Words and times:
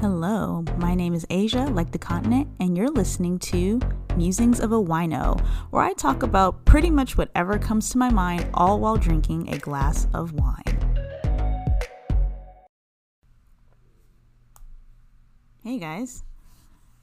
Hello, 0.00 0.62
my 0.76 0.94
name 0.94 1.12
is 1.12 1.26
Asia, 1.28 1.64
like 1.64 1.90
the 1.90 1.98
continent, 1.98 2.46
and 2.60 2.76
you're 2.76 2.88
listening 2.88 3.36
to 3.40 3.80
Musings 4.14 4.60
of 4.60 4.70
a 4.70 4.80
Wino, 4.80 5.40
where 5.70 5.82
I 5.82 5.92
talk 5.92 6.22
about 6.22 6.64
pretty 6.64 6.88
much 6.88 7.18
whatever 7.18 7.58
comes 7.58 7.90
to 7.90 7.98
my 7.98 8.08
mind, 8.08 8.48
all 8.54 8.78
while 8.78 8.96
drinking 8.96 9.52
a 9.52 9.58
glass 9.58 10.06
of 10.14 10.34
wine. 10.34 10.62
Hey 15.64 15.80
guys. 15.80 16.22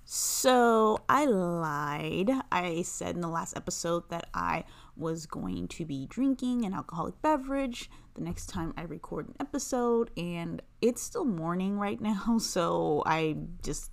So 0.05 0.99
I 1.09 1.25
lied. 1.25 2.31
I 2.49 2.83
said 2.83 3.15
in 3.15 3.21
the 3.21 3.27
last 3.27 3.57
episode 3.57 4.09
that 4.09 4.27
I 4.33 4.63
was 4.95 5.25
going 5.25 5.67
to 5.67 5.83
be 5.83 6.07
drinking 6.07 6.63
an 6.63 6.73
alcoholic 6.73 7.21
beverage 7.21 7.89
the 8.15 8.21
next 8.21 8.47
time 8.47 8.73
I 8.77 8.83
record 8.83 9.27
an 9.27 9.35
episode, 9.39 10.09
and 10.17 10.61
it's 10.81 11.01
still 11.01 11.25
morning 11.25 11.77
right 11.77 11.99
now, 11.99 12.37
so 12.39 13.03
I 13.05 13.37
just 13.63 13.91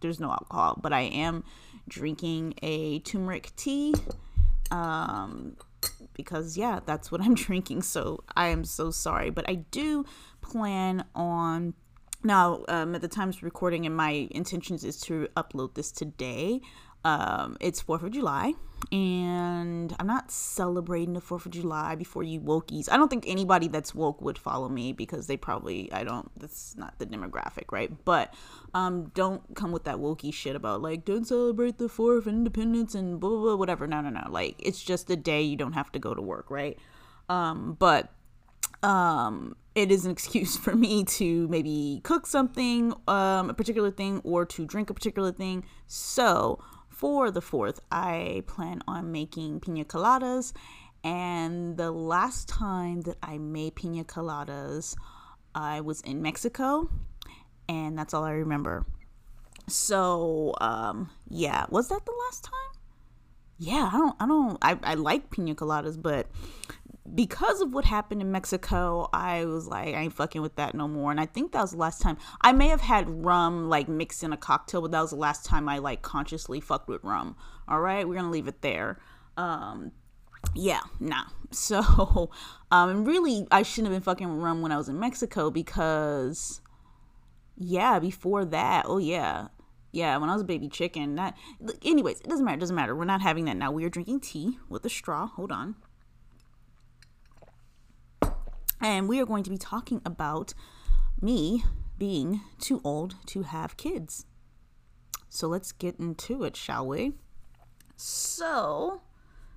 there's 0.00 0.20
no 0.20 0.30
alcohol, 0.30 0.78
but 0.80 0.92
I 0.92 1.02
am 1.02 1.44
drinking 1.88 2.54
a 2.62 3.00
turmeric 3.00 3.52
tea. 3.56 3.94
Um, 4.70 5.56
because 6.12 6.56
yeah, 6.56 6.80
that's 6.84 7.10
what 7.10 7.20
I'm 7.20 7.34
drinking. 7.46 7.82
So 7.82 8.24
I 8.36 8.48
am 8.48 8.64
so 8.64 8.90
sorry, 8.90 9.30
but 9.30 9.48
I 9.48 9.54
do 9.54 10.04
plan 10.40 11.04
on 11.14 11.74
now 12.24 12.64
um, 12.68 12.94
at 12.94 13.00
the 13.00 13.08
time 13.08 13.28
of 13.28 13.42
recording 13.42 13.86
and 13.86 13.96
my 13.96 14.28
intentions 14.32 14.82
is 14.84 15.00
to 15.00 15.28
upload 15.36 15.74
this 15.74 15.92
today 15.92 16.60
um, 17.04 17.56
it's 17.60 17.82
4th 17.82 18.02
of 18.02 18.12
July, 18.12 18.54
and 18.92 19.94
I'm 19.98 20.06
not 20.06 20.30
celebrating 20.30 21.14
the 21.14 21.20
4th 21.20 21.46
of 21.46 21.52
July 21.52 21.94
before 21.94 22.22
you 22.22 22.40
wokies. 22.40 22.88
I 22.90 22.96
don't 22.96 23.08
think 23.08 23.24
anybody 23.26 23.68
that's 23.68 23.94
woke 23.94 24.20
would 24.20 24.38
follow 24.38 24.68
me 24.68 24.92
because 24.92 25.26
they 25.26 25.36
probably, 25.36 25.92
I 25.92 26.04
don't, 26.04 26.30
that's 26.38 26.76
not 26.76 26.98
the 26.98 27.06
demographic, 27.06 27.70
right? 27.70 27.92
But 28.04 28.34
um, 28.74 29.10
don't 29.14 29.42
come 29.54 29.72
with 29.72 29.84
that 29.84 29.96
wokey 29.96 30.32
shit 30.32 30.56
about 30.56 30.82
like, 30.82 31.04
don't 31.04 31.26
celebrate 31.26 31.78
the 31.78 31.88
4th 31.88 32.18
of 32.18 32.28
Independence 32.28 32.94
and 32.94 33.20
blah, 33.20 33.30
blah, 33.30 33.40
blah, 33.40 33.56
whatever. 33.56 33.86
No, 33.86 34.00
no, 34.00 34.10
no. 34.10 34.26
Like, 34.28 34.56
it's 34.58 34.82
just 34.82 35.10
a 35.10 35.16
day 35.16 35.42
you 35.42 35.56
don't 35.56 35.74
have 35.74 35.92
to 35.92 35.98
go 35.98 36.14
to 36.14 36.22
work, 36.22 36.50
right? 36.50 36.78
Um, 37.28 37.76
but 37.78 38.12
um 38.82 39.56
it 39.74 39.90
is 39.90 40.04
an 40.04 40.10
excuse 40.18 40.56
for 40.56 40.74
me 40.74 41.04
to 41.04 41.48
maybe 41.48 42.00
cook 42.04 42.26
something 42.26 42.92
um 43.08 43.50
a 43.50 43.54
particular 43.54 43.90
thing 43.90 44.20
or 44.24 44.44
to 44.44 44.64
drink 44.64 44.90
a 44.90 44.94
particular 44.94 45.32
thing 45.32 45.64
so 45.86 46.62
for 46.98 47.30
the 47.30 47.40
4th, 47.40 47.78
I 47.92 48.42
plan 48.48 48.82
on 48.88 49.12
making 49.12 49.60
pina 49.60 49.84
coladas. 49.84 50.52
And 51.04 51.76
the 51.76 51.92
last 51.92 52.48
time 52.48 53.02
that 53.02 53.16
I 53.22 53.38
made 53.38 53.76
pina 53.76 54.02
coladas, 54.02 54.96
I 55.54 55.80
was 55.80 56.00
in 56.00 56.20
Mexico. 56.22 56.90
And 57.68 57.96
that's 57.96 58.14
all 58.14 58.24
I 58.24 58.32
remember. 58.32 58.84
So, 59.68 60.54
um, 60.60 61.10
yeah, 61.28 61.66
was 61.70 61.88
that 61.88 62.04
the 62.04 62.14
last 62.26 62.42
time? 62.42 62.82
Yeah, 63.58 63.90
I 63.92 63.96
don't, 63.96 64.16
I 64.18 64.26
don't, 64.26 64.58
I, 64.60 64.78
I 64.82 64.94
like 64.94 65.30
pina 65.30 65.54
coladas, 65.54 66.02
but 66.02 66.26
because 67.14 67.60
of 67.60 67.72
what 67.72 67.84
happened 67.84 68.20
in 68.20 68.30
Mexico, 68.30 69.08
I 69.12 69.44
was 69.44 69.66
like, 69.66 69.94
I 69.94 70.00
ain't 70.00 70.12
fucking 70.12 70.42
with 70.42 70.56
that 70.56 70.74
no 70.74 70.88
more. 70.88 71.10
And 71.10 71.20
I 71.20 71.26
think 71.26 71.52
that 71.52 71.62
was 71.62 71.72
the 71.72 71.78
last 71.78 72.00
time 72.00 72.16
I 72.40 72.52
may 72.52 72.68
have 72.68 72.80
had 72.80 73.24
rum 73.24 73.68
like 73.68 73.88
mixed 73.88 74.22
in 74.22 74.32
a 74.32 74.36
cocktail, 74.36 74.82
but 74.82 74.90
that 74.92 75.00
was 75.00 75.10
the 75.10 75.16
last 75.16 75.44
time 75.44 75.68
I 75.68 75.78
like 75.78 76.02
consciously 76.02 76.60
fucked 76.60 76.88
with 76.88 77.02
rum. 77.04 77.36
All 77.68 77.80
right, 77.80 78.06
we're 78.08 78.16
gonna 78.16 78.30
leave 78.30 78.48
it 78.48 78.62
there. 78.62 78.98
Um, 79.36 79.92
yeah, 80.54 80.80
nah. 81.00 81.24
So, 81.50 82.30
um, 82.70 83.06
really, 83.06 83.46
I 83.50 83.62
shouldn't 83.62 83.90
have 83.90 83.96
been 83.96 84.04
fucking 84.04 84.30
with 84.30 84.44
rum 84.44 84.60
when 84.60 84.70
I 84.70 84.76
was 84.76 84.90
in 84.90 85.00
Mexico 85.00 85.50
because, 85.50 86.60
yeah, 87.56 87.98
before 87.98 88.44
that, 88.44 88.84
oh 88.86 88.98
yeah, 88.98 89.48
yeah, 89.92 90.16
when 90.18 90.28
I 90.28 90.34
was 90.34 90.42
a 90.42 90.44
baby 90.44 90.68
chicken. 90.68 91.14
That, 91.14 91.34
anyways, 91.82 92.20
it 92.20 92.28
doesn't 92.28 92.44
matter. 92.44 92.58
It 92.58 92.60
doesn't 92.60 92.76
matter. 92.76 92.94
We're 92.94 93.06
not 93.06 93.22
having 93.22 93.46
that 93.46 93.56
now. 93.56 93.72
We 93.72 93.84
are 93.86 93.88
drinking 93.88 94.20
tea 94.20 94.58
with 94.68 94.84
a 94.84 94.90
straw. 94.90 95.28
Hold 95.28 95.50
on. 95.50 95.76
And 98.80 99.08
we 99.08 99.20
are 99.20 99.26
going 99.26 99.44
to 99.44 99.50
be 99.50 99.58
talking 99.58 100.00
about 100.04 100.54
me 101.20 101.64
being 101.98 102.42
too 102.60 102.80
old 102.84 103.16
to 103.26 103.42
have 103.42 103.76
kids. 103.76 104.26
So 105.28 105.48
let's 105.48 105.72
get 105.72 105.98
into 105.98 106.44
it, 106.44 106.56
shall 106.56 106.86
we? 106.86 107.14
So, 107.96 109.02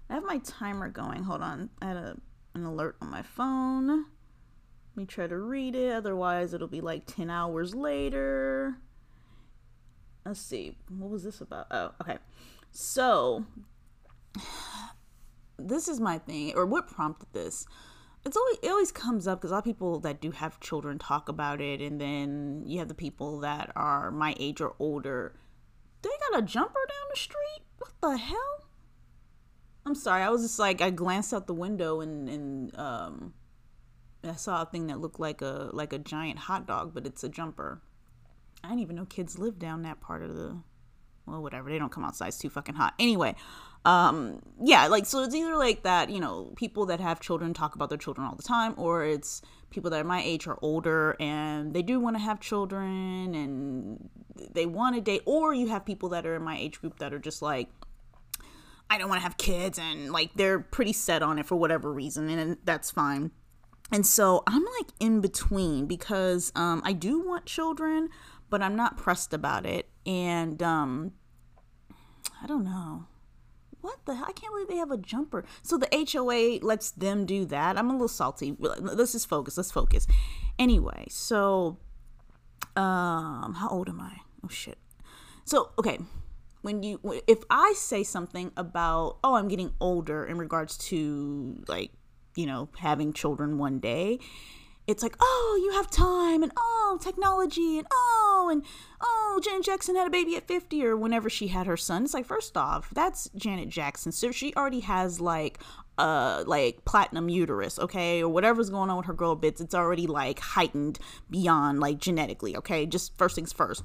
I 0.09 0.15
have 0.15 0.23
my 0.23 0.39
timer 0.39 0.89
going. 0.89 1.23
Hold 1.23 1.41
on. 1.41 1.69
I 1.81 1.87
had 1.87 1.97
a, 1.97 2.17
an 2.55 2.65
alert 2.65 2.97
on 3.01 3.11
my 3.11 3.21
phone. 3.21 3.87
Let 3.87 4.97
me 4.97 5.05
try 5.05 5.27
to 5.27 5.37
read 5.37 5.75
it. 5.75 5.93
Otherwise, 5.93 6.53
it'll 6.53 6.67
be 6.67 6.81
like 6.81 7.05
10 7.05 7.29
hours 7.29 7.75
later. 7.75 8.75
Let's 10.25 10.41
see. 10.41 10.75
What 10.89 11.09
was 11.09 11.23
this 11.23 11.39
about? 11.39 11.67
Oh, 11.71 11.91
okay. 12.01 12.17
So, 12.71 13.45
this 15.57 15.87
is 15.87 15.99
my 15.99 16.17
thing, 16.17 16.53
or 16.55 16.65
what 16.65 16.87
prompted 16.87 17.29
this 17.31 17.65
it's 18.25 18.37
always 18.37 18.57
it 18.61 18.69
always 18.69 18.91
comes 18.91 19.27
up 19.27 19.39
because 19.39 19.51
a 19.51 19.55
lot 19.55 19.59
of 19.59 19.65
people 19.65 19.99
that 20.01 20.21
do 20.21 20.31
have 20.31 20.59
children 20.59 20.99
talk 20.99 21.29
about 21.29 21.59
it, 21.59 21.81
and 21.81 21.99
then 21.99 22.63
you 22.65 22.79
have 22.79 22.87
the 22.87 22.93
people 22.93 23.39
that 23.39 23.71
are 23.75 24.11
my 24.11 24.35
age 24.39 24.61
or 24.61 24.75
older. 24.79 25.35
They 26.01 26.09
got 26.29 26.39
a 26.39 26.41
jumper 26.41 26.79
down 26.87 27.07
the 27.11 27.19
street. 27.19 27.63
What 27.77 27.91
the 28.01 28.17
hell? 28.17 28.67
I'm 29.85 29.95
sorry. 29.95 30.21
I 30.21 30.29
was 30.29 30.43
just 30.43 30.59
like 30.59 30.81
I 30.81 30.91
glanced 30.91 31.33
out 31.33 31.47
the 31.47 31.53
window 31.53 32.01
and 32.01 32.29
and 32.29 32.77
um, 32.77 33.33
I 34.23 34.33
saw 34.33 34.61
a 34.61 34.65
thing 34.65 34.87
that 34.87 34.99
looked 34.99 35.19
like 35.19 35.41
a 35.41 35.69
like 35.73 35.93
a 35.93 35.99
giant 35.99 36.39
hot 36.39 36.67
dog, 36.67 36.93
but 36.93 37.07
it's 37.07 37.23
a 37.23 37.29
jumper. 37.29 37.81
I 38.63 38.69
didn't 38.69 38.81
even 38.81 38.95
know 38.95 39.05
kids 39.05 39.39
live 39.39 39.57
down 39.57 39.81
that 39.83 39.99
part 40.01 40.21
of 40.21 40.35
the. 40.35 40.57
Well, 41.25 41.41
whatever. 41.41 41.69
They 41.69 41.79
don't 41.79 41.91
come 41.91 42.03
outside. 42.03 42.29
It's 42.29 42.37
too 42.37 42.49
fucking 42.49 42.75
hot. 42.75 42.93
Anyway, 42.99 43.35
um 43.83 44.39
yeah 44.63 44.85
like 44.87 45.07
so 45.07 45.23
it's 45.23 45.33
either 45.33 45.55
like 45.55 45.81
that 45.83 46.09
you 46.09 46.19
know 46.19 46.53
people 46.55 46.85
that 46.85 46.99
have 46.99 47.19
children 47.19 47.51
talk 47.53 47.73
about 47.73 47.89
their 47.89 47.97
children 47.97 48.27
all 48.27 48.35
the 48.35 48.43
time 48.43 48.75
or 48.77 49.03
it's 49.03 49.41
people 49.71 49.89
that 49.89 50.01
are 50.01 50.07
my 50.07 50.21
age 50.21 50.45
or 50.45 50.59
older 50.61 51.15
and 51.19 51.73
they 51.73 51.81
do 51.81 51.99
want 51.99 52.15
to 52.15 52.21
have 52.21 52.39
children 52.39 53.33
and 53.33 54.09
they 54.53 54.67
want 54.67 54.93
to 54.95 55.01
date 55.01 55.23
or 55.25 55.53
you 55.53 55.67
have 55.67 55.83
people 55.83 56.09
that 56.09 56.27
are 56.27 56.35
in 56.35 56.43
my 56.43 56.57
age 56.57 56.79
group 56.79 56.99
that 56.99 57.11
are 57.11 57.19
just 57.19 57.41
like 57.41 57.69
i 58.89 58.99
don't 58.99 59.09
want 59.09 59.17
to 59.17 59.23
have 59.23 59.37
kids 59.37 59.79
and 59.79 60.11
like 60.11 60.31
they're 60.35 60.59
pretty 60.59 60.93
set 60.93 61.23
on 61.23 61.39
it 61.39 61.45
for 61.47 61.55
whatever 61.55 61.91
reason 61.91 62.29
and 62.29 62.57
that's 62.63 62.91
fine. 62.91 63.31
And 63.93 64.05
so 64.05 64.43
i'm 64.47 64.63
like 64.79 64.91
in 64.99 65.21
between 65.21 65.87
because 65.87 66.51
um 66.55 66.81
i 66.85 66.93
do 66.93 67.19
want 67.19 67.45
children 67.45 68.09
but 68.49 68.61
i'm 68.61 68.75
not 68.75 68.95
pressed 68.95 69.33
about 69.33 69.65
it 69.65 69.89
and 70.05 70.61
um 70.61 71.11
i 72.41 72.47
don't 72.47 72.63
know 72.63 73.07
what 73.81 73.99
the 74.05 74.15
hell? 74.15 74.25
I 74.27 74.31
can't 74.31 74.53
believe 74.53 74.67
they 74.67 74.77
have 74.77 74.91
a 74.91 74.97
jumper. 74.97 75.43
So 75.61 75.77
the 75.77 75.87
HOA 75.91 76.65
lets 76.65 76.91
them 76.91 77.25
do 77.25 77.45
that. 77.45 77.77
I'm 77.77 77.89
a 77.89 77.93
little 77.93 78.07
salty. 78.07 78.55
Let's 78.59 79.11
just 79.11 79.27
focus. 79.27 79.57
Let's 79.57 79.71
focus. 79.71 80.07
Anyway, 80.57 81.07
so 81.09 81.77
um 82.75 83.55
how 83.57 83.67
old 83.69 83.89
am 83.89 83.99
I? 83.99 84.17
Oh 84.45 84.49
shit. 84.49 84.77
So, 85.43 85.71
okay, 85.79 85.99
when 86.61 86.83
you 86.83 86.99
if 87.27 87.39
I 87.49 87.73
say 87.75 88.03
something 88.03 88.51
about, 88.55 89.17
"Oh, 89.23 89.35
I'm 89.35 89.47
getting 89.47 89.73
older" 89.79 90.25
in 90.25 90.37
regards 90.37 90.77
to 90.89 91.63
like, 91.67 91.91
you 92.35 92.45
know, 92.45 92.69
having 92.77 93.13
children 93.13 93.57
one 93.57 93.79
day, 93.79 94.19
it's 94.91 95.01
like, 95.01 95.15
oh, 95.19 95.59
you 95.63 95.71
have 95.71 95.89
time, 95.89 96.43
and 96.43 96.51
oh, 96.57 96.99
technology, 97.01 97.79
and 97.79 97.87
oh, 97.91 98.49
and 98.51 98.63
oh, 98.99 99.39
Janet 99.43 99.63
Jackson 99.63 99.95
had 99.95 100.05
a 100.05 100.09
baby 100.09 100.35
at 100.35 100.47
50 100.47 100.85
or 100.85 100.97
whenever 100.97 101.29
she 101.29 101.47
had 101.47 101.65
her 101.65 101.77
son. 101.77 102.03
It's 102.03 102.13
like, 102.13 102.25
first 102.25 102.57
off, 102.57 102.89
that's 102.93 103.29
Janet 103.35 103.69
Jackson. 103.69 104.11
So 104.11 104.31
she 104.31 104.53
already 104.55 104.81
has 104.81 105.19
like 105.19 105.59
uh 105.97 106.43
like 106.47 106.83
platinum 106.85 107.29
uterus, 107.29 107.79
okay, 107.79 108.21
or 108.21 108.29
whatever's 108.29 108.69
going 108.69 108.89
on 108.89 108.97
with 108.97 109.05
her 109.05 109.13
girl 109.13 109.35
bits, 109.35 109.61
it's 109.61 109.75
already 109.75 110.07
like 110.07 110.39
heightened 110.39 110.99
beyond 111.29 111.79
like 111.79 111.97
genetically, 111.97 112.55
okay? 112.57 112.85
Just 112.85 113.17
first 113.17 113.35
things 113.35 113.53
first. 113.53 113.83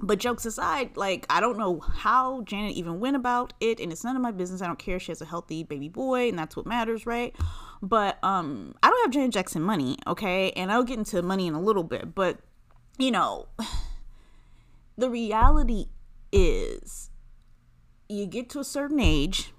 But 0.00 0.20
jokes 0.20 0.46
aside, 0.46 0.96
like 0.96 1.26
I 1.28 1.40
don't 1.40 1.58
know 1.58 1.80
how 1.80 2.42
Janet 2.42 2.72
even 2.72 3.00
went 3.00 3.16
about 3.16 3.52
it, 3.60 3.80
and 3.80 3.90
it's 3.90 4.04
none 4.04 4.14
of 4.14 4.22
my 4.22 4.30
business. 4.30 4.62
I 4.62 4.66
don't 4.66 4.78
care. 4.78 5.00
She 5.00 5.10
has 5.10 5.20
a 5.20 5.24
healthy 5.24 5.64
baby 5.64 5.88
boy, 5.88 6.28
and 6.28 6.38
that's 6.38 6.56
what 6.56 6.66
matters, 6.66 7.04
right? 7.04 7.34
But 7.82 8.22
um, 8.22 8.74
I 8.82 8.90
don't 8.90 9.02
have 9.02 9.10
Janet 9.10 9.32
Jackson 9.32 9.62
money, 9.62 9.98
okay, 10.06 10.52
and 10.52 10.70
I'll 10.70 10.84
get 10.84 10.98
into 10.98 11.20
money 11.22 11.48
in 11.48 11.54
a 11.54 11.60
little 11.60 11.82
bit. 11.82 12.14
But 12.14 12.38
you 12.96 13.10
know, 13.10 13.48
the 14.96 15.10
reality 15.10 15.86
is, 16.30 17.10
you 18.08 18.26
get 18.26 18.50
to 18.50 18.60
a 18.60 18.64
certain 18.64 19.00
age, 19.00 19.52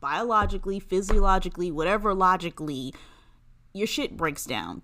biologically, 0.00 0.78
physiologically, 0.78 1.70
whatever 1.70 2.12
logically, 2.14 2.92
your 3.72 3.86
shit 3.86 4.16
breaks 4.16 4.44
down 4.44 4.82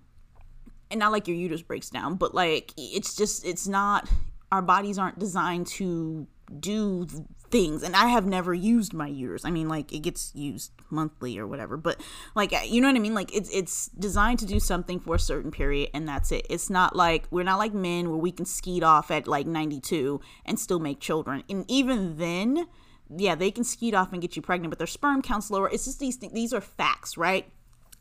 and 0.91 0.99
not 0.99 1.11
like 1.11 1.27
your 1.27 1.37
uterus 1.37 1.61
breaks 1.61 1.89
down, 1.89 2.15
but 2.15 2.35
like 2.35 2.73
it's 2.77 3.15
just 3.15 3.45
it's 3.45 3.67
not 3.67 4.09
our 4.51 4.61
bodies 4.61 4.97
aren't 4.97 5.19
designed 5.19 5.67
to 5.67 6.27
do 6.59 7.07
things 7.49 7.83
and 7.83 7.95
i 7.95 8.07
have 8.07 8.25
never 8.25 8.53
used 8.53 8.93
my 8.93 9.07
uterus 9.07 9.45
i 9.45 9.51
mean 9.51 9.69
like 9.69 9.93
it 9.93 9.99
gets 9.99 10.31
used 10.35 10.71
monthly 10.91 11.37
or 11.37 11.47
whatever 11.47 11.77
but 11.77 12.01
like 12.35 12.53
you 12.69 12.81
know 12.81 12.87
what 12.87 12.95
i 12.95 12.99
mean? 12.99 13.13
Like 13.13 13.33
it's 13.35 13.49
it's 13.49 13.87
designed 13.87 14.39
to 14.39 14.45
do 14.45 14.59
something 14.59 14.99
for 14.99 15.15
a 15.15 15.19
certain 15.19 15.51
period 15.51 15.89
and 15.93 16.07
that's 16.07 16.31
it. 16.31 16.45
It's 16.49 16.69
not 16.69 16.95
like 16.95 17.25
we're 17.31 17.43
not 17.43 17.59
like 17.59 17.73
men 17.73 18.09
where 18.09 18.17
we 18.17 18.31
can 18.31 18.45
skeet 18.45 18.83
off 18.83 19.11
at 19.11 19.27
like 19.27 19.47
92 19.47 20.19
and 20.45 20.59
still 20.59 20.79
make 20.79 20.99
children. 20.99 21.43
And 21.49 21.65
even 21.67 22.17
then 22.17 22.67
yeah 23.15 23.35
they 23.35 23.51
can 23.51 23.63
skeet 23.63 23.93
off 23.93 24.13
and 24.13 24.21
get 24.21 24.35
you 24.35 24.41
pregnant 24.41 24.71
but 24.71 24.77
their 24.77 24.87
sperm 24.87 25.21
count's 25.21 25.51
lower. 25.51 25.69
It's 25.69 25.85
just 25.85 25.99
these 25.99 26.15
things 26.15 26.33
these 26.33 26.53
are 26.53 26.61
facts 26.61 27.17
right? 27.17 27.51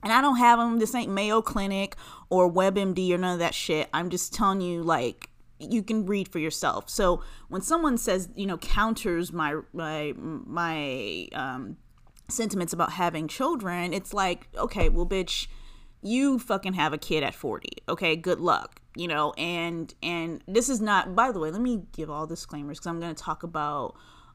And 0.03 0.13
I 0.13 0.23
don't 0.23 0.37
have 0.37 0.59
them. 0.59 0.79
This 0.79 0.95
ain't 0.95 1.11
Mayo 1.11 1.43
Clinic 1.43 1.95
or 2.31 2.51
WebMD 2.51 3.13
or 3.13 3.19
none 3.19 3.35
of 3.35 3.39
that 3.41 3.55
shit. 3.55 3.89
I'm 3.93 4.09
just 4.09 4.33
telling 4.33 4.63
you, 4.63 4.83
like, 4.83 5.29
you 5.61 5.83
can 5.83 6.07
read 6.07 6.29
for 6.29 6.39
yourself. 6.39 6.89
So 6.89 7.23
when 7.49 7.63
someone 7.63 7.99
says, 7.99 8.29
you 8.35 8.47
know, 8.47 8.57
counters 8.59 9.33
my 9.33 9.61
my 9.73 10.15
my 10.17 11.29
um, 11.33 11.77
sentiments 12.29 12.73
about 12.73 12.93
having 12.93 13.29
children, 13.29 13.93
it's 13.93 14.15
like, 14.15 14.49
okay, 14.57 14.89
well, 14.89 15.07
bitch, 15.07 15.47
you 16.03 16.39
fucking 16.39 16.73
have 16.73 16.93
a 16.93 16.99
kid 16.99 17.23
at 17.23 17.35
40. 17.35 17.69
Okay, 17.89 18.17
good 18.17 18.41
luck. 18.41 18.81
You 18.97 19.09
know, 19.09 19.33
and 19.35 19.95
and 20.03 20.43
this 20.49 20.69
is 20.69 20.81
not. 20.81 21.15
By 21.15 21.31
the 21.31 21.39
way, 21.39 21.51
let 21.51 21.61
me 21.61 21.83
give 21.93 22.11
all 22.11 22.27
disclaimers 22.27 22.79
because 22.79 22.89
I'm 22.89 23.01
going 23.01 23.15
to 23.15 23.23
talk 23.23 23.43
about 23.43 23.95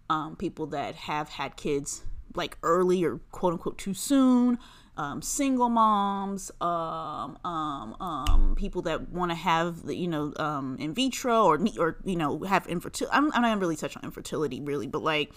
um, 0.10 0.36
people 0.36 0.68
that 0.68 0.95
have 0.95 1.30
had 1.30 1.57
kids 1.57 2.04
like 2.36 2.57
early 2.63 3.04
or 3.04 3.19
quote 3.31 3.54
unquote 3.54 3.77
too 3.77 3.94
soon 3.94 4.60
um, 4.97 5.21
single 5.21 5.69
moms, 5.69 6.51
um, 6.62 7.38
um, 7.44 7.95
um, 8.00 8.56
people 8.57 8.81
that 8.83 9.09
want 9.09 9.31
to 9.31 9.36
have, 9.36 9.81
you 9.88 10.07
know, 10.07 10.33
um, 10.38 10.77
in 10.80 10.94
vitro 10.94 11.45
or, 11.45 11.59
or 11.77 11.97
you 12.06 12.15
know, 12.15 12.44
have 12.44 12.65
infertility. 12.68 13.15
I'm, 13.15 13.31
I'm 13.33 13.42
not 13.42 13.59
really 13.59 13.75
touch 13.75 13.95
on 13.97 14.03
infertility 14.03 14.62
really, 14.62 14.88
but 14.88 15.03
like, 15.03 15.33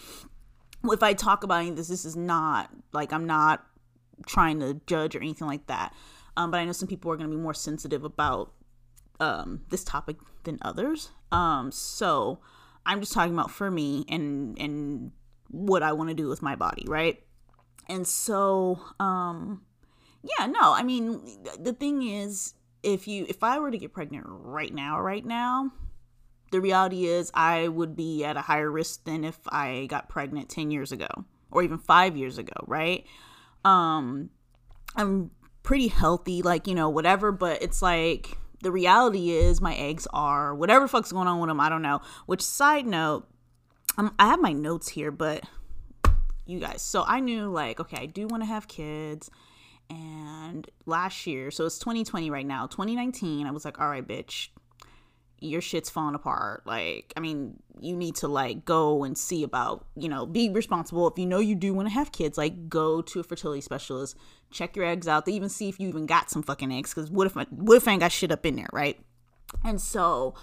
if 0.84 1.02
I 1.02 1.12
talk 1.12 1.42
about 1.44 1.60
any 1.60 1.70
of 1.70 1.76
this, 1.76 1.88
this 1.88 2.04
is 2.04 2.16
not 2.16 2.70
like 2.92 3.12
I'm 3.12 3.26
not 3.26 3.66
trying 4.26 4.60
to 4.60 4.80
judge 4.86 5.16
or 5.16 5.20
anything 5.20 5.46
like 5.46 5.66
that. 5.66 5.92
Um, 6.36 6.50
but 6.50 6.58
I 6.58 6.64
know 6.64 6.72
some 6.72 6.88
people 6.88 7.10
are 7.10 7.16
going 7.16 7.30
to 7.30 7.36
be 7.36 7.42
more 7.42 7.54
sensitive 7.54 8.04
about 8.04 8.52
this 9.70 9.82
topic 9.82 10.16
than 10.44 10.58
others. 10.62 11.10
So 11.70 12.38
I'm 12.86 13.00
just 13.00 13.12
talking 13.12 13.34
about 13.34 13.50
for 13.50 13.70
me 13.70 14.04
and 14.08 14.56
and 14.58 15.10
what 15.50 15.82
I 15.82 15.92
want 15.92 16.10
to 16.10 16.14
do 16.14 16.28
with 16.28 16.42
my 16.42 16.56
body, 16.56 16.84
right? 16.86 17.22
And 17.88 18.06
so, 18.06 18.80
um, 19.00 19.62
yeah, 20.22 20.46
no, 20.46 20.72
I 20.74 20.82
mean, 20.82 21.20
the 21.58 21.72
thing 21.72 22.02
is, 22.02 22.54
if 22.82 23.08
you, 23.08 23.26
if 23.28 23.42
I 23.42 23.58
were 23.58 23.70
to 23.70 23.78
get 23.78 23.92
pregnant 23.92 24.26
right 24.28 24.72
now, 24.72 25.00
right 25.00 25.24
now, 25.24 25.72
the 26.50 26.60
reality 26.60 27.06
is 27.06 27.30
I 27.34 27.68
would 27.68 27.96
be 27.96 28.24
at 28.24 28.36
a 28.36 28.40
higher 28.40 28.70
risk 28.70 29.04
than 29.04 29.24
if 29.24 29.38
I 29.48 29.86
got 29.88 30.08
pregnant 30.08 30.48
10 30.48 30.70
years 30.70 30.92
ago 30.92 31.08
or 31.50 31.62
even 31.62 31.78
five 31.78 32.16
years 32.16 32.38
ago, 32.38 32.54
right? 32.66 33.04
Um, 33.64 34.30
I'm 34.96 35.30
pretty 35.62 35.88
healthy, 35.88 36.42
like, 36.42 36.66
you 36.66 36.74
know, 36.74 36.88
whatever, 36.88 37.32
but 37.32 37.62
it's 37.62 37.82
like, 37.82 38.38
the 38.62 38.72
reality 38.72 39.30
is 39.30 39.60
my 39.60 39.74
eggs 39.76 40.06
are 40.12 40.54
whatever 40.54 40.88
fuck's 40.88 41.12
going 41.12 41.28
on 41.28 41.40
with 41.40 41.48
them. 41.48 41.60
I 41.60 41.68
don't 41.68 41.82
know. 41.82 42.00
Which 42.26 42.42
side 42.42 42.86
note, 42.86 43.28
um, 43.96 44.14
I 44.18 44.28
have 44.28 44.40
my 44.40 44.52
notes 44.52 44.88
here, 44.88 45.10
but 45.10 45.44
you 46.48 46.58
guys. 46.58 46.82
So 46.82 47.04
I 47.06 47.20
knew 47.20 47.48
like, 47.48 47.78
okay, 47.78 47.98
I 47.98 48.06
do 48.06 48.26
want 48.26 48.42
to 48.42 48.46
have 48.46 48.66
kids. 48.68 49.30
And 49.90 50.68
last 50.86 51.26
year, 51.26 51.50
so 51.50 51.66
it's 51.66 51.78
2020 51.78 52.30
right 52.30 52.46
now, 52.46 52.66
2019, 52.66 53.46
I 53.46 53.50
was 53.50 53.64
like, 53.64 53.80
all 53.80 53.88
right, 53.88 54.06
bitch, 54.06 54.48
your 55.40 55.60
shit's 55.60 55.88
falling 55.88 56.14
apart. 56.14 56.66
Like, 56.66 57.12
I 57.16 57.20
mean, 57.20 57.62
you 57.80 57.96
need 57.96 58.16
to 58.16 58.28
like 58.28 58.64
go 58.64 59.04
and 59.04 59.16
see 59.16 59.42
about, 59.42 59.86
you 59.96 60.08
know, 60.08 60.26
be 60.26 60.50
responsible. 60.50 61.08
If 61.08 61.18
you 61.18 61.26
know 61.26 61.38
you 61.38 61.54
do 61.54 61.72
want 61.72 61.88
to 61.88 61.94
have 61.94 62.12
kids, 62.12 62.36
like 62.36 62.68
go 62.68 63.00
to 63.02 63.20
a 63.20 63.22
fertility 63.22 63.60
specialist, 63.60 64.16
check 64.50 64.76
your 64.76 64.84
eggs 64.84 65.06
out. 65.06 65.26
They 65.26 65.32
even 65.32 65.48
see 65.48 65.68
if 65.68 65.78
you 65.78 65.88
even 65.88 66.06
got 66.06 66.30
some 66.30 66.42
fucking 66.42 66.72
eggs. 66.72 66.92
Cause 66.92 67.10
what 67.10 67.26
if 67.26 67.36
I, 67.36 67.44
what 67.50 67.76
if 67.76 67.86
I 67.86 67.92
ain't 67.92 68.00
got 68.00 68.12
shit 68.12 68.32
up 68.32 68.44
in 68.44 68.56
there, 68.56 68.70
right? 68.72 68.98
And 69.64 69.80
so 69.80 70.34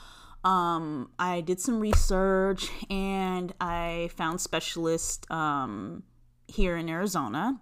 um, 0.45 1.09
I 1.17 1.41
did 1.41 1.59
some 1.59 1.79
research 1.79 2.69
and 2.89 3.51
I 3.59 4.11
found 4.15 4.39
specialists 4.39 5.29
um, 5.31 6.03
here 6.47 6.77
in 6.77 6.87
Arizona, 6.87 7.59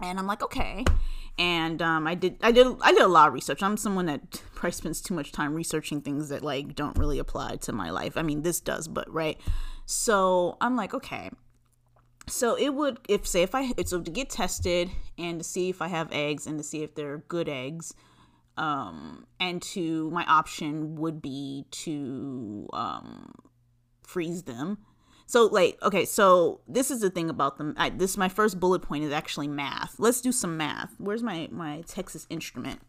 and 0.00 0.18
I'm 0.18 0.26
like, 0.26 0.42
okay. 0.42 0.84
And 1.38 1.82
um, 1.82 2.06
I 2.06 2.14
did, 2.14 2.38
I 2.42 2.50
did, 2.50 2.66
I 2.80 2.92
did 2.92 3.02
a 3.02 3.08
lot 3.08 3.28
of 3.28 3.34
research. 3.34 3.62
I'm 3.62 3.76
someone 3.76 4.06
that 4.06 4.42
probably 4.54 4.72
spends 4.72 5.02
too 5.02 5.12
much 5.12 5.30
time 5.30 5.54
researching 5.54 6.00
things 6.00 6.30
that 6.30 6.42
like 6.42 6.74
don't 6.74 6.96
really 6.98 7.18
apply 7.18 7.56
to 7.56 7.72
my 7.72 7.90
life. 7.90 8.16
I 8.16 8.22
mean, 8.22 8.40
this 8.40 8.60
does, 8.60 8.88
but 8.88 9.12
right. 9.12 9.38
So 9.84 10.56
I'm 10.62 10.74
like, 10.74 10.94
okay. 10.94 11.28
So 12.26 12.56
it 12.56 12.70
would, 12.70 12.98
if 13.08 13.26
say, 13.26 13.42
if 13.42 13.54
I, 13.54 13.72
so 13.84 14.00
to 14.00 14.10
get 14.10 14.30
tested 14.30 14.90
and 15.18 15.40
to 15.40 15.44
see 15.44 15.68
if 15.68 15.82
I 15.82 15.88
have 15.88 16.10
eggs 16.10 16.46
and 16.46 16.58
to 16.58 16.64
see 16.64 16.82
if 16.82 16.94
they're 16.94 17.18
good 17.18 17.48
eggs 17.48 17.94
um, 18.56 19.26
and 19.38 19.60
to 19.62 20.10
my 20.10 20.24
option 20.24 20.96
would 20.96 21.20
be 21.20 21.66
to 21.70 22.68
um, 22.72 23.34
freeze 24.02 24.44
them. 24.44 24.78
So 25.26 25.46
like 25.46 25.78
okay, 25.82 26.04
so 26.04 26.60
this 26.68 26.90
is 26.90 27.00
the 27.00 27.10
thing 27.10 27.28
about 27.28 27.58
them. 27.58 27.74
I, 27.76 27.90
this 27.90 28.16
my 28.16 28.28
first 28.28 28.60
bullet 28.60 28.82
point 28.82 29.04
is 29.04 29.12
actually 29.12 29.48
math. 29.48 29.96
Let's 29.98 30.20
do 30.20 30.32
some 30.32 30.56
math. 30.56 30.94
Where's 30.98 31.22
my 31.22 31.48
my 31.50 31.82
Texas 31.86 32.26
instrument? 32.30 32.80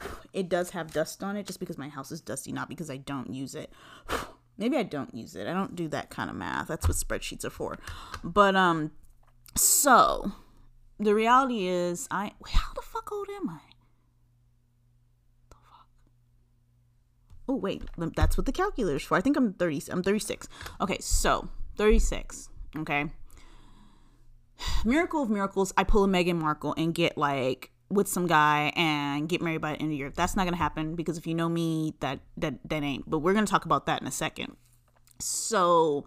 It 0.34 0.50
does 0.50 0.70
have 0.70 0.92
dust 0.92 1.22
on 1.22 1.38
it 1.38 1.46
just 1.46 1.58
because 1.58 1.78
my 1.78 1.88
house 1.88 2.12
is 2.12 2.20
dusty, 2.20 2.52
not 2.52 2.68
because 2.68 2.90
I 2.90 2.98
don't 2.98 3.32
use 3.32 3.54
it. 3.54 3.72
Maybe 4.58 4.76
I 4.76 4.82
don't 4.82 5.14
use 5.14 5.34
it. 5.34 5.46
I 5.46 5.54
don't 5.54 5.74
do 5.74 5.88
that 5.88 6.10
kind 6.10 6.28
of 6.28 6.36
math. 6.36 6.68
That's 6.68 6.86
what 6.86 6.98
spreadsheets 6.98 7.46
are 7.46 7.50
for. 7.50 7.78
But 8.22 8.54
um 8.54 8.90
so 9.54 10.32
the 11.00 11.14
reality 11.14 11.66
is 11.66 12.06
I 12.10 12.32
how 12.46 12.74
the 12.74 12.82
fuck 12.82 13.10
old 13.10 13.28
am 13.30 13.48
I? 13.48 13.60
Oh 17.48 17.56
wait, 17.56 17.82
that's 17.96 18.36
what 18.36 18.46
the 18.46 18.52
calculator's 18.52 19.04
for. 19.04 19.16
I 19.16 19.20
think 19.20 19.36
I'm 19.36 19.52
30. 19.52 19.84
I'm 19.90 20.02
36. 20.02 20.48
Okay, 20.80 20.98
so 21.00 21.48
36. 21.76 22.48
Okay. 22.78 23.06
Miracle 24.84 25.22
of 25.22 25.30
miracles, 25.30 25.72
I 25.76 25.84
pull 25.84 26.04
a 26.04 26.08
Meghan 26.08 26.36
Markle 26.36 26.74
and 26.76 26.94
get 26.94 27.16
like 27.16 27.70
with 27.88 28.08
some 28.08 28.26
guy 28.26 28.72
and 28.74 29.28
get 29.28 29.40
married 29.40 29.60
by 29.60 29.72
the 29.72 29.76
end 29.76 29.86
of 29.86 29.90
the 29.90 29.96
year. 29.96 30.10
That's 30.10 30.34
not 30.34 30.44
gonna 30.44 30.56
happen 30.56 30.96
because 30.96 31.18
if 31.18 31.26
you 31.26 31.34
know 31.34 31.48
me, 31.48 31.94
that 32.00 32.20
that 32.36 32.54
that 32.68 32.82
ain't. 32.82 33.08
But 33.08 33.20
we're 33.20 33.34
gonna 33.34 33.46
talk 33.46 33.64
about 33.64 33.86
that 33.86 34.00
in 34.00 34.08
a 34.08 34.12
second. 34.12 34.56
So 35.20 36.04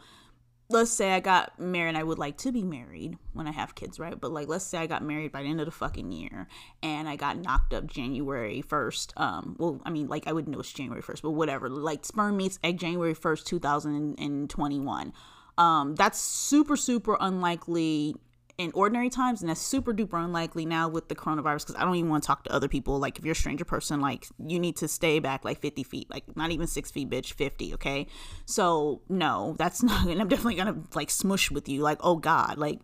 let's 0.71 0.91
say 0.91 1.13
I 1.13 1.19
got 1.19 1.59
married, 1.59 1.95
I 1.95 2.03
would 2.03 2.19
like 2.19 2.37
to 2.37 2.51
be 2.51 2.61
married 2.61 3.17
when 3.33 3.47
I 3.47 3.51
have 3.51 3.73
kids, 3.73 3.99
right? 3.99 4.19
But 4.19 4.31
like, 4.31 4.47
let's 4.47 4.63
say 4.63 4.77
I 4.77 4.87
got 4.87 5.03
married 5.03 5.31
by 5.31 5.41
the 5.41 5.49
end 5.49 5.59
of 5.59 5.65
the 5.65 5.71
fucking 5.71 6.11
year 6.11 6.47
and 6.83 7.09
I 7.09 7.15
got 7.15 7.37
knocked 7.37 7.73
up 7.73 7.87
January 7.87 8.63
1st. 8.67 9.13
Um, 9.17 9.55
well, 9.57 9.81
I 9.83 9.89
mean, 9.89 10.07
like, 10.07 10.27
I 10.27 10.31
wouldn't 10.31 10.53
know 10.53 10.59
it's 10.59 10.71
January 10.71 11.01
1st, 11.01 11.23
but 11.23 11.31
whatever. 11.31 11.69
Like, 11.69 12.05
sperm 12.05 12.37
meets 12.37 12.59
egg 12.63 12.77
January 12.77 13.15
1st, 13.15 13.45
2021. 13.45 15.13
Um, 15.57 15.95
that's 15.95 16.19
super, 16.19 16.77
super 16.77 17.17
unlikely 17.19 18.15
in 18.59 18.73
ordinary 18.73 19.09
times 19.09 19.41
and 19.41 19.49
that's 19.49 19.61
super 19.61 19.93
duper 19.93 20.21
unlikely 20.21 20.65
now 20.65 20.89
with 20.89 21.07
the 21.07 21.15
coronavirus 21.15 21.65
because 21.65 21.75
i 21.77 21.85
don't 21.85 21.95
even 21.95 22.09
want 22.09 22.21
to 22.21 22.27
talk 22.27 22.43
to 22.43 22.53
other 22.53 22.67
people. 22.67 22.99
Like 22.99 23.17
if 23.17 23.23
you're 23.23 23.31
a 23.31 23.35
stranger 23.35 23.63
person 23.63 24.01
like 24.01 24.27
you 24.45 24.59
need 24.59 24.75
to 24.77 24.87
stay 24.89 25.19
back 25.19 25.45
like 25.45 25.61
50 25.61 25.83
feet 25.83 26.09
like 26.09 26.35
not 26.35 26.51
even 26.51 26.67
six 26.67 26.91
feet 26.91 27.09
bitch 27.09 27.31
50 27.33 27.75
okay? 27.75 28.05
So 28.45 29.01
no 29.07 29.55
that's 29.57 29.81
not 29.89 30.07
and 30.07 30.21
i'm 30.21 30.27
definitely 30.27 30.55
gonna 30.55 30.75
like 30.93 31.09
smush 31.09 31.49
with 31.49 31.69
you 31.69 31.81
like 31.81 31.99
oh 32.01 32.17
god 32.17 32.57
like 32.57 32.81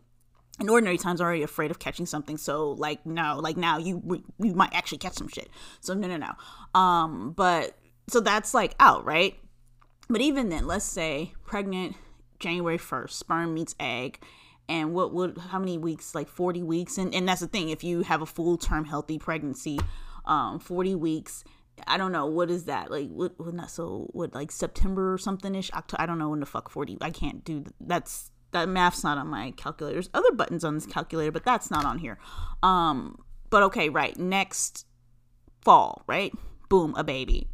in 0.62 0.70
ordinary 0.70 0.98
times 0.98 1.20
I'm 1.20 1.25
already 1.25 1.44
afraid 1.44 1.72
of 1.72 1.79
catching 1.79 2.05
something 2.05 2.38
so 2.38 2.72
like 2.72 3.05
no 3.05 3.39
like 3.44 3.58
now 3.58 3.77
you 3.77 4.24
you 4.39 4.55
might 4.55 4.74
actually 4.74 5.00
catch 5.00 5.15
some 5.15 5.27
shit. 5.27 5.50
So 5.82 5.94
no 5.94 6.08
no 6.08 6.15
no. 6.15 6.79
Um 6.79 7.34
but 7.34 7.77
so 8.08 8.22
that's 8.22 8.53
like 8.53 8.75
out 8.79 9.03
right? 9.03 9.36
But 10.10 10.22
even 10.22 10.48
then 10.48 10.65
let's 10.67 10.86
say 10.86 11.34
pregnant 11.46 11.98
january 12.39 12.77
1st 12.77 13.12
sperm 13.12 13.53
meets 13.53 13.75
egg 13.79 14.20
and 14.67 14.93
what 14.93 15.13
would 15.13 15.38
how 15.38 15.60
many 15.60 15.77
weeks 15.77 16.15
like 16.15 16.27
40 16.27 16.63
weeks? 16.63 16.98
And 16.98 17.13
and 17.13 17.27
that's 17.27 17.41
the 17.41 17.48
thing 17.48 17.69
if 17.69 17.84
you 17.84 18.01
have 18.01 18.22
a 18.22 18.25
full 18.25 18.57
term 18.57 18.86
healthy 18.86 19.19
pregnancy 19.19 19.79
um 20.25 20.60
40 20.60 20.95
weeks 20.95 21.43
i 21.88 21.98
don't 21.98 22.12
know 22.12 22.25
what 22.25 22.50
is 22.50 22.65
that? 22.65 22.89
Like 22.89 23.10
what, 23.10 23.39
what 23.39 23.53
not 23.53 23.72
so 23.72 24.10
what 24.12 24.34
like 24.34 24.51
september 24.51 25.13
or 25.13 25.17
something 25.17 25.53
ish 25.55 25.72
october 25.72 26.01
i 26.01 26.05
don't 26.05 26.17
know 26.17 26.29
when 26.29 26.39
the 26.39 26.45
fuck 26.45 26.69
40 26.69 26.98
i 27.01 27.12
can't 27.12 27.43
do 27.43 27.65
that's 27.79 28.31
that 28.51 28.69
math's 28.69 29.03
not 29.03 29.17
on 29.17 29.27
my 29.27 29.51
calculator. 29.51 29.95
There's 29.95 30.10
other 30.13 30.31
buttons 30.31 30.63
on 30.63 30.75
this 30.75 30.86
calculator 30.86 31.31
but 31.31 31.43
that's 31.45 31.69
not 31.69 31.86
on 31.86 32.00
here. 32.00 32.17
Um 32.63 33.19
but 33.50 33.63
okay 33.63 33.89
right 33.89 34.17
next 34.17 34.86
fall 35.62 36.03
right? 36.07 36.34
Boom 36.69 36.95
a 36.98 37.03
baby. 37.03 37.50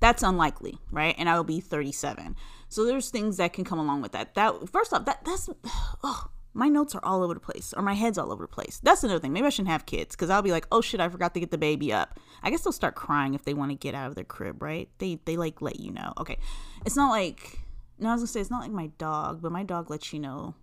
That's 0.00 0.22
unlikely 0.22 0.78
right? 0.90 1.14
And 1.18 1.28
i 1.28 1.36
will 1.36 1.44
be 1.44 1.60
37 1.60 2.36
so 2.74 2.84
there's 2.84 3.08
things 3.08 3.36
that 3.36 3.52
can 3.52 3.62
come 3.62 3.78
along 3.78 4.02
with 4.02 4.10
that. 4.12 4.34
That 4.34 4.68
first 4.68 4.92
off, 4.92 5.04
that 5.04 5.24
that's 5.24 5.48
oh, 6.02 6.26
my 6.54 6.68
notes 6.68 6.92
are 6.96 7.04
all 7.04 7.22
over 7.22 7.32
the 7.32 7.38
place 7.38 7.72
or 7.72 7.84
my 7.84 7.94
head's 7.94 8.18
all 8.18 8.32
over 8.32 8.44
the 8.44 8.48
place. 8.48 8.80
That's 8.82 9.04
another 9.04 9.20
thing. 9.20 9.32
Maybe 9.32 9.46
I 9.46 9.50
shouldn't 9.50 9.70
have 9.70 9.86
kids 9.86 10.16
because 10.16 10.28
I'll 10.28 10.42
be 10.42 10.50
like, 10.50 10.66
oh 10.72 10.80
shit, 10.80 10.98
I 10.98 11.08
forgot 11.08 11.34
to 11.34 11.40
get 11.40 11.52
the 11.52 11.58
baby 11.58 11.92
up. 11.92 12.18
I 12.42 12.50
guess 12.50 12.62
they'll 12.62 12.72
start 12.72 12.96
crying 12.96 13.34
if 13.34 13.44
they 13.44 13.54
want 13.54 13.70
to 13.70 13.76
get 13.76 13.94
out 13.94 14.08
of 14.08 14.16
their 14.16 14.24
crib, 14.24 14.60
right? 14.60 14.88
They 14.98 15.20
they 15.24 15.36
like 15.36 15.62
let 15.62 15.78
you 15.78 15.92
know. 15.92 16.14
Okay, 16.18 16.36
it's 16.84 16.96
not 16.96 17.10
like 17.10 17.60
No, 17.96 18.08
I 18.08 18.12
was 18.12 18.22
gonna 18.22 18.26
say 18.26 18.40
it's 18.40 18.50
not 18.50 18.62
like 18.62 18.72
my 18.72 18.88
dog, 18.98 19.40
but 19.40 19.52
my 19.52 19.62
dog 19.62 19.88
lets 19.88 20.12
you 20.12 20.18
know. 20.18 20.56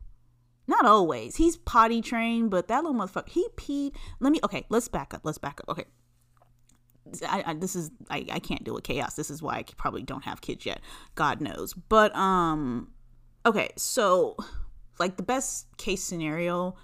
Not 0.67 0.85
always. 0.85 1.37
He's 1.37 1.55
potty 1.55 2.01
trained, 2.01 2.51
but 2.51 2.67
that 2.67 2.83
little 2.83 2.99
motherfucker, 2.99 3.29
he 3.29 3.47
peed. 3.55 3.95
Let 4.19 4.33
me. 4.33 4.41
Okay, 4.43 4.65
let's 4.69 4.89
back 4.89 5.13
up. 5.13 5.21
Let's 5.23 5.37
back 5.37 5.61
up. 5.61 5.69
Okay. 5.69 5.85
I, 7.27 7.43
I, 7.47 7.53
this 7.53 7.75
is 7.75 7.91
I, 8.09 8.25
I 8.31 8.39
can't 8.39 8.63
deal 8.63 8.73
with 8.73 8.83
chaos. 8.83 9.15
This 9.15 9.29
is 9.29 9.41
why 9.41 9.55
I 9.55 9.63
probably 9.77 10.03
don't 10.03 10.23
have 10.23 10.41
kids 10.41 10.65
yet. 10.65 10.81
God 11.15 11.41
knows. 11.41 11.73
But 11.73 12.15
um 12.15 12.91
okay, 13.45 13.71
so 13.75 14.35
like 14.99 15.17
the 15.17 15.23
best 15.23 15.65
case 15.77 16.03
scenario 16.03 16.75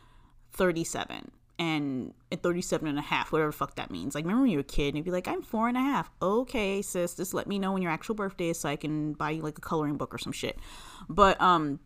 37 0.53 1.31
and 1.59 2.13
at 2.31 2.43
37 2.43 2.87
and 2.87 2.99
a 2.99 3.01
half, 3.01 3.31
whatever 3.31 3.51
fuck 3.51 3.75
that 3.75 3.89
means. 3.89 4.13
Like, 4.13 4.25
remember 4.25 4.43
when 4.43 4.51
you 4.51 4.57
were 4.57 4.61
a 4.61 4.63
kid 4.63 4.89
and 4.89 4.97
you'd 4.97 5.05
be 5.05 5.11
like, 5.11 5.27
I'm 5.27 5.41
four 5.41 5.67
and 5.67 5.77
a 5.77 5.81
half. 5.81 6.09
Okay, 6.21 6.81
sis, 6.81 7.15
just 7.15 7.33
let 7.33 7.47
me 7.47 7.57
know 7.57 7.71
when 7.73 7.81
your 7.81 7.91
actual 7.91 8.15
birthday 8.15 8.49
is 8.49 8.59
so 8.59 8.69
I 8.69 8.75
can 8.75 9.13
buy 9.13 9.31
you 9.31 9.41
like 9.41 9.57
a 9.57 9.61
coloring 9.61 9.97
book 9.97 10.13
or 10.13 10.17
some 10.17 10.31
shit. 10.31 10.59
But, 11.09 11.39
um, 11.41 11.79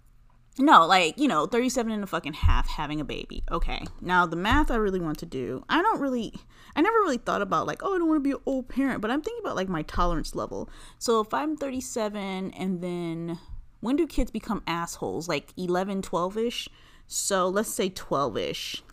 no, 0.59 0.85
like, 0.85 1.17
you 1.17 1.27
know, 1.27 1.45
37 1.45 1.91
and 1.91 2.03
a 2.03 2.07
fucking 2.07 2.33
half 2.33 2.67
having 2.67 2.99
a 2.99 3.05
baby. 3.05 3.43
Okay. 3.51 3.85
Now, 4.01 4.25
the 4.25 4.35
math 4.35 4.69
I 4.69 4.75
really 4.75 4.99
want 4.99 5.17
to 5.19 5.25
do, 5.25 5.63
I 5.69 5.81
don't 5.81 6.01
really, 6.01 6.33
I 6.75 6.81
never 6.81 6.97
really 6.97 7.17
thought 7.17 7.41
about 7.41 7.67
like, 7.67 7.81
oh, 7.83 7.95
I 7.95 7.97
don't 7.97 8.07
want 8.07 8.17
to 8.17 8.23
be 8.23 8.31
an 8.31 8.41
old 8.45 8.67
parent, 8.67 9.01
but 9.01 9.09
I'm 9.09 9.21
thinking 9.21 9.41
about 9.43 9.55
like 9.55 9.69
my 9.69 9.83
tolerance 9.83 10.35
level. 10.35 10.69
So 10.99 11.21
if 11.21 11.33
I'm 11.33 11.55
37 11.55 12.51
and 12.51 12.81
then 12.81 13.39
when 13.79 13.95
do 13.95 14.05
kids 14.05 14.31
become 14.31 14.61
assholes? 14.67 15.27
Like 15.27 15.53
11, 15.57 16.01
12 16.01 16.37
ish? 16.37 16.69
So 17.07 17.47
let's 17.47 17.73
say 17.73 17.89
12 17.89 18.37
ish. 18.37 18.83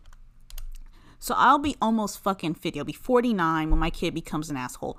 So 1.18 1.34
I'll 1.36 1.58
be 1.58 1.76
almost 1.82 2.22
fucking 2.22 2.54
50. 2.54 2.78
I'll 2.78 2.84
be 2.84 2.92
49 2.92 3.70
when 3.70 3.78
my 3.78 3.90
kid 3.90 4.14
becomes 4.14 4.48
an 4.50 4.56
asshole. 4.56 4.98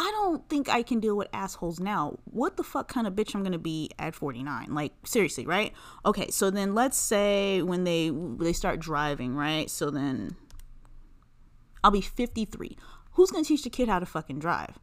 I 0.00 0.10
don't 0.12 0.48
think 0.48 0.70
I 0.70 0.82
can 0.82 0.98
deal 0.98 1.14
with 1.14 1.28
assholes 1.34 1.78
now. 1.78 2.18
What 2.24 2.56
the 2.56 2.62
fuck 2.62 2.88
kind 2.88 3.06
of 3.06 3.12
bitch 3.12 3.34
I'm 3.34 3.42
gonna 3.42 3.58
be 3.58 3.90
at 3.98 4.14
49? 4.14 4.74
Like 4.74 4.94
seriously, 5.04 5.46
right? 5.46 5.74
Okay, 6.06 6.30
so 6.30 6.50
then 6.50 6.74
let's 6.74 6.96
say 6.96 7.60
when 7.60 7.84
they 7.84 8.10
they 8.38 8.54
start 8.54 8.80
driving, 8.80 9.34
right? 9.34 9.68
So 9.68 9.90
then 9.90 10.36
I'll 11.84 11.90
be 11.90 12.00
53. 12.00 12.78
Who's 13.12 13.30
gonna 13.30 13.44
teach 13.44 13.62
the 13.62 13.68
kid 13.68 13.90
how 13.90 13.98
to 13.98 14.06
fucking 14.06 14.38
drive? 14.38 14.78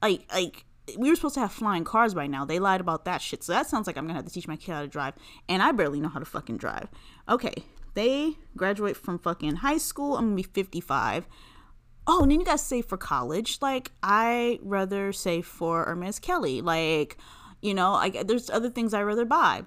Like 0.00 0.24
like 0.32 0.64
we 0.96 1.10
were 1.10 1.16
supposed 1.16 1.34
to 1.34 1.40
have 1.40 1.52
flying 1.52 1.84
cars 1.84 2.14
by 2.14 2.26
now. 2.26 2.46
They 2.46 2.58
lied 2.58 2.80
about 2.80 3.04
that 3.04 3.20
shit. 3.20 3.44
So 3.44 3.52
that 3.52 3.66
sounds 3.66 3.86
like 3.86 3.98
I'm 3.98 4.04
gonna 4.04 4.14
have 4.14 4.24
to 4.24 4.32
teach 4.32 4.48
my 4.48 4.56
kid 4.56 4.72
how 4.72 4.80
to 4.80 4.88
drive, 4.88 5.12
and 5.50 5.62
I 5.62 5.72
barely 5.72 6.00
know 6.00 6.08
how 6.08 6.18
to 6.18 6.24
fucking 6.24 6.56
drive. 6.56 6.88
Okay, 7.28 7.64
they 7.92 8.38
graduate 8.56 8.96
from 8.96 9.18
fucking 9.18 9.56
high 9.56 9.76
school. 9.76 10.16
I'm 10.16 10.28
gonna 10.28 10.36
be 10.36 10.44
55. 10.44 11.26
Oh, 12.06 12.22
and 12.22 12.30
then 12.30 12.40
you 12.40 12.46
guys 12.46 12.62
save 12.62 12.86
for 12.86 12.96
college. 12.96 13.58
Like 13.60 13.92
I 14.02 14.58
rather 14.62 15.12
save 15.12 15.46
for 15.46 15.84
Hermes 15.84 16.18
Kelly. 16.18 16.60
Like, 16.60 17.16
you 17.60 17.74
know, 17.74 17.94
I 17.94 18.10
there's 18.24 18.50
other 18.50 18.70
things 18.70 18.94
I 18.94 19.02
rather 19.02 19.24
buy. 19.24 19.64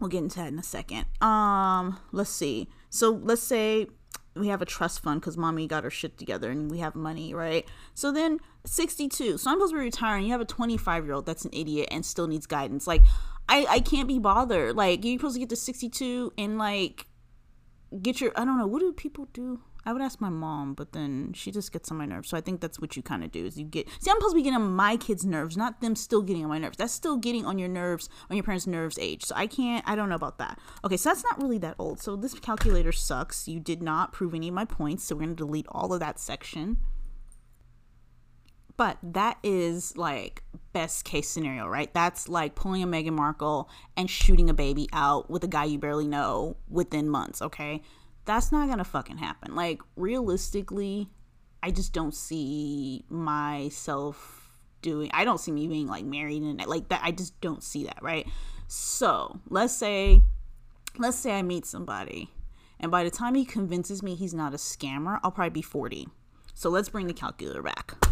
We'll 0.00 0.08
get 0.08 0.22
into 0.22 0.36
that 0.36 0.48
in 0.48 0.58
a 0.58 0.62
second. 0.62 1.06
Um, 1.20 1.98
let's 2.12 2.30
see. 2.30 2.68
So 2.90 3.10
let's 3.10 3.42
say 3.42 3.88
we 4.34 4.48
have 4.48 4.62
a 4.62 4.66
trust 4.66 5.02
fund 5.02 5.20
because 5.20 5.36
mommy 5.36 5.66
got 5.66 5.84
her 5.84 5.90
shit 5.90 6.18
together 6.18 6.50
and 6.50 6.70
we 6.70 6.78
have 6.78 6.94
money, 6.94 7.34
right? 7.34 7.66
So 7.94 8.12
then 8.12 8.38
62. 8.64 9.38
So 9.38 9.50
I'm 9.50 9.56
supposed 9.56 9.72
to 9.72 9.78
be 9.78 9.84
retiring. 9.84 10.24
You 10.24 10.32
have 10.32 10.40
a 10.40 10.46
25 10.46 11.04
year 11.04 11.14
old 11.14 11.26
that's 11.26 11.44
an 11.44 11.50
idiot 11.52 11.88
and 11.90 12.04
still 12.04 12.26
needs 12.26 12.46
guidance. 12.46 12.86
Like, 12.86 13.02
I, 13.48 13.66
I 13.68 13.80
can't 13.80 14.08
be 14.08 14.18
bothered. 14.18 14.76
Like, 14.76 15.04
you're 15.04 15.18
supposed 15.18 15.34
to 15.34 15.40
get 15.40 15.48
to 15.50 15.56
62 15.56 16.32
and 16.36 16.58
like 16.58 17.06
get 18.02 18.20
your, 18.20 18.32
I 18.36 18.44
don't 18.44 18.58
know, 18.58 18.66
what 18.66 18.80
do 18.80 18.92
people 18.92 19.28
do? 19.32 19.60
I 19.84 19.92
would 19.92 20.02
ask 20.02 20.20
my 20.20 20.30
mom, 20.30 20.74
but 20.74 20.92
then 20.92 21.32
she 21.32 21.52
just 21.52 21.72
gets 21.72 21.92
on 21.92 21.96
my 21.96 22.06
nerves. 22.06 22.28
So 22.28 22.36
I 22.36 22.40
think 22.40 22.60
that's 22.60 22.80
what 22.80 22.96
you 22.96 23.02
kind 23.02 23.22
of 23.22 23.30
do 23.30 23.46
is 23.46 23.56
you 23.56 23.64
get. 23.64 23.88
See, 24.00 24.10
I'm 24.10 24.16
supposed 24.16 24.32
to 24.32 24.36
be 24.36 24.42
getting 24.42 24.60
on 24.60 24.74
my 24.74 24.96
kids' 24.96 25.24
nerves, 25.24 25.56
not 25.56 25.80
them 25.80 25.94
still 25.94 26.22
getting 26.22 26.42
on 26.42 26.48
my 26.48 26.58
nerves. 26.58 26.76
That's 26.76 26.92
still 26.92 27.16
getting 27.16 27.46
on 27.46 27.56
your 27.56 27.68
nerves, 27.68 28.08
on 28.28 28.36
your 28.36 28.42
parents' 28.42 28.66
nerves 28.66 28.98
age. 28.98 29.24
So 29.24 29.36
I 29.36 29.46
can't. 29.46 29.88
I 29.88 29.94
don't 29.94 30.08
know 30.08 30.16
about 30.16 30.38
that. 30.38 30.58
Okay, 30.84 30.96
so 30.96 31.10
that's 31.10 31.22
not 31.22 31.40
really 31.40 31.58
that 31.58 31.76
old. 31.78 32.00
So 32.00 32.16
this 32.16 32.34
calculator 32.34 32.90
sucks. 32.90 33.46
You 33.46 33.60
did 33.60 33.80
not 33.80 34.12
prove 34.12 34.34
any 34.34 34.48
of 34.48 34.54
my 34.54 34.64
points, 34.64 35.04
so 35.04 35.14
we're 35.14 35.20
gonna 35.20 35.34
delete 35.34 35.66
all 35.68 35.92
of 35.92 36.00
that 36.00 36.18
section. 36.18 36.78
But 38.76 38.98
that 39.02 39.38
is 39.44 39.96
like 39.96 40.42
best 40.76 41.06
case 41.06 41.26
scenario, 41.26 41.66
right? 41.66 41.92
That's 41.94 42.28
like 42.28 42.54
pulling 42.54 42.82
a 42.82 42.86
Meghan 42.86 43.12
Markle 43.12 43.70
and 43.96 44.10
shooting 44.10 44.50
a 44.50 44.54
baby 44.54 44.90
out 44.92 45.30
with 45.30 45.42
a 45.42 45.48
guy 45.48 45.64
you 45.64 45.78
barely 45.78 46.06
know 46.06 46.58
within 46.68 47.08
months, 47.08 47.40
okay? 47.40 47.80
That's 48.26 48.52
not 48.52 48.68
gonna 48.68 48.84
fucking 48.84 49.16
happen. 49.16 49.54
Like, 49.54 49.80
realistically, 49.96 51.08
I 51.62 51.70
just 51.70 51.94
don't 51.94 52.14
see 52.14 53.06
myself 53.08 54.50
doing, 54.82 55.10
I 55.14 55.24
don't 55.24 55.40
see 55.40 55.50
me 55.50 55.66
being 55.66 55.86
like 55.86 56.04
married 56.04 56.42
and 56.42 56.62
like 56.66 56.90
that. 56.90 57.00
I 57.02 57.10
just 57.10 57.40
don't 57.40 57.62
see 57.62 57.84
that, 57.84 58.02
right? 58.02 58.26
So, 58.68 59.40
let's 59.48 59.74
say, 59.74 60.20
let's 60.98 61.16
say 61.16 61.38
I 61.38 61.40
meet 61.40 61.64
somebody 61.64 62.28
and 62.78 62.92
by 62.92 63.02
the 63.02 63.10
time 63.10 63.34
he 63.34 63.46
convinces 63.46 64.02
me 64.02 64.14
he's 64.14 64.34
not 64.34 64.52
a 64.52 64.58
scammer, 64.58 65.20
I'll 65.22 65.30
probably 65.30 65.50
be 65.50 65.62
40. 65.62 66.06
So 66.52 66.68
let's 66.68 66.90
bring 66.90 67.06
the 67.06 67.14
calculator 67.14 67.62
back. 67.62 68.05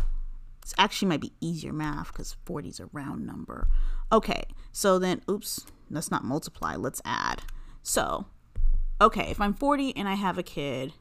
It's 0.65 0.73
actually 0.79 1.09
might 1.09 1.21
be 1.21 1.35
easier 1.43 1.75
math 1.75 2.11
because 2.11 2.37
40 2.47 2.71
is 2.71 2.81
a 2.81 2.87
round 2.87 3.27
number. 3.27 3.69
Okay, 4.11 4.45
so 4.73 4.99
then, 4.99 5.21
oops, 5.31 5.67
let's 5.91 6.11
not 6.11 6.25
multiply, 6.25 6.75
let's 6.75 7.03
add. 7.05 7.43
So, 7.83 8.25
okay, 8.99 9.31
if 9.31 9.43
I'm 9.43 9.53
40 9.53 9.95
and 9.95 10.09
I 10.09 10.15
have 10.15 10.39
a 10.39 10.43
kid, 10.43 10.95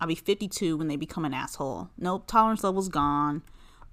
I'll 0.00 0.08
be 0.08 0.14
52 0.14 0.78
when 0.78 0.88
they 0.88 0.96
become 0.96 1.26
an 1.26 1.34
asshole. 1.34 1.90
Nope, 1.98 2.26
tolerance 2.26 2.64
level's 2.64 2.88
gone 2.88 3.42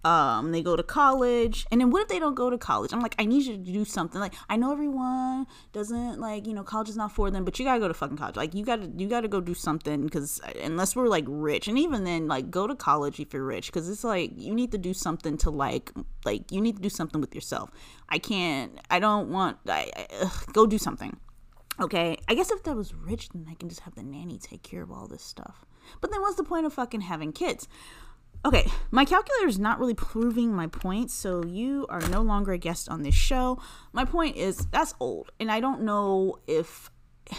um 0.06 0.53
they 0.53 0.62
go 0.62 0.75
to 0.75 0.84
college 0.84 1.65
and 1.72 1.82
then 1.82 1.89
what 1.89 2.01
if 2.03 2.08
they 2.08 2.20
don't 2.20 2.36
go 2.36 2.50
to 2.50 2.58
college? 2.58 2.94
I'm 2.94 3.01
like 3.01 3.15
i 3.20 3.25
need 3.25 3.46
you 3.46 3.58
to 3.58 3.72
do 3.72 3.86
something. 3.86 4.20
Like 4.20 4.34
i 4.50 4.56
know 4.56 4.72
everyone 4.72 5.46
doesn't 5.74 6.20
like 6.20 6.48
you 6.48 6.53
know 6.53 6.63
college 6.63 6.89
is 6.89 6.96
not 6.96 7.12
for 7.12 7.29
them 7.29 7.44
but 7.44 7.60
you 7.60 7.65
gotta 7.65 7.79
go 7.79 7.88
to 7.88 7.94
fucking 7.94 8.18
college. 8.18 8.38
Like 8.38 8.53
you 8.56 8.63
gotta 8.63 8.89
you 8.96 9.08
gotta 9.08 9.27
go 9.27 9.41
do 9.41 9.53
something 9.53 10.03
because 10.03 10.39
unless 10.63 10.96
we're 10.96 11.08
like 11.08 11.25
rich 11.27 11.68
and 11.68 11.77
even 11.77 12.03
then 12.06 12.27
like 12.27 12.50
go 12.50 12.65
to 12.65 12.75
college 12.75 13.20
if 13.20 13.34
you're 13.34 13.44
rich 13.44 13.68
because 13.68 13.89
it's 13.89 14.03
like 14.03 14.32
you 14.36 14.53
need 14.53 14.72
to 14.72 14.77
do 14.77 14.94
something 14.94 15.38
to 15.38 15.50
like 15.50 15.91
like 16.24 16.51
you 16.51 16.62
need 16.62 16.77
to 16.77 16.82
do 16.82 16.89
something 16.89 17.20
with 17.20 17.36
yourself. 17.36 17.70
I 18.08 18.20
can't 18.20 18.79
i 18.89 19.00
don't 19.00 19.29
want 19.29 19.58
i, 19.68 19.91
I 19.96 20.08
ugh, 20.22 20.53
go 20.53 20.65
do 20.65 20.77
something. 20.77 21.18
Okay 21.79 22.18
i 22.27 22.36
guess 22.36 22.51
if 22.51 22.63
that 22.63 22.75
was 22.75 22.94
rich 22.94 23.29
then 23.29 23.48
i 23.50 23.53
can 23.56 23.68
just 23.70 23.82
have 23.82 23.96
the 23.96 24.03
nanny 24.03 24.38
take 24.38 24.63
care 24.63 24.82
of 24.82 24.91
all 24.91 25.08
this 25.08 25.24
stuff. 25.24 25.65
But 26.01 26.12
then 26.12 26.22
what's 26.22 26.36
the 26.36 26.44
point 26.44 26.65
of 26.65 26.74
fucking 26.74 27.01
having 27.01 27.34
kids 27.34 27.68
Okay, 28.46 28.72
my 28.89 29.03
calculator 29.03 29.48
is 29.48 29.60
not 29.60 29.79
really 29.79 29.93
proving 29.93 30.53
my 30.53 30.67
point, 30.67 31.12
so 31.12 31.43
you 31.43 31.86
are 31.89 32.00
no 32.08 32.22
longer 32.22 32.53
a 32.53 32.58
guest 32.58 32.88
on 32.88 33.03
this 33.03 33.15
show. 33.15 33.62
My 33.91 34.05
point 34.05 34.38
is 34.38 34.65
that's 34.67 34.93
old, 35.00 35.31
and 35.39 35.51
I 35.51 35.60
don't 35.60 35.81
know 35.81 36.39
if 36.48 36.89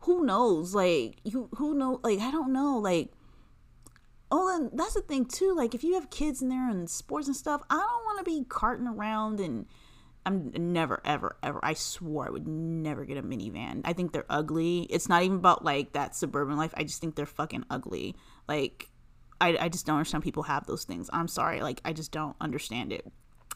who 0.00 0.24
knows, 0.24 0.74
like 0.74 1.18
you 1.24 1.50
who 1.56 1.74
know, 1.74 2.00
like 2.02 2.20
I 2.20 2.30
don't 2.30 2.54
know, 2.54 2.78
like 2.78 3.12
oh, 4.30 4.56
and 4.56 4.70
that's 4.72 4.94
the 4.94 5.02
thing 5.02 5.26
too. 5.26 5.54
Like 5.54 5.74
if 5.74 5.84
you 5.84 5.94
have 5.94 6.08
kids 6.08 6.40
in 6.40 6.48
there 6.48 6.70
and 6.70 6.88
sports 6.88 7.26
and 7.26 7.36
stuff, 7.36 7.62
I 7.68 7.76
don't 7.76 8.04
want 8.04 8.18
to 8.18 8.24
be 8.24 8.44
carting 8.48 8.86
around 8.86 9.40
and 9.40 9.66
I'm 10.26 10.52
never 10.56 11.02
ever 11.04 11.36
ever. 11.42 11.60
I 11.62 11.74
swore 11.74 12.26
I 12.26 12.30
would 12.30 12.48
never 12.48 13.04
get 13.04 13.18
a 13.18 13.22
minivan. 13.22 13.82
I 13.84 13.92
think 13.92 14.12
they're 14.12 14.24
ugly. 14.30 14.86
It's 14.90 15.08
not 15.08 15.22
even 15.22 15.36
about 15.36 15.64
like 15.64 15.92
that 15.92 16.16
suburban 16.16 16.56
life. 16.56 16.72
I 16.76 16.84
just 16.84 17.00
think 17.00 17.14
they're 17.14 17.26
fucking 17.26 17.64
ugly. 17.68 18.16
Like 18.48 18.88
I, 19.44 19.64
I 19.64 19.68
just 19.68 19.86
don't 19.86 19.96
understand 19.96 20.24
people 20.24 20.44
have 20.44 20.66
those 20.66 20.84
things. 20.84 21.10
I'm 21.12 21.28
sorry, 21.28 21.60
like 21.60 21.80
I 21.84 21.92
just 21.92 22.12
don't 22.12 22.36
understand 22.40 22.92
it. 22.92 23.06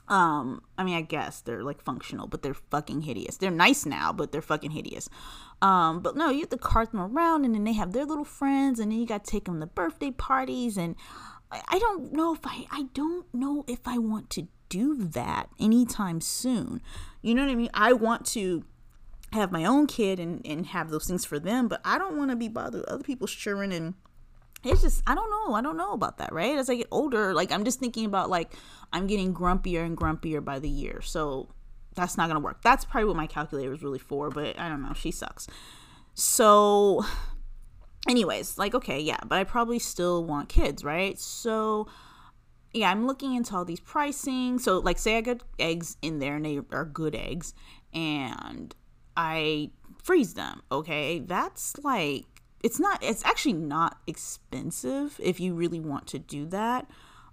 Um, 0.09 0.63
I 0.79 0.85
mean, 0.85 0.97
I 0.97 1.03
guess 1.03 1.43
they're 1.43 1.63
like 1.63 1.83
functional, 1.83 2.27
but 2.27 2.43
they're 2.43 2.55
fucking 2.55 3.03
hideous. 3.03 3.37
They're 3.37 3.51
nice 3.51 3.85
now, 3.85 4.13
but 4.13 4.33
they're 4.33 4.41
fucking 4.41 4.71
hideous. 4.71 5.09
Um, 5.61 6.01
but 6.01 6.17
no, 6.17 6.31
you 6.31 6.41
have 6.41 6.49
to 6.51 6.59
cart 6.59 6.93
them 6.93 7.01
around, 7.01 7.45
and 7.45 7.55
then 7.55 7.65
they 7.65 7.75
have 7.75 7.93
their 7.93 8.07
little 8.07 8.25
friends, 8.25 8.81
and 8.81 8.91
then 8.91 8.99
you 9.01 9.07
got 9.07 9.25
to 9.25 9.31
take 9.31 9.45
them 9.45 9.61
to 9.61 9.67
birthday 9.67 10.11
parties, 10.11 10.77
and 10.79 10.97
I, 11.51 11.61
I 11.69 11.79
don't 11.79 12.13
know 12.13 12.35
if 12.35 12.41
I, 12.45 12.67
I 12.71 12.85
don't 12.95 13.27
know 13.35 13.65
if 13.69 13.81
I 13.87 13.99
want 13.99 14.31
to 14.31 14.49
do 14.69 14.97
that 14.97 15.49
anytime 15.59 16.21
soon. 16.21 16.81
You 17.23 17.35
know 17.35 17.45
what 17.45 17.53
I 17.53 17.55
mean? 17.55 17.71
I 17.75 17.93
want 17.93 18.25
to 18.27 18.65
have 19.33 19.53
my 19.53 19.65
own 19.65 19.87
kid 19.87 20.19
and, 20.19 20.41
and 20.47 20.67
have 20.67 20.91
those 20.91 21.07
things 21.07 21.25
for 21.25 21.39
them, 21.39 21.69
but 21.69 21.81
I 21.85 21.99
don't 21.99 22.17
want 22.17 22.31
to 22.31 22.37
be 22.37 22.49
bothered 22.49 22.81
with 22.81 22.89
other 22.89 23.05
people's 23.05 23.33
children 23.33 23.73
and 23.73 23.95
it's 24.65 24.83
just 24.83 25.03
i 25.07 25.15
don't 25.15 25.31
know 25.31 25.55
i 25.55 25.61
don't 25.61 25.77
know 25.77 25.93
about 25.93 26.19
that 26.19 26.33
right? 26.33 26.59
As 26.59 26.69
i 26.69 26.75
get 26.75 26.89
older 26.91 27.33
like 27.35 27.53
i'm 27.53 27.65
just 27.65 27.79
thinking 27.79 28.05
about 28.05 28.29
like 28.29 28.53
i'm 28.93 29.07
getting 29.07 29.33
grumpier 29.33 29.85
and 29.85 29.97
grumpier 29.97 30.45
by 30.45 30.59
the 30.59 30.69
year 30.69 31.01
so 31.01 31.49
that's 31.95 32.17
not 32.17 32.29
gonna 32.29 32.41
work. 32.41 32.63
That's 32.63 32.85
probably 32.85 33.09
what 33.09 33.17
my 33.17 33.27
calculator 33.27 33.73
is 33.73 33.83
really 33.83 33.99
for 33.99 34.31
but 34.31 34.59
i 34.59 34.69
don't 34.69 34.83
know 34.83 34.95
she 34.95 35.11
sucks. 35.11 35.47
So 36.15 37.05
anyways 38.09 38.57
like 38.57 38.75
okay 38.75 39.01
yeah 39.01 39.19
but 39.27 39.39
i 39.39 39.45
probably 39.45 39.79
still 39.79 40.25
want 40.25 40.49
kids 40.49 40.85
right? 40.85 41.19
So 41.19 41.89
yeah 42.73 42.91
i'm 42.91 43.07
looking 43.07 43.35
into 43.35 43.55
all 43.57 43.65
these 43.65 43.81
pricing. 43.81 44.59
So 44.59 44.79
like 44.79 44.99
say 44.99 45.17
i 45.17 45.21
got 45.21 45.43
eggs 45.59 45.97
in 46.03 46.19
there 46.21 46.37
and 46.37 46.45
they 46.45 46.61
are 46.71 46.85
good 46.85 47.15
eggs 47.15 47.55
and 47.93 48.75
i 49.17 49.71
freeze 50.03 50.35
them 50.35 50.63
okay? 50.71 51.19
That's 51.19 51.77
like 51.83 52.27
it's 52.63 52.81
not 52.81 53.03
it's 53.03 53.25
actually 53.25 53.53
not 53.53 53.99
expensive 54.07 55.19
if 55.23 55.39
you 55.41 55.55
really 55.55 55.81
want 55.81 56.07
to 56.07 56.19
do 56.19 56.47
that 56.47 56.87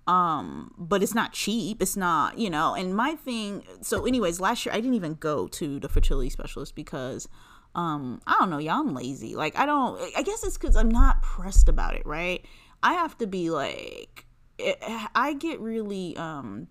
um 0.08 0.72
but 0.78 1.02
it's 1.02 1.16
not 1.16 1.34
cheap 1.34 1.82
it's 1.82 1.98
not 1.98 2.38
you 2.38 2.50
know 2.50 2.76
and 2.76 2.96
my 2.96 3.16
thing 3.16 3.64
so 3.82 4.06
anyways 4.06 4.40
last 4.40 4.66
year 4.66 4.74
i 4.74 4.80
didn't 4.80 4.94
even 4.94 5.16
go 5.16 5.48
to 5.48 5.80
the 5.80 5.90
fertility 5.90 6.30
specialist 6.30 6.76
because 6.76 7.28
um 7.74 8.22
i 8.28 8.36
don't 8.40 8.50
know 8.52 8.60
y'all 8.60 8.82
i'm 8.82 8.94
lazy 8.94 9.36
like 9.36 9.58
i 9.58 9.66
don't 9.66 10.00
i 10.16 10.22
guess 10.22 10.44
it's 10.44 10.58
because 10.58 10.76
i'm 10.76 10.90
not 10.90 11.22
pressed 11.22 11.68
about 11.70 11.96
it 11.96 12.06
right? 12.06 12.46
I 12.84 12.94
have 12.94 13.18
to 13.18 13.26
be 13.26 13.50
like 13.50 14.28
it, 14.60 14.78
i 15.16 15.34
get 15.34 15.60
really 15.60 16.16
um 16.18 16.68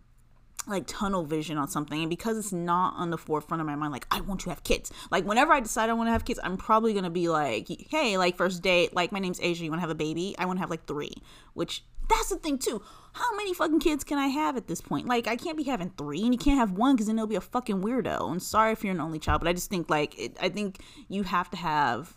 like 0.67 0.85
tunnel 0.87 1.25
vision 1.25 1.59
on 1.59 1.69
something 1.69 2.01
and 2.01 2.11
because 2.11 2.39
it's 2.39 2.53
not 2.53 2.95
on 2.97 3.11
the 3.11 3.19
forefront 3.19 3.61
of 3.61 3.67
my 3.67 3.75
mind 3.75 3.93
like 3.93 4.07
i 4.11 4.21
want 4.23 4.41
to 4.41 4.51
have 4.51 4.63
kids. 4.65 4.91
Like 5.11 5.25
whenever 5.25 5.53
i 5.53 5.61
decide 5.61 5.91
i 5.91 5.93
want 5.93 6.09
to 6.09 6.13
have 6.13 6.25
kids 6.25 6.41
i'm 6.43 6.57
probably 6.57 6.95
gonna 6.95 7.11
be 7.11 7.29
like 7.29 7.69
hey 7.91 8.17
like 8.17 8.37
first 8.37 8.63
date 8.63 8.95
like 8.95 9.13
my 9.13 9.19
name's 9.19 9.41
asia 9.41 9.65
you 9.65 9.71
want 9.71 9.79
to 9.79 9.83
have 9.83 9.91
a 9.91 9.95
baby? 9.95 10.35
I 10.39 10.47
want 10.47 10.59
to 10.59 10.61
have 10.61 10.71
like 10.71 10.87
three 10.87 11.15
which 11.53 11.85
that's 12.07 12.29
the 12.29 12.37
thing 12.37 12.59
too. 12.59 12.83
How 13.15 13.35
many 13.35 13.55
fucking 13.55 13.81
kids 13.81 14.05
can 14.05 14.19
i 14.19 14.27
have 14.27 14.57
at 14.57 14.67
this 14.67 14.81
point? 14.81 15.07
Like 15.07 15.27
i 15.27 15.37
can't 15.37 15.57
be 15.57 15.65
having 15.65 15.91
three 15.91 16.23
and 16.23 16.33
you 16.33 16.39
can't 16.39 16.59
have 16.59 16.73
one 16.73 16.95
because 16.95 17.07
then 17.07 17.19
it'll 17.19 17.27
be 17.27 17.37
a 17.37 17.41
fucking 17.41 17.83
weirdo. 17.83 18.31
And 18.31 18.43
sorry 18.43 18.73
if 18.73 18.85
you're 18.85 18.95
an 18.95 19.01
only 19.01 19.19
child 19.19 19.41
but 19.41 19.49
i 19.49 19.53
just 19.53 19.71
think 19.71 19.91
like 19.91 20.19
it, 20.19 20.37
i 20.41 20.49
think 20.49 20.79
you 21.09 21.23
have 21.23 21.51
to 21.51 21.57
have 21.57 22.15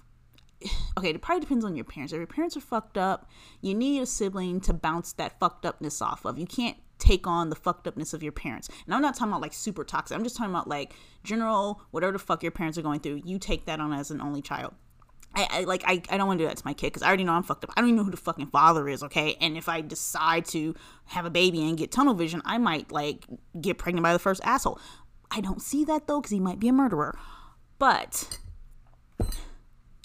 okay, 0.97 1.09
it 1.09 1.21
probably 1.21 1.41
depends 1.41 1.63
on 1.63 1.75
your 1.75 1.85
parents. 1.85 2.13
If 2.13 2.17
your 2.17 2.27
parents 2.27 2.57
are 2.57 2.61
fucked 2.61 2.97
up, 2.97 3.29
you 3.61 3.75
need 3.75 4.01
a 4.01 4.05
sibling 4.05 4.59
to 4.61 4.73
bounce 4.73 5.13
that 5.13 5.39
fucked 5.39 5.65
upness 5.65 6.01
off 6.01 6.25
of. 6.25 6.37
You 6.37 6.47
can't 6.47 6.77
take 6.99 7.27
on 7.27 7.49
the 7.49 7.55
fucked 7.55 7.87
upness 7.87 8.13
of 8.13 8.23
your 8.23 8.31
parents. 8.31 8.69
And 8.85 8.93
I'm 8.93 9.01
not 9.01 9.15
talking 9.15 9.31
about 9.31 9.41
like 9.41 9.53
super 9.53 9.83
toxic. 9.83 10.15
I'm 10.15 10.23
just 10.23 10.35
talking 10.35 10.51
about 10.51 10.67
like 10.67 10.93
general, 11.23 11.81
whatever 11.91 12.13
the 12.13 12.19
fuck 12.19 12.43
your 12.43 12.51
parents 12.51 12.77
are 12.77 12.81
going 12.81 12.99
through, 12.99 13.21
you 13.25 13.39
take 13.39 13.65
that 13.65 13.79
on 13.79 13.93
as 13.93 14.11
an 14.11 14.21
only 14.21 14.41
child. 14.41 14.73
I, 15.35 15.47
I 15.51 15.61
like 15.65 15.83
I, 15.85 16.01
I 16.09 16.17
don't 16.17 16.27
want 16.27 16.39
to 16.39 16.45
do 16.45 16.47
that 16.47 16.57
to 16.57 16.65
my 16.65 16.73
kid 16.73 16.87
because 16.87 17.03
I 17.03 17.07
already 17.07 17.23
know 17.23 17.33
I'm 17.33 17.43
fucked 17.43 17.63
up. 17.63 17.71
I 17.75 17.81
don't 17.81 17.89
even 17.89 17.97
know 17.97 18.03
who 18.03 18.11
the 18.11 18.17
fucking 18.17 18.47
father 18.47 18.87
is, 18.89 19.03
okay? 19.03 19.35
And 19.39 19.57
if 19.57 19.69
I 19.69 19.81
decide 19.81 20.45
to 20.47 20.73
have 21.05 21.25
a 21.25 21.29
baby 21.29 21.67
and 21.67 21.77
get 21.77 21.91
tunnel 21.91 22.13
vision, 22.13 22.41
I 22.45 22.57
might 22.57 22.91
like 22.91 23.25
get 23.59 23.77
pregnant 23.77 24.03
by 24.03 24.13
the 24.13 24.19
first 24.19 24.41
asshole. 24.43 24.79
I 25.29 25.41
don't 25.41 25.61
see 25.61 25.83
that 25.85 26.07
though 26.07 26.21
because 26.21 26.31
he 26.31 26.39
might 26.39 26.59
be 26.59 26.69
a 26.69 26.73
murderer. 26.73 27.17
But 27.77 28.39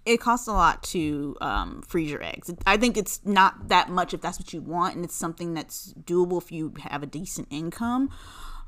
it 0.04 0.18
costs 0.18 0.48
a 0.48 0.52
lot 0.52 0.82
to 0.82 1.36
um, 1.40 1.82
freeze 1.82 2.10
your 2.10 2.22
eggs. 2.22 2.52
I 2.66 2.76
think 2.76 2.96
it's 2.96 3.20
not 3.24 3.68
that 3.68 3.88
much 3.88 4.12
if 4.12 4.20
that's 4.20 4.38
what 4.38 4.52
you 4.52 4.60
want, 4.60 4.96
and 4.96 5.04
it's 5.04 5.14
something 5.14 5.54
that's 5.54 5.94
doable 5.94 6.42
if 6.42 6.50
you 6.50 6.74
have 6.80 7.02
a 7.02 7.06
decent 7.06 7.48
income. 7.50 8.10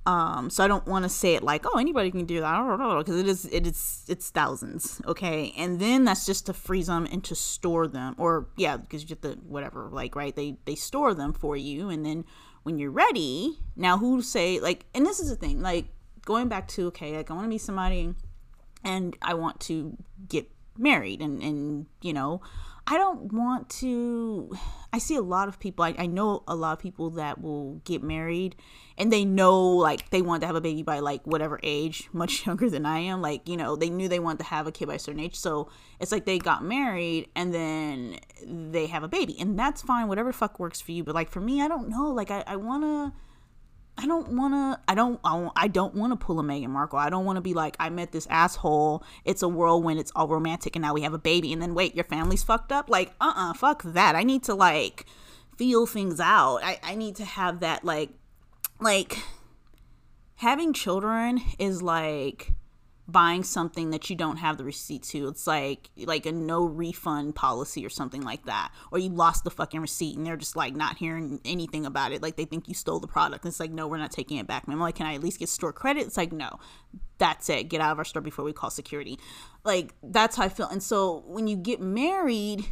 Um, 0.06 0.50
so 0.50 0.62
I 0.62 0.68
don't 0.68 0.86
want 0.86 1.04
to 1.04 1.08
say 1.08 1.34
it 1.34 1.42
like, 1.42 1.64
oh, 1.64 1.78
anybody 1.78 2.10
can 2.10 2.26
do 2.26 2.40
that, 2.40 2.76
because 2.98 3.18
it 3.18 3.26
is, 3.26 3.46
it 3.46 3.66
is, 3.66 4.04
it's 4.06 4.30
thousands, 4.30 5.00
okay. 5.06 5.52
And 5.56 5.80
then 5.80 6.04
that's 6.04 6.26
just 6.26 6.46
to 6.46 6.52
freeze 6.52 6.88
them 6.88 7.08
and 7.10 7.24
to 7.24 7.34
store 7.34 7.88
them, 7.88 8.14
or 8.18 8.46
yeah, 8.56 8.76
because 8.76 9.02
you 9.02 9.08
get 9.08 9.22
the 9.22 9.30
whatever, 9.46 9.88
like 9.90 10.14
right, 10.14 10.34
they 10.36 10.58
they 10.66 10.74
store 10.74 11.14
them 11.14 11.32
for 11.32 11.56
you, 11.56 11.88
and 11.88 12.04
then 12.04 12.24
when 12.64 12.78
you're 12.78 12.90
ready, 12.90 13.58
now 13.76 13.96
who 13.98 14.20
say 14.20 14.60
like, 14.60 14.84
and 14.94 15.06
this 15.06 15.20
is 15.20 15.30
the 15.30 15.36
thing, 15.36 15.62
like 15.62 15.86
going 16.26 16.48
back 16.48 16.68
to 16.68 16.88
okay, 16.88 17.16
like 17.16 17.30
I 17.30 17.34
want 17.34 17.46
to 17.46 17.48
meet 17.48 17.62
somebody, 17.62 18.14
and 18.84 19.16
I 19.22 19.34
want 19.34 19.58
to 19.60 19.96
get 20.28 20.50
married 20.78 21.20
and 21.20 21.42
and 21.42 21.86
you 22.00 22.12
know 22.12 22.40
i 22.86 22.98
don't 22.98 23.32
want 23.32 23.68
to 23.68 24.52
i 24.92 24.98
see 24.98 25.14
a 25.14 25.22
lot 25.22 25.48
of 25.48 25.58
people 25.58 25.84
I, 25.84 25.94
I 25.98 26.06
know 26.06 26.42
a 26.46 26.54
lot 26.54 26.72
of 26.72 26.78
people 26.78 27.10
that 27.10 27.40
will 27.40 27.80
get 27.84 28.02
married 28.02 28.56
and 28.98 29.12
they 29.12 29.24
know 29.24 29.60
like 29.60 30.10
they 30.10 30.22
want 30.22 30.40
to 30.42 30.46
have 30.46 30.56
a 30.56 30.60
baby 30.60 30.82
by 30.82 30.98
like 30.98 31.26
whatever 31.26 31.58
age 31.62 32.08
much 32.12 32.46
younger 32.46 32.68
than 32.68 32.84
i 32.86 32.98
am 32.98 33.22
like 33.22 33.48
you 33.48 33.56
know 33.56 33.76
they 33.76 33.90
knew 33.90 34.08
they 34.08 34.18
wanted 34.18 34.38
to 34.38 34.44
have 34.44 34.66
a 34.66 34.72
kid 34.72 34.88
by 34.88 34.94
a 34.94 34.98
certain 34.98 35.20
age. 35.20 35.36
So 35.36 35.68
it's 36.00 36.12
like 36.12 36.24
they 36.24 36.38
got 36.38 36.62
married 36.62 37.28
and 37.34 37.54
then 37.54 38.18
they 38.44 38.86
have 38.86 39.02
a 39.02 39.08
baby 39.08 39.36
and 39.38 39.58
that's 39.58 39.82
fine 39.82 40.08
whatever 40.08 40.32
fuck 40.32 40.58
works 40.58 40.80
for 40.80 40.92
you. 40.92 41.04
But 41.04 41.14
like 41.14 41.30
for 41.30 41.40
me 41.40 41.62
i 41.62 41.68
don't 41.68 41.88
know 41.88 42.10
like 42.10 42.30
i, 42.30 42.44
I 42.46 42.56
want 42.56 42.82
to 42.84 43.12
I 43.96 44.06
don't 44.06 44.30
want 44.30 44.54
to 44.54 44.80
I 44.88 44.94
don't 44.94 45.20
I 45.24 45.68
don't 45.68 45.94
want 45.94 46.12
to 46.12 46.16
pull 46.16 46.40
a 46.40 46.42
Meghan 46.42 46.68
Markle. 46.68 46.98
I 46.98 47.10
don't 47.10 47.24
want 47.24 47.36
to 47.36 47.40
be 47.40 47.54
like 47.54 47.76
I 47.78 47.90
met 47.90 48.12
this 48.12 48.26
asshole. 48.28 49.04
It's 49.24 49.42
a 49.42 49.48
whirlwind. 49.48 50.00
It's 50.00 50.12
all 50.16 50.28
romantic 50.28 50.74
and 50.76 50.82
now 50.82 50.94
we 50.94 51.02
have 51.02 51.14
a 51.14 51.18
baby 51.18 51.52
and 51.52 51.62
then 51.62 51.74
wait, 51.74 51.94
your 51.94 52.04
family's 52.04 52.42
fucked 52.42 52.72
up? 52.72 52.88
Like, 52.88 53.12
uh-uh, 53.20 53.54
fuck 53.54 53.82
that. 53.84 54.16
I 54.16 54.24
need 54.24 54.42
to 54.44 54.54
like 54.54 55.06
feel 55.56 55.86
things 55.86 56.18
out. 56.18 56.58
I 56.62 56.80
I 56.82 56.94
need 56.96 57.16
to 57.16 57.24
have 57.24 57.60
that 57.60 57.84
like 57.84 58.10
like 58.80 59.18
having 60.36 60.72
children 60.72 61.40
is 61.58 61.80
like 61.80 62.52
buying 63.06 63.44
something 63.44 63.90
that 63.90 64.08
you 64.08 64.16
don't 64.16 64.38
have 64.38 64.56
the 64.56 64.64
receipt 64.64 65.02
to. 65.02 65.28
It's 65.28 65.46
like 65.46 65.90
like 65.96 66.26
a 66.26 66.32
no 66.32 66.64
refund 66.64 67.34
policy 67.34 67.84
or 67.84 67.90
something 67.90 68.22
like 68.22 68.46
that. 68.46 68.72
Or 68.90 68.98
you 68.98 69.10
lost 69.10 69.44
the 69.44 69.50
fucking 69.50 69.80
receipt 69.80 70.16
and 70.16 70.26
they're 70.26 70.36
just 70.36 70.56
like 70.56 70.74
not 70.74 70.96
hearing 70.96 71.40
anything 71.44 71.84
about 71.84 72.12
it. 72.12 72.22
Like 72.22 72.36
they 72.36 72.46
think 72.46 72.68
you 72.68 72.74
stole 72.74 73.00
the 73.00 73.06
product. 73.06 73.44
And 73.44 73.50
it's 73.50 73.60
like, 73.60 73.70
no, 73.70 73.86
we're 73.86 73.98
not 73.98 74.10
taking 74.10 74.38
it 74.38 74.46
back. 74.46 74.64
I'm 74.66 74.80
like, 74.80 74.94
can 74.94 75.06
I 75.06 75.14
at 75.14 75.22
least 75.22 75.38
get 75.38 75.48
store 75.48 75.72
credit? 75.72 76.06
It's 76.06 76.16
like, 76.16 76.32
no. 76.32 76.58
That's 77.18 77.48
it. 77.48 77.68
Get 77.68 77.80
out 77.80 77.92
of 77.92 77.98
our 77.98 78.04
store 78.04 78.22
before 78.22 78.44
we 78.44 78.52
call 78.52 78.70
security. 78.70 79.18
Like 79.64 79.94
that's 80.02 80.36
how 80.36 80.44
I 80.44 80.48
feel. 80.48 80.68
And 80.68 80.82
so 80.82 81.22
when 81.26 81.46
you 81.46 81.56
get 81.56 81.80
married, 81.80 82.64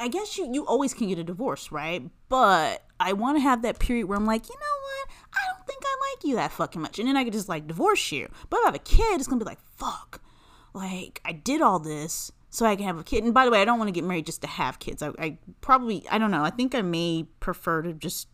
I 0.00 0.08
guess 0.08 0.38
you 0.38 0.48
you 0.52 0.66
always 0.66 0.94
can 0.94 1.08
get 1.08 1.18
a 1.18 1.24
divorce, 1.24 1.70
right? 1.70 2.02
But 2.28 2.82
I 2.98 3.12
want 3.12 3.36
to 3.36 3.40
have 3.40 3.62
that 3.62 3.78
period 3.78 4.06
where 4.06 4.18
I'm 4.18 4.26
like, 4.26 4.48
you 4.48 4.54
know 4.54 4.77
you 6.28 6.36
that 6.36 6.52
fucking 6.52 6.80
much. 6.80 6.98
And 6.98 7.08
then 7.08 7.16
I 7.16 7.24
could 7.24 7.32
just 7.32 7.48
like 7.48 7.66
divorce 7.66 8.12
you. 8.12 8.28
But 8.50 8.58
if 8.58 8.64
I 8.64 8.68
have 8.68 8.74
a 8.74 8.78
kid, 8.78 9.18
it's 9.18 9.26
gonna 9.26 9.38
be 9.38 9.44
like, 9.44 9.60
fuck. 9.76 10.22
Like, 10.74 11.20
I 11.24 11.32
did 11.32 11.60
all 11.60 11.78
this 11.78 12.30
so 12.50 12.66
I 12.66 12.76
can 12.76 12.86
have 12.86 12.98
a 12.98 13.04
kid. 13.04 13.24
And 13.24 13.34
by 13.34 13.44
the 13.44 13.50
way, 13.50 13.60
I 13.60 13.64
don't 13.64 13.78
want 13.78 13.88
to 13.88 13.92
get 13.92 14.04
married 14.04 14.26
just 14.26 14.42
to 14.42 14.48
have 14.48 14.78
kids. 14.78 15.02
I, 15.02 15.10
I 15.18 15.38
probably, 15.60 16.04
I 16.10 16.18
don't 16.18 16.30
know. 16.30 16.44
I 16.44 16.50
think 16.50 16.74
I 16.74 16.82
may 16.82 17.26
prefer 17.40 17.82
to 17.82 17.92
just 17.92 18.28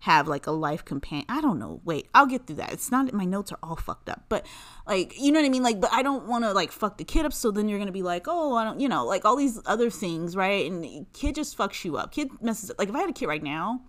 have 0.00 0.28
like 0.28 0.46
a 0.46 0.50
life 0.50 0.84
companion. 0.84 1.26
I 1.28 1.40
don't 1.40 1.58
know. 1.58 1.80
Wait, 1.84 2.08
I'll 2.14 2.26
get 2.26 2.46
through 2.46 2.56
that. 2.56 2.72
It's 2.72 2.90
not 2.90 3.12
my 3.12 3.24
notes 3.24 3.52
are 3.52 3.58
all 3.62 3.76
fucked 3.76 4.08
up, 4.08 4.24
but 4.28 4.46
like 4.86 5.18
you 5.18 5.32
know 5.32 5.40
what 5.40 5.46
I 5.46 5.48
mean. 5.48 5.62
Like, 5.62 5.80
but 5.80 5.92
I 5.92 6.02
don't 6.02 6.26
want 6.26 6.44
to 6.44 6.52
like 6.52 6.70
fuck 6.70 6.98
the 6.98 7.04
kid 7.04 7.24
up. 7.24 7.32
So 7.32 7.50
then 7.50 7.68
you're 7.68 7.78
gonna 7.78 7.92
be 7.92 8.02
like, 8.02 8.26
oh, 8.28 8.54
I 8.54 8.64
don't, 8.64 8.80
you 8.80 8.88
know, 8.88 9.06
like 9.06 9.24
all 9.24 9.36
these 9.36 9.60
other 9.66 9.90
things, 9.90 10.36
right? 10.36 10.70
And 10.70 11.06
kid 11.12 11.34
just 11.34 11.56
fucks 11.56 11.84
you 11.84 11.96
up. 11.96 12.12
Kid 12.12 12.28
messes. 12.40 12.70
Up. 12.70 12.78
Like 12.78 12.88
if 12.88 12.94
I 12.94 13.00
had 13.00 13.10
a 13.10 13.14
kid 13.14 13.26
right 13.26 13.42
now, 13.42 13.80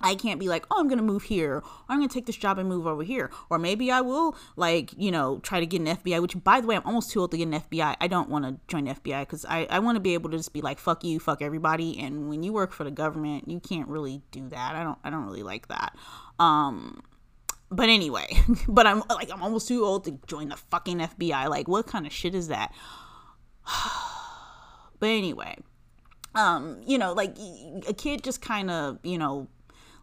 I 0.00 0.14
can't 0.14 0.40
be 0.40 0.48
like, 0.48 0.64
oh, 0.70 0.80
I'm 0.80 0.88
gonna 0.88 1.02
move 1.02 1.24
here, 1.24 1.56
or 1.56 1.64
I'm 1.88 1.98
gonna 1.98 2.08
take 2.08 2.26
this 2.26 2.36
job 2.36 2.58
and 2.58 2.68
move 2.68 2.86
over 2.86 3.02
here, 3.02 3.30
or 3.50 3.58
maybe 3.58 3.90
I 3.90 4.00
will 4.00 4.36
like, 4.56 4.92
you 4.96 5.10
know, 5.10 5.38
try 5.40 5.60
to 5.60 5.66
get 5.66 5.80
an 5.80 5.86
FBI. 5.88 6.20
Which, 6.22 6.42
by 6.42 6.60
the 6.60 6.66
way, 6.66 6.76
I'm 6.76 6.82
almost 6.86 7.10
too 7.10 7.20
old 7.20 7.30
to 7.32 7.36
get 7.36 7.48
an 7.48 7.60
FBI. 7.60 7.96
I 8.00 8.06
don't 8.06 8.30
want 8.30 8.44
to 8.44 8.56
join 8.66 8.86
FBI 8.86 9.20
because 9.20 9.44
I 9.44 9.66
I 9.70 9.78
want 9.80 9.96
to 9.96 10.00
be 10.00 10.14
able 10.14 10.30
to 10.30 10.36
just 10.36 10.52
be 10.52 10.62
like, 10.62 10.78
fuck 10.78 11.04
you, 11.04 11.20
fuck 11.20 11.42
everybody. 11.42 11.98
And 11.98 12.28
when 12.28 12.42
you 12.42 12.52
work 12.52 12.72
for 12.72 12.84
the 12.84 12.90
government, 12.90 13.48
you 13.48 13.60
can't 13.60 13.88
really 13.88 14.22
do 14.30 14.48
that. 14.48 14.74
I 14.74 14.82
don't 14.82 14.98
I 15.04 15.10
don't 15.10 15.26
really 15.26 15.42
like 15.42 15.68
that. 15.68 15.94
Um, 16.38 17.02
but 17.70 17.88
anyway, 17.88 18.26
but 18.68 18.86
I'm 18.86 19.02
like 19.10 19.30
I'm 19.30 19.42
almost 19.42 19.68
too 19.68 19.84
old 19.84 20.04
to 20.04 20.18
join 20.26 20.48
the 20.48 20.56
fucking 20.56 20.98
FBI. 20.98 21.48
Like, 21.50 21.68
what 21.68 21.86
kind 21.86 22.06
of 22.06 22.12
shit 22.12 22.34
is 22.34 22.48
that? 22.48 22.72
but 24.98 25.08
anyway, 25.08 25.58
um, 26.34 26.80
you 26.86 26.96
know, 26.96 27.12
like 27.12 27.36
a 27.86 27.92
kid 27.92 28.24
just 28.24 28.40
kind 28.40 28.70
of, 28.70 28.98
you 29.02 29.18
know 29.18 29.48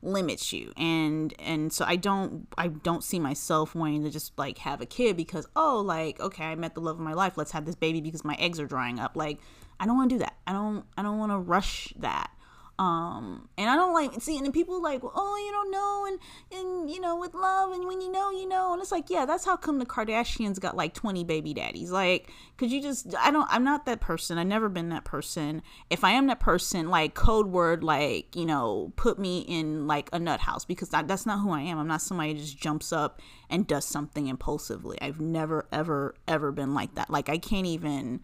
limits 0.02 0.54
you. 0.54 0.72
And 0.78 1.34
and 1.40 1.72
so 1.72 1.86
i 1.86 1.96
don't 1.96 2.48
i 2.58 2.68
don't 2.68 3.04
see 3.04 3.20
myself 3.20 3.76
wanting 3.76 4.04
to 4.04 4.10
just 4.10 4.38
like 4.38 4.60
have 4.60 4.82
a 4.82 4.86
kid 4.86 5.18
because 5.18 5.48
oh 5.56 5.82
like 5.86 6.20
okay 6.20 6.46
i 6.46 6.56
met 6.56 6.76
the 6.76 6.82
love 6.82 6.98
of 6.98 7.02
my 7.02 7.14
life. 7.14 7.38
Let's 7.38 7.52
have 7.52 7.66
this 7.66 7.76
baby 7.76 8.02
because 8.02 8.24
my 8.24 8.36
eggs 8.36 8.60
are 8.60 8.68
drying 8.68 9.00
up. 9.00 9.16
Like 9.16 9.40
i 9.80 9.86
don't 9.86 9.98
want 9.98 10.10
to 10.10 10.16
do 10.16 10.20
that. 10.20 10.36
I 10.46 10.54
don't 10.54 10.86
i 10.98 11.02
don't 11.02 11.18
want 11.18 11.32
to 11.32 11.38
rush 11.38 11.94
that 11.98 12.32
um 12.80 13.50
and 13.58 13.70
i 13.70 13.76
don't 13.76 13.94
like 13.94 14.22
see 14.22 14.38
and 14.38 14.54
people 14.54 14.82
like 14.82 15.02
oh 15.04 15.44
you 15.46 15.52
don't 15.52 15.72
know 15.72 16.06
and 16.08 16.20
and 16.52 16.90
you 16.90 17.00
know 17.00 17.16
with 17.16 17.34
love 17.34 17.72
and 17.72 17.86
when 17.88 18.02
you 18.02 18.12
know 18.12 18.30
you 18.32 18.48
know. 18.48 18.74
And 18.74 18.82
it's 18.82 18.92
like 18.92 19.10
yeah 19.10 19.26
that's 19.26 19.46
how 19.46 19.56
come 19.56 19.80
the 19.80 19.86
kardashians 19.86 20.60
got 20.60 20.76
like 20.76 20.94
20 20.94 21.24
baby 21.24 21.54
daddies. 21.54 21.92
Like 21.92 22.32
because 22.56 22.72
you 22.72 22.82
just 22.82 23.14
i 23.20 23.32
don't 23.32 23.48
i'm 23.50 23.64
not 23.64 23.86
that 23.86 24.00
person. 24.02 24.38
I've 24.38 24.48
never 24.48 24.70
been 24.70 24.90
that 24.90 25.06
person. 25.06 25.62
If 25.90 26.04
i 26.04 26.12
am 26.12 26.28
that 26.28 26.40
person 26.40 26.90
like 26.90 27.14
code 27.14 27.48
word 27.48 27.84
like 27.84 28.36
you 28.36 28.46
know 28.46 28.94
put 28.96 29.20
me 29.20 29.40
in 29.40 29.88
like 29.88 30.10
a 30.14 30.20
nut 30.20 30.42
house 30.42 30.66
because 30.66 30.90
that, 30.90 31.08
that's 31.08 31.26
not 31.26 31.42
who 31.42 31.52
i 31.52 31.62
am. 31.62 31.80
I'm 31.80 31.88
not 31.88 32.02
somebody 32.02 32.34
who 32.34 32.40
just 32.40 32.60
jumps 32.60 32.92
up 32.92 33.22
and 33.50 33.66
does 33.66 33.86
something 33.86 34.28
impulsively. 34.28 34.98
I've 35.02 35.20
never 35.20 35.68
ever 35.72 36.16
ever 36.28 36.52
been 36.52 36.74
like 36.74 36.96
that. 36.96 37.10
Like 37.10 37.30
i 37.30 37.38
can't 37.38 37.68
even 37.68 38.22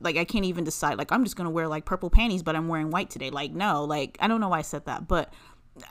like 0.00 0.16
I 0.16 0.24
can't 0.24 0.44
even 0.44 0.64
decide 0.64 0.98
like 0.98 1.12
I'm 1.12 1.24
just 1.24 1.36
gonna 1.36 1.50
wear 1.50 1.68
like 1.68 1.84
purple 1.84 2.10
panties 2.10 2.42
but 2.42 2.56
I'm 2.56 2.68
wearing 2.68 2.90
white 2.90 3.10
today. 3.10 3.30
Like 3.30 3.52
no, 3.52 3.84
like 3.84 4.16
I 4.20 4.28
don't 4.28 4.40
know 4.40 4.48
why 4.48 4.58
I 4.58 4.62
said 4.62 4.86
that, 4.86 5.08
but 5.08 5.32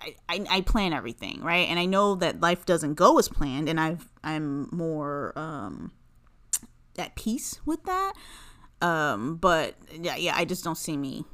I, 0.02 0.16
I, 0.30 0.46
I 0.50 0.62
plan 0.62 0.94
everything, 0.94 1.42
right? 1.42 1.68
And 1.70 1.80
I 1.80 1.86
know 1.86 2.16
that 2.16 2.42
life 2.42 2.66
doesn't 2.66 2.96
go 2.96 3.18
as 3.18 3.28
planned 3.28 3.70
and 3.70 3.80
I've 3.80 4.08
I'm 4.24 4.70
more 4.72 5.34
um 5.36 5.92
at 6.98 7.16
peace 7.16 7.60
with 7.66 7.84
that. 7.86 8.14
Um 8.82 9.38
but 9.38 9.76
yeah, 9.92 10.16
yeah, 10.16 10.36
I 10.36 10.46
just 10.46 10.64
don't 10.64 10.78
see 10.78 10.98
me 10.98 11.26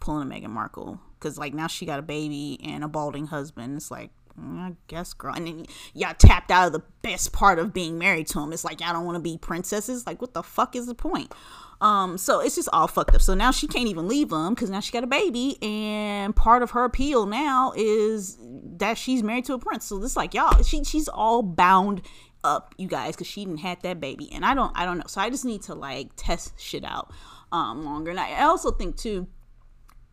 pulling 0.00 0.30
a 0.30 0.34
Meghan 0.34 0.50
Markle 0.50 1.00
because 1.18 1.38
like 1.38 1.54
now 1.54 1.66
she 1.66 1.86
got 1.86 1.98
a 1.98 2.02
baby 2.02 2.58
and 2.62 2.84
a 2.84 2.88
balding 2.88 3.26
husband. 3.26 3.76
It's 3.76 3.90
like 3.90 4.10
mm, 4.38 4.58
I 4.58 4.76
guess, 4.86 5.12
girl. 5.12 5.34
And 5.34 5.46
then 5.46 5.66
y'all 5.94 6.14
tapped 6.16 6.50
out 6.50 6.66
of 6.66 6.72
the 6.72 6.82
best 7.02 7.32
part 7.32 7.58
of 7.58 7.72
being 7.72 7.98
married 7.98 8.26
to 8.28 8.40
him. 8.40 8.52
It's 8.52 8.64
like 8.64 8.80
y'all 8.80 8.92
don't 8.92 9.04
want 9.04 9.16
to 9.16 9.22
be 9.22 9.38
princesses. 9.38 10.06
Like, 10.06 10.20
what 10.20 10.34
the 10.34 10.42
fuck 10.42 10.76
is 10.76 10.86
the 10.86 10.94
point? 10.94 11.32
Um, 11.80 12.18
so 12.18 12.40
it's 12.40 12.56
just 12.56 12.68
all 12.72 12.88
fucked 12.88 13.14
up. 13.14 13.20
So 13.20 13.34
now 13.34 13.50
she 13.50 13.68
can't 13.68 13.88
even 13.88 14.08
leave 14.08 14.32
him 14.32 14.54
because 14.54 14.68
now 14.68 14.80
she 14.80 14.90
got 14.90 15.04
a 15.04 15.08
baby, 15.08 15.56
and 15.62 16.34
part 16.34 16.62
of 16.62 16.72
her 16.72 16.84
appeal 16.84 17.26
now 17.26 17.72
is 17.76 18.36
that 18.78 18.98
she's 18.98 19.22
married 19.22 19.44
to 19.46 19.54
a 19.54 19.58
prince. 19.58 19.84
So 19.84 19.98
this 19.98 20.16
like 20.16 20.34
y'all, 20.34 20.62
she 20.62 20.82
she's 20.84 21.08
all 21.08 21.42
bound 21.42 22.02
up, 22.42 22.74
you 22.78 22.88
guys, 22.88 23.14
because 23.14 23.28
she 23.28 23.44
didn't 23.44 23.58
had 23.58 23.80
that 23.82 24.00
baby, 24.00 24.30
and 24.32 24.44
I 24.44 24.54
don't 24.54 24.72
I 24.76 24.84
don't 24.84 24.98
know. 24.98 25.06
So 25.06 25.20
I 25.20 25.30
just 25.30 25.44
need 25.44 25.62
to 25.62 25.74
like 25.74 26.08
test 26.16 26.58
shit 26.60 26.84
out 26.84 27.12
um 27.52 27.84
longer, 27.84 28.10
and 28.10 28.20
I 28.20 28.42
also 28.42 28.72
think 28.72 28.96
too, 28.96 29.28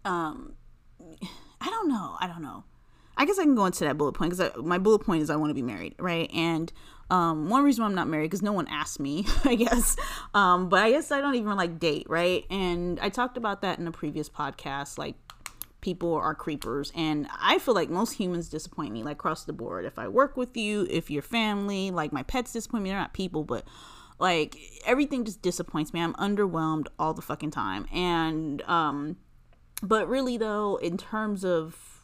um, 0.03 0.53
I 1.61 1.69
don't 1.69 1.89
know, 1.89 2.15
I 2.19 2.27
don't 2.27 2.43
know. 2.43 2.63
I 3.17 3.25
guess 3.25 3.39
I 3.39 3.43
can 3.43 3.55
go 3.55 3.65
into 3.65 3.85
that 3.85 3.97
bullet 3.97 4.13
point 4.13 4.37
because 4.37 4.51
my 4.57 4.77
bullet 4.77 4.99
point 4.99 5.23
is 5.23 5.29
I 5.29 5.35
want 5.35 5.49
to 5.49 5.53
be 5.55 5.61
married, 5.61 5.95
right? 5.97 6.29
And 6.33 6.71
um, 7.09 7.49
one 7.49 7.63
reason 7.63 7.83
why 7.83 7.89
I'm 7.89 7.95
not 7.95 8.07
married 8.07 8.25
because 8.25 8.41
no 8.41 8.53
one 8.53 8.67
asked 8.67 8.99
me, 8.99 9.25
I 9.43 9.55
guess. 9.55 9.95
Um, 10.33 10.69
but 10.69 10.81
I 10.81 10.91
guess 10.91 11.11
I 11.11 11.21
don't 11.21 11.35
even 11.35 11.55
like 11.55 11.79
date, 11.79 12.07
right? 12.09 12.45
And 12.49 12.99
I 12.99 13.09
talked 13.09 13.37
about 13.37 13.61
that 13.61 13.79
in 13.79 13.87
a 13.87 13.91
previous 13.91 14.29
podcast. 14.29 14.97
Like 14.97 15.15
people 15.81 16.15
are 16.15 16.33
creepers, 16.33 16.91
and 16.95 17.27
I 17.39 17.59
feel 17.59 17.75
like 17.75 17.89
most 17.89 18.13
humans 18.13 18.49
disappoint 18.49 18.91
me, 18.91 19.03
like 19.03 19.17
across 19.17 19.43
the 19.43 19.53
board. 19.53 19.85
If 19.85 19.99
I 19.99 20.07
work 20.07 20.35
with 20.35 20.57
you, 20.57 20.87
if 20.89 21.11
your 21.11 21.21
family, 21.21 21.91
like 21.91 22.11
my 22.11 22.23
pets 22.23 22.53
disappoint 22.53 22.83
me. 22.83 22.89
They're 22.89 22.99
not 22.99 23.13
people, 23.13 23.43
but 23.43 23.65
like 24.17 24.57
everything 24.85 25.25
just 25.25 25.41
disappoints 25.43 25.93
me. 25.93 26.01
I'm 26.01 26.13
underwhelmed 26.15 26.87
all 26.97 27.13
the 27.13 27.21
fucking 27.21 27.51
time, 27.51 27.85
and 27.93 28.63
um, 28.63 29.17
but 29.83 30.09
really 30.09 30.37
though, 30.37 30.77
in 30.77 30.97
terms 30.97 31.45
of 31.45 31.94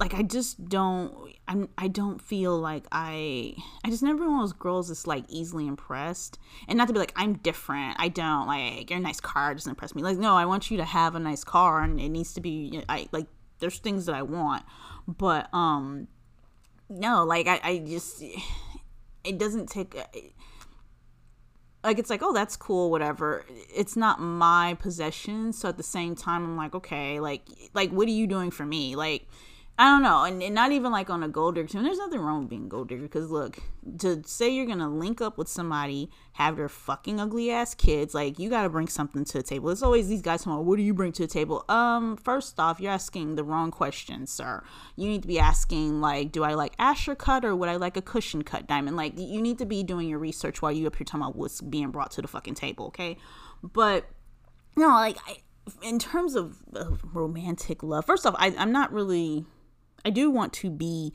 like 0.00 0.14
I 0.14 0.22
just 0.22 0.66
don't 0.68 1.14
I'm 1.46 1.68
I 1.76 1.86
don't 1.86 2.20
feel 2.22 2.58
like 2.58 2.86
I 2.90 3.54
I 3.84 3.90
just 3.90 4.02
never 4.02 4.26
one 4.26 4.40
of 4.40 4.40
those 4.40 4.54
girls 4.54 4.88
that's 4.88 5.06
like 5.06 5.24
easily 5.28 5.66
impressed. 5.66 6.38
And 6.66 6.78
not 6.78 6.88
to 6.88 6.94
be 6.94 6.98
like 6.98 7.12
I'm 7.14 7.34
different. 7.34 7.96
I 8.00 8.08
don't 8.08 8.46
like 8.46 8.90
your 8.90 8.98
nice 8.98 9.20
car 9.20 9.54
doesn't 9.54 9.70
impress 9.70 9.94
me. 9.94 10.02
Like 10.02 10.16
no, 10.16 10.34
I 10.36 10.46
want 10.46 10.70
you 10.70 10.78
to 10.78 10.84
have 10.84 11.14
a 11.14 11.20
nice 11.20 11.44
car 11.44 11.82
and 11.82 12.00
it 12.00 12.08
needs 12.08 12.32
to 12.32 12.40
be 12.40 12.82
I 12.88 13.08
like 13.12 13.26
there's 13.58 13.78
things 13.78 14.06
that 14.06 14.14
I 14.14 14.22
want. 14.22 14.64
But 15.06 15.52
um 15.52 16.08
no, 16.88 17.24
like 17.24 17.46
I 17.46 17.60
I 17.62 17.78
just 17.78 18.24
it 19.22 19.38
doesn't 19.38 19.68
take 19.68 19.94
like 21.84 21.98
it's 21.98 22.10
like 22.10 22.22
oh 22.22 22.32
that's 22.32 22.56
cool 22.56 22.90
whatever 22.90 23.44
it's 23.74 23.96
not 23.96 24.20
my 24.20 24.76
possession 24.80 25.52
so 25.52 25.68
at 25.68 25.78
the 25.78 25.82
same 25.82 26.14
time 26.14 26.44
i'm 26.44 26.56
like 26.56 26.74
okay 26.74 27.20
like 27.20 27.42
like 27.72 27.90
what 27.90 28.06
are 28.06 28.12
you 28.12 28.26
doing 28.26 28.50
for 28.50 28.66
me 28.66 28.96
like 28.96 29.26
I 29.80 29.84
don't 29.84 30.02
know, 30.02 30.24
and, 30.24 30.42
and, 30.42 30.54
not 30.54 30.72
even 30.72 30.92
like 30.92 31.08
on 31.08 31.22
a 31.22 31.28
gold 31.28 31.54
digger. 31.54 31.78
And 31.78 31.86
there's 31.86 31.96
nothing 31.96 32.20
wrong 32.20 32.40
with 32.40 32.50
being 32.50 32.68
gold 32.68 32.90
digger 32.90 33.00
because 33.00 33.30
look, 33.30 33.60
to 34.00 34.22
say 34.26 34.50
you're 34.50 34.66
gonna 34.66 34.90
link 34.90 35.22
up 35.22 35.38
with 35.38 35.48
somebody, 35.48 36.10
have 36.34 36.56
their 36.56 36.68
fucking 36.68 37.18
ugly 37.18 37.50
ass 37.50 37.74
kids, 37.74 38.12
like 38.12 38.38
you 38.38 38.50
got 38.50 38.64
to 38.64 38.68
bring 38.68 38.88
something 38.88 39.24
to 39.24 39.38
the 39.38 39.42
table. 39.42 39.70
It's 39.70 39.82
always 39.82 40.06
these 40.06 40.20
guys 40.20 40.44
talking, 40.44 40.66
"What 40.66 40.76
do 40.76 40.82
you 40.82 40.92
bring 40.92 41.12
to 41.12 41.22
the 41.22 41.32
table?" 41.32 41.64
Um, 41.70 42.18
first 42.18 42.60
off, 42.60 42.78
you're 42.78 42.92
asking 42.92 43.36
the 43.36 43.42
wrong 43.42 43.70
question, 43.70 44.26
sir. 44.26 44.62
You 44.96 45.08
need 45.08 45.22
to 45.22 45.28
be 45.28 45.38
asking 45.38 46.02
like, 46.02 46.30
"Do 46.30 46.44
I 46.44 46.52
like 46.52 46.76
Asscher 46.76 47.16
cut 47.16 47.46
or 47.46 47.56
would 47.56 47.70
I 47.70 47.76
like 47.76 47.96
a 47.96 48.02
cushion 48.02 48.42
cut 48.42 48.66
diamond?" 48.66 48.98
Like, 48.98 49.18
you 49.18 49.40
need 49.40 49.56
to 49.60 49.64
be 49.64 49.82
doing 49.82 50.10
your 50.10 50.18
research 50.18 50.60
while 50.60 50.72
you 50.72 50.86
up 50.88 50.96
here 50.96 51.06
talking 51.06 51.22
about 51.22 51.36
what's 51.36 51.62
being 51.62 51.90
brought 51.90 52.10
to 52.10 52.20
the 52.20 52.28
fucking 52.28 52.54
table, 52.54 52.88
okay? 52.88 53.16
But 53.62 54.04
no, 54.76 54.88
like 54.88 55.16
I, 55.26 55.38
in 55.82 55.98
terms 55.98 56.34
of, 56.34 56.58
of 56.74 57.02
romantic 57.14 57.82
love, 57.82 58.04
first 58.04 58.26
off, 58.26 58.34
I, 58.38 58.54
I'm 58.58 58.72
not 58.72 58.92
really 58.92 59.46
I 60.04 60.10
do 60.10 60.30
want 60.30 60.52
to 60.54 60.70
be 60.70 61.12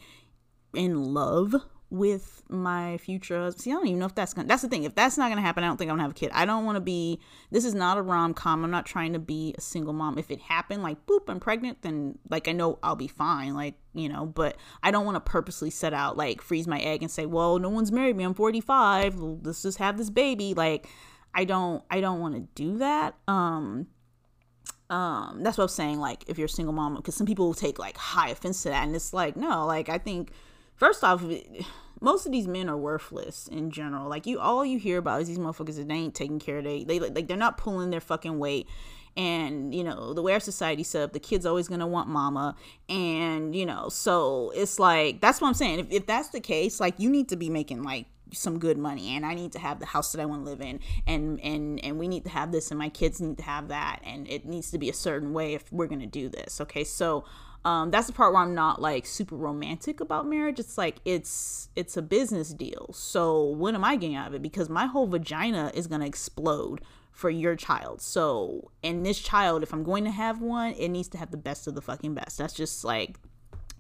in 0.74 1.13
love 1.13 1.56
with 1.89 2.43
my 2.50 2.98
future 2.98 3.39
husband. 3.39 3.63
See, 3.63 3.71
I 3.71 3.76
don't 3.76 3.88
even 3.88 4.00
know 4.00 4.06
if 4.06 4.15
that's 4.15 4.34
gonna. 4.34 4.48
That's 4.48 4.62
the 4.62 4.67
thing. 4.67 4.84
If 4.84 4.95
that's 4.95 5.17
not 5.17 5.30
gonna 5.30 5.41
happen, 5.41 5.63
I 5.63 5.67
don't 5.67 5.78
think 5.78 5.89
I'm 5.89 5.93
gonna 5.95 6.04
have 6.04 6.12
a 6.12 6.15
kid. 6.15 6.32
I 6.34 6.45
don't 6.45 6.65
want 6.65 6.76
to 6.76 6.82
be. 6.82 7.19
This 7.52 7.63
is 7.63 7.74
not 7.74 7.98
a 7.98 8.02
rom 8.02 8.34
com. 8.34 8.63
I'm 8.63 8.71
not 8.71 8.86
trying 8.86 9.13
to 9.13 9.19
be 9.19 9.54
a 9.58 9.62
single 9.62 9.93
mom. 9.93 10.17
If 10.17 10.32
it 10.32 10.41
happened, 10.41 10.84
like 10.84 11.06
boop, 11.06 11.30
I'm 11.30 11.39
pregnant, 11.39 11.82
then 11.84 12.17
like 12.30 12.48
I 12.48 12.52
know 12.52 12.80
I'll 12.84 12.95
be 12.95 13.08
fine. 13.08 13.54
Like 13.54 13.76
you 13.93 14.10
know, 14.10 14.26
but 14.26 14.58
I 14.84 14.91
don't 14.91 15.06
want 15.06 15.15
to 15.15 15.21
purposely 15.21 15.69
set 15.69 15.93
out 15.93 16.17
like 16.17 16.41
freeze 16.41 16.67
my 16.67 16.80
egg 16.80 17.02
and 17.02 17.12
say, 17.12 17.26
well, 17.26 17.60
no 17.60 17.69
one's 17.69 17.91
married 17.91 18.15
me. 18.15 18.24
I'm 18.24 18.34
45. 18.34 19.15
Let's 19.19 19.62
just 19.62 19.78
have 19.78 19.98
this 19.98 20.10
baby. 20.10 20.54
Like 20.54 20.88
I 21.34 21.45
don't. 21.45 21.84
I 21.89 22.02
don't 22.02 22.19
want 22.19 22.36
to 22.36 22.41
do 22.56 22.80
that. 22.80 23.15
Um 23.28 23.88
um 24.89 25.41
that's 25.41 25.58
what 25.58 25.63
i'm 25.63 25.67
saying 25.69 26.00
like 26.00 26.24
if 26.28 26.38
you're 26.38 26.45
a 26.45 26.50
single 26.50 26.74
mom 26.74 26.95
because 26.95 27.15
some 27.15 27.26
people 27.26 27.48
will 27.48 27.54
take 27.54 27.80
like 27.80 27.98
high 27.98 28.30
offense 28.30 28.62
to 28.63 28.69
that 28.69 28.86
and 28.86 28.95
it's 28.95 29.13
like 29.13 29.36
no 29.36 29.65
like 29.65 29.89
i 29.89 29.98
think 29.98 30.32
first 30.76 31.04
off 31.04 31.24
most 32.02 32.26
of 32.26 32.32
these 32.32 32.48
men 32.48 32.69
are 32.69 32.78
worthless 32.78 33.48
in 33.48 33.71
general. 33.71 34.10
Like 34.10 34.26
you 34.26 34.39
all 34.39 34.65
you 34.65 34.80
hear 34.80 34.98
about 34.98 35.21
is 35.21 35.28
these 35.28 35.39
motherfuckers 35.39 35.78
that 35.78 35.88
they 35.88 35.95
ain't 35.95 36.15
taking 36.15 36.39
care 36.39 36.60
of 36.60 36.63
they 36.63 36.84
they 36.84 37.00
like 37.00 37.28
they're 37.28 37.38
not 37.38 37.58
pulling 37.58 37.89
their 37.89 38.02
fucking 38.02 38.39
weight. 38.39 38.67
And 39.17 39.74
you 39.74 39.84
know 39.84 40.13
the 40.13 40.21
way 40.21 40.34
our 40.34 40.41
society 40.41 40.84
set 40.84 41.02
up 41.02 41.13
the 41.13 41.19
kid's 41.19 41.45
always 41.45 41.67
gonna 41.67 41.88
want 41.88 42.10
mama. 42.10 42.56
And 42.89 43.56
you 43.56 43.65
know 43.65 43.89
so 43.89 44.52
it's 44.56 44.78
like 44.80 45.21
that's 45.21 45.41
what 45.41 45.48
i'm 45.48 45.54
saying. 45.54 45.80
If, 45.80 45.91
if 45.91 46.06
that's 46.06 46.30
the 46.30 46.41
case 46.41 46.80
like 46.80 47.00
you 47.00 47.10
need 47.10 47.30
to 47.30 47.36
be 47.36 47.50
making 47.50 47.84
like 47.84 48.08
some 48.31 48.59
good 48.59 48.77
money 48.77 49.15
and 49.15 49.25
I 49.25 49.33
need 49.33 49.51
to 49.53 49.59
have 49.59 49.79
the 49.79 49.85
house 49.85 50.11
that 50.11 50.21
I 50.21 50.25
want 50.25 50.43
to 50.43 50.49
live 50.49 50.61
in 50.61 50.79
and 51.05 51.39
and 51.41 51.83
and 51.83 51.99
we 51.99 52.07
need 52.07 52.23
to 52.25 52.29
have 52.29 52.51
this 52.51 52.71
and 52.71 52.77
my 52.77 52.89
kids 52.89 53.21
need 53.21 53.38
to 53.38 53.43
have 53.43 53.67
that 53.69 53.99
and 54.03 54.27
it 54.27 54.45
needs 54.45 54.71
to 54.71 54.77
be 54.77 54.89
a 54.89 54.93
certain 54.93 55.33
way 55.33 55.53
if 55.53 55.71
we're 55.71 55.88
going 55.88 56.01
to 56.01 56.05
do 56.05 56.29
this. 56.29 56.59
Okay? 56.61 56.83
So 56.83 57.25
um, 57.63 57.89
that's 57.89 58.07
the 58.07 58.13
part 58.13 58.31
where 58.31 58.43
I'm 58.43 58.53
not 58.53 58.79
like 58.79 59.07
super 59.07 59.35
romantic 59.35 59.99
about 59.99 60.27
marriage. 60.27 60.59
It's 60.59 60.77
like 60.77 60.97
it's 61.03 61.69
it's 61.75 61.97
a 61.97 62.01
business 62.01 62.53
deal. 62.53 62.91
So 62.93 63.43
what 63.43 63.73
am 63.73 63.83
I 63.83 63.95
getting 63.95 64.15
out 64.15 64.27
of 64.27 64.35
it? 64.35 64.41
Because 64.41 64.69
my 64.69 64.85
whole 64.85 65.07
vagina 65.07 65.71
is 65.73 65.88
gonna 65.88 66.05
explode 66.05 66.81
for 67.11 67.29
your 67.29 67.55
child. 67.55 68.01
So 68.01 68.71
and 68.83 69.05
this 69.05 69.19
child, 69.19 69.63
if 69.63 69.73
I'm 69.73 69.83
going 69.83 70.03
to 70.03 70.11
have 70.11 70.41
one, 70.41 70.73
it 70.73 70.89
needs 70.89 71.07
to 71.09 71.17
have 71.17 71.31
the 71.31 71.38
best 71.38 71.65
of 71.65 71.73
the 71.73 71.81
fucking 71.81 72.13
best. 72.13 72.38
That's 72.38 72.53
just 72.53 72.83
like 72.83 73.17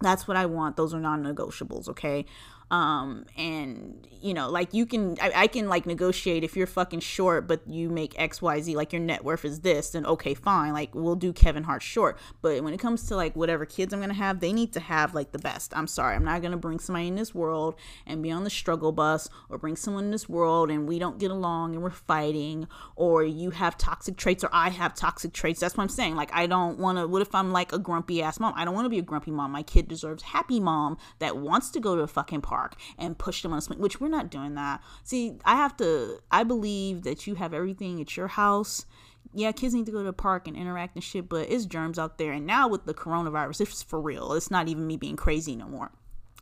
that's 0.01 0.27
what 0.27 0.35
I 0.35 0.45
want. 0.47 0.77
Those 0.77 0.93
are 0.93 0.99
non-negotiables. 0.99 1.87
Okay 1.89 2.25
um 2.71 3.25
and 3.37 4.07
you 4.21 4.33
know 4.33 4.49
like 4.49 4.73
you 4.73 4.87
can 4.87 5.15
I, 5.21 5.31
I, 5.35 5.47
can 5.47 5.69
like 5.69 5.85
negotiate 5.85 6.43
if 6.43 6.55
you're 6.55 6.65
fucking 6.65 7.01
short 7.01 7.47
but 7.47 7.61
you 7.67 7.89
make 7.89 8.15
xyz 8.15 8.75
like 8.75 8.91
your 8.91 9.01
net 9.01 9.23
worth 9.23 9.45
is 9.45 9.59
this 9.59 9.91
then 9.91 10.03
okay 10.07 10.33
fine 10.33 10.73
like 10.73 10.95
we'll 10.95 11.15
do 11.15 11.31
kevin 11.31 11.63
hart 11.63 11.83
short. 11.83 12.17
But 12.41 12.63
when 12.63 12.73
it 12.73 12.79
comes 12.79 13.03
to 13.07 13.15
like 13.15 13.35
whatever 13.35 13.65
kids 13.65 13.93
i'm 13.93 13.99
gonna 14.01 14.15
have 14.15 14.39
they 14.39 14.51
need 14.51 14.73
to 14.73 14.79
have 14.79 15.13
like 15.13 15.31
the 15.31 15.37
best. 15.37 15.73
I'm 15.77 15.85
sorry 15.85 16.15
i'm 16.15 16.25
not 16.25 16.41
gonna 16.41 16.57
bring 16.57 16.79
somebody 16.79 17.07
in 17.07 17.15
this 17.15 17.35
world 17.35 17.75
and 18.07 18.23
be 18.23 18.31
on 18.31 18.43
the 18.43 18.49
struggle 18.49 18.91
bus 18.91 19.29
or 19.49 19.59
bring 19.59 19.75
someone 19.75 20.05
in 20.05 20.11
this 20.11 20.27
world 20.27 20.71
and 20.71 20.87
we 20.87 20.97
don't 20.97 21.19
get 21.19 21.29
along 21.29 21.75
and 21.75 21.83
we're 21.83 21.91
fighting 21.91 22.67
or 22.95 23.23
you 23.23 23.51
have 23.51 23.77
toxic 23.77 24.17
traits 24.17 24.43
or 24.43 24.49
i 24.51 24.69
have 24.69 24.95
toxic 24.95 25.33
traits. 25.33 25.59
That's 25.59 25.77
what 25.77 25.83
i'm 25.83 25.89
saying. 25.89 26.15
Like 26.15 26.33
i 26.33 26.47
don't 26.47 26.79
want 26.79 26.97
to 26.97 27.07
what 27.07 27.21
if 27.21 27.35
i'm 27.35 27.51
like 27.51 27.73
a 27.73 27.79
grumpy 27.79 28.23
ass 28.23 28.39
mom? 28.39 28.55
I 28.57 28.65
don't 28.65 28.73
want 28.73 28.85
to 28.85 28.89
be 28.89 28.99
a 28.99 29.03
grumpy 29.03 29.29
mom. 29.29 29.51
My 29.51 29.61
kid 29.61 29.87
deserves 29.87 30.23
happy 30.23 30.59
mom 30.59 30.97
that 31.19 31.37
wants 31.37 31.69
to 31.69 31.79
go 31.79 31.95
to 31.95 32.01
a 32.01 32.07
fucking 32.07 32.41
park 32.41 32.54
park 32.55 32.75
and 32.97 33.17
push 33.17 33.41
them 33.41 33.51
on 33.51 33.57
a 33.57 33.61
swing, 33.61 33.79
which 33.79 33.99
we're 33.99 34.07
not 34.07 34.29
doing 34.29 34.55
that. 34.55 34.81
See, 35.03 35.37
I 35.43 35.55
have 35.55 35.75
to, 35.77 36.19
I 36.31 36.43
believe 36.43 37.03
that 37.03 37.27
you 37.27 37.35
have 37.35 37.53
everything 37.53 37.99
at 37.99 38.15
your 38.15 38.27
house. 38.27 38.85
Yeah, 39.33 39.51
kids 39.51 39.73
need 39.73 39.85
to 39.87 39.91
go 39.91 39.97
to 39.99 40.05
the 40.05 40.13
park 40.13 40.47
and 40.47 40.55
interact 40.55 40.95
and 40.95 41.03
shit, 41.03 41.27
but 41.27 41.49
it's 41.49 41.65
germs 41.65 41.99
out 41.99 42.17
there. 42.17 42.31
And 42.31 42.45
now 42.45 42.69
with 42.69 42.85
the 42.85 42.93
coronavirus, 42.93 43.61
it's 43.61 43.83
for 43.83 43.99
real. 43.99 44.31
It's 44.33 44.49
not 44.49 44.69
even 44.69 44.87
me 44.87 44.95
being 44.95 45.17
crazy 45.17 45.55
no 45.55 45.67
more. 45.67 45.91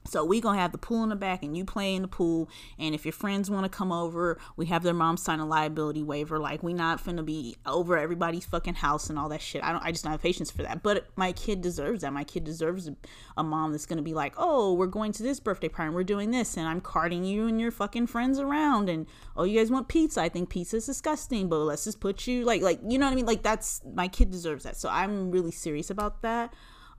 So 0.06 0.26
we 0.26 0.42
gonna 0.42 0.60
have 0.60 0.72
the 0.72 0.78
pool 0.78 1.04
in 1.04 1.10
the 1.10 1.16
back, 1.16 1.44
and 1.44 1.56
you 1.56 1.66
play 1.66 1.96
in 1.96 2.02
the 2.02 2.08
pool. 2.08 2.50
And 2.78 2.94
if 2.94 3.06
your 3.06 3.14
friends 3.14 3.50
want 3.50 3.64
to 3.64 3.70
come 3.70 3.92
over, 3.92 4.40
we 4.56 4.66
have 4.68 4.84
their 4.84 4.94
mom 4.94 5.18
sign 5.18 5.40
a 5.40 5.46
liability 5.46 6.04
waiver. 6.04 6.40
Like 6.40 6.62
we 6.62 6.74
not 6.74 7.04
finna 7.04 7.26
be 7.26 7.56
over 7.66 7.98
everybody's 7.98 8.46
fucking 8.46 8.76
house 8.76 9.10
and 9.10 9.18
all 9.18 9.30
that 9.30 9.42
shit. 9.42 9.64
I 9.64 9.72
don't. 9.72 9.84
I 9.84 9.92
just 9.92 10.04
don't 10.04 10.12
have 10.12 10.22
patience 10.22 10.52
for 10.52 10.64
that. 10.64 10.84
But 10.84 11.08
my 11.16 11.32
kid 11.32 11.62
deserves 11.62 12.02
that. 12.02 12.12
My 12.14 12.24
kid 12.24 12.44
deserves 12.44 12.90
a 13.38 13.44
mom 13.44 13.72
that's 13.72 13.86
gonna 13.86 14.02
be 14.02 14.14
like, 14.14 14.34
oh, 14.38 14.74
we're 14.74 14.88
going 14.88 15.12
to 15.14 15.24
this 15.24 15.40
birthday 15.40 15.70
party, 15.70 15.88
and 15.88 15.96
we're 15.96 16.04
doing 16.04 16.32
this, 16.32 16.58
and 16.58 16.68
I'm 16.68 16.82
carting 16.82 17.24
you 17.24 17.48
and 17.48 17.60
your 17.60 17.72
fucking 17.72 18.08
friends 18.08 18.40
around. 18.40 18.90
And 18.90 19.08
oh, 19.38 19.44
you 19.44 19.60
guys 19.60 19.72
want 19.72 19.88
pizza? 19.88 20.22
I 20.22 20.30
think 20.30 20.50
pizza 20.50 20.78
is 20.78 20.86
disgusting, 20.86 21.48
but 21.48 21.60
let's 21.60 21.86
just 21.86 22.00
put 22.00 22.28
you 22.28 22.44
like, 22.46 22.62
like 22.62 22.80
you 22.88 22.98
know 22.98 23.06
what 23.06 23.14
I 23.14 23.16
mean? 23.16 23.26
Like 23.26 23.44
that's 23.44 23.82
my 23.94 24.08
kid 24.08 24.32
deserves 24.32 24.64
that. 24.64 24.76
So 24.76 24.90
I'm 24.90 25.32
really 25.32 25.52
serious 25.52 25.90
about 25.90 26.22
that. 26.24 26.54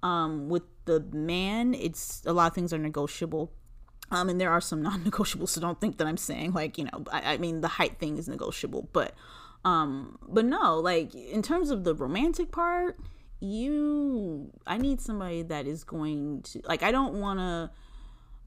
Um, 0.05 0.49
with 0.51 0.63
the 0.85 1.01
man, 1.01 1.75
it's 1.75 2.23
a 2.27 2.33
lot 2.33 2.49
of 2.49 2.55
things 2.55 2.73
are 2.73 2.79
negotiable. 2.79 3.51
Um, 4.11 4.29
and 4.29 4.41
there 4.41 4.51
are 4.51 4.61
some 4.61 4.83
non-negotiables, 4.89 5.49
so 5.49 5.61
don't 5.61 5.81
think 5.81 5.97
that 5.99 6.07
I'm 6.07 6.19
saying 6.19 6.53
like 6.53 6.79
you 6.79 6.85
know, 6.85 7.05
I, 7.11 7.35
I 7.35 7.37
mean 7.39 7.63
the 7.63 7.69
height 7.69 7.99
thing 7.99 8.19
is 8.19 8.29
negotiable, 8.29 8.89
but 8.93 9.15
um, 9.65 10.19
but 10.29 10.45
no, 10.45 10.79
like 10.79 11.15
in 11.15 11.43
terms 11.43 11.71
of 11.71 11.85
the 11.85 11.95
romantic 11.95 12.53
part, 12.53 12.99
you, 13.41 14.51
I 14.67 14.77
need 14.79 15.01
somebody 15.01 15.43
that 15.43 15.67
is 15.67 15.85
going 15.85 16.43
to 16.43 16.61
like. 16.65 16.83
I 16.83 16.93
don't 16.93 17.15
want 17.15 17.41
to. 17.41 17.71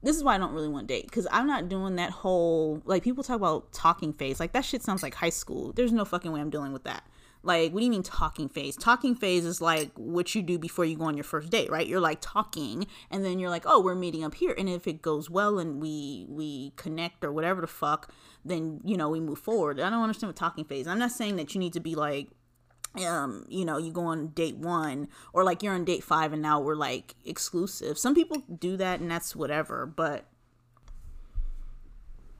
This 0.00 0.16
is 0.16 0.22
why 0.22 0.36
I 0.36 0.38
don't 0.38 0.52
really 0.52 0.68
want 0.68 0.86
to 0.86 0.94
date 0.94 1.06
because 1.06 1.26
I'm 1.32 1.48
not 1.48 1.68
doing 1.68 1.96
that 1.96 2.10
whole 2.10 2.80
like 2.84 3.02
people 3.02 3.24
talk 3.24 3.36
about 3.36 3.72
talking 3.72 4.12
phase. 4.12 4.38
Like 4.38 4.52
that 4.52 4.64
shit 4.64 4.84
sounds 4.84 5.02
like 5.02 5.14
high 5.14 5.28
school. 5.28 5.72
There's 5.72 5.92
no 5.92 6.04
fucking 6.04 6.30
way 6.30 6.40
I'm 6.40 6.50
dealing 6.50 6.72
with 6.72 6.84
that. 6.84 7.04
Like, 7.42 7.72
what 7.72 7.80
do 7.80 7.84
you 7.84 7.90
mean 7.90 8.02
talking 8.02 8.48
phase? 8.48 8.76
Talking 8.76 9.14
phase 9.14 9.44
is 9.44 9.60
like 9.60 9.92
what 9.94 10.34
you 10.34 10.42
do 10.42 10.58
before 10.58 10.84
you 10.84 10.96
go 10.96 11.04
on 11.04 11.16
your 11.16 11.24
first 11.24 11.50
date, 11.50 11.70
right? 11.70 11.86
You're 11.86 12.00
like 12.00 12.18
talking, 12.20 12.86
and 13.10 13.24
then 13.24 13.38
you're 13.38 13.50
like, 13.50 13.62
oh, 13.64 13.80
we're 13.80 13.94
meeting 13.94 14.24
up 14.24 14.34
here, 14.34 14.54
and 14.58 14.68
if 14.68 14.86
it 14.86 15.02
goes 15.02 15.30
well 15.30 15.58
and 15.58 15.80
we 15.80 16.26
we 16.28 16.72
connect 16.76 17.24
or 17.24 17.32
whatever 17.32 17.60
the 17.60 17.66
fuck, 17.66 18.12
then 18.44 18.80
you 18.84 18.96
know 18.96 19.08
we 19.08 19.20
move 19.20 19.38
forward. 19.38 19.80
I 19.80 19.88
don't 19.88 20.02
understand 20.02 20.30
what 20.30 20.36
talking 20.36 20.64
phase. 20.64 20.86
I'm 20.86 20.98
not 20.98 21.12
saying 21.12 21.36
that 21.36 21.54
you 21.54 21.60
need 21.60 21.72
to 21.74 21.80
be 21.80 21.94
like 21.94 22.28
um 22.96 23.44
you 23.48 23.64
know 23.64 23.78
you 23.78 23.92
go 23.92 24.02
on 24.02 24.28
date 24.28 24.56
one 24.56 25.08
or 25.32 25.44
like 25.44 25.62
you're 25.62 25.74
on 25.74 25.84
date 25.84 26.02
five 26.02 26.32
and 26.32 26.42
now 26.42 26.58
we're 26.58 26.74
like 26.74 27.14
exclusive 27.24 27.98
some 27.98 28.14
people 28.14 28.42
do 28.58 28.76
that 28.76 28.98
and 28.98 29.10
that's 29.10 29.36
whatever 29.36 29.84
but 29.86 30.24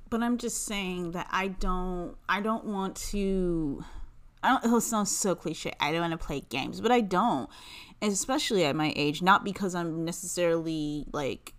but 0.09 0.23
i'm 0.23 0.39
just 0.39 0.65
saying 0.65 1.13
that 1.13 1.29
i 1.31 1.49
don't 1.49 2.17
i 2.29 2.41
don't 2.41 2.65
want 2.65 2.97
to 2.97 3.85
i 4.43 4.49
don't 4.49 4.77
it 4.77 4.81
sounds 4.81 5.17
so 5.17 5.35
cliche 5.35 5.73
i 5.81 5.93
don't 5.93 6.01
want 6.01 6.13
to 6.13 6.27
play 6.27 6.41
games 6.41 6.81
but 6.81 6.91
i 6.91 7.01
don't 7.01 7.49
especially 8.03 8.65
at 8.65 8.77
my 8.77 8.93
age 8.97 9.23
not 9.23 9.45
because 9.45 9.75
i'm 9.75 10.05
necessarily 10.05 11.05
like 11.13 11.55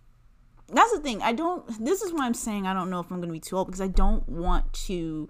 that's 0.68 0.92
the 0.92 1.00
thing 1.00 1.20
i 1.22 1.32
don't 1.32 1.66
this 1.84 2.02
is 2.02 2.12
why 2.12 2.24
i'm 2.24 2.34
saying 2.34 2.66
i 2.66 2.72
don't 2.72 2.90
know 2.90 3.00
if 3.00 3.10
i'm 3.10 3.20
gonna 3.20 3.32
be 3.32 3.40
too 3.40 3.56
old 3.56 3.66
because 3.66 3.80
i 3.80 3.88
don't 3.88 4.28
want 4.28 4.72
to 4.72 5.28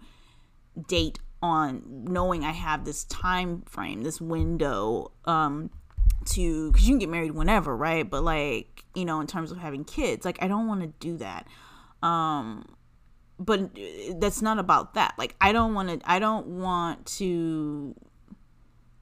date 0.86 1.18
on 1.42 1.82
knowing 2.04 2.44
I 2.44 2.50
have 2.50 2.84
this 2.84 3.04
time 3.04 3.62
frame, 3.62 4.02
this 4.02 4.20
window 4.20 5.12
um 5.24 5.70
to 6.26 6.72
cuz 6.72 6.86
you 6.86 6.92
can 6.92 6.98
get 6.98 7.08
married 7.08 7.32
whenever, 7.32 7.76
right? 7.76 8.08
But 8.08 8.22
like, 8.22 8.84
you 8.94 9.04
know, 9.04 9.20
in 9.20 9.26
terms 9.26 9.50
of 9.50 9.58
having 9.58 9.84
kids, 9.84 10.24
like 10.24 10.42
I 10.42 10.48
don't 10.48 10.66
want 10.66 10.82
to 10.82 10.88
do 10.88 11.16
that. 11.18 11.46
Um 12.02 12.76
but 13.40 13.70
that's 14.16 14.42
not 14.42 14.58
about 14.58 14.94
that. 14.94 15.14
Like 15.16 15.34
I 15.40 15.52
don't 15.52 15.74
want 15.74 15.88
to 15.88 16.10
I 16.10 16.18
don't 16.18 16.46
want 16.46 17.06
to 17.18 17.96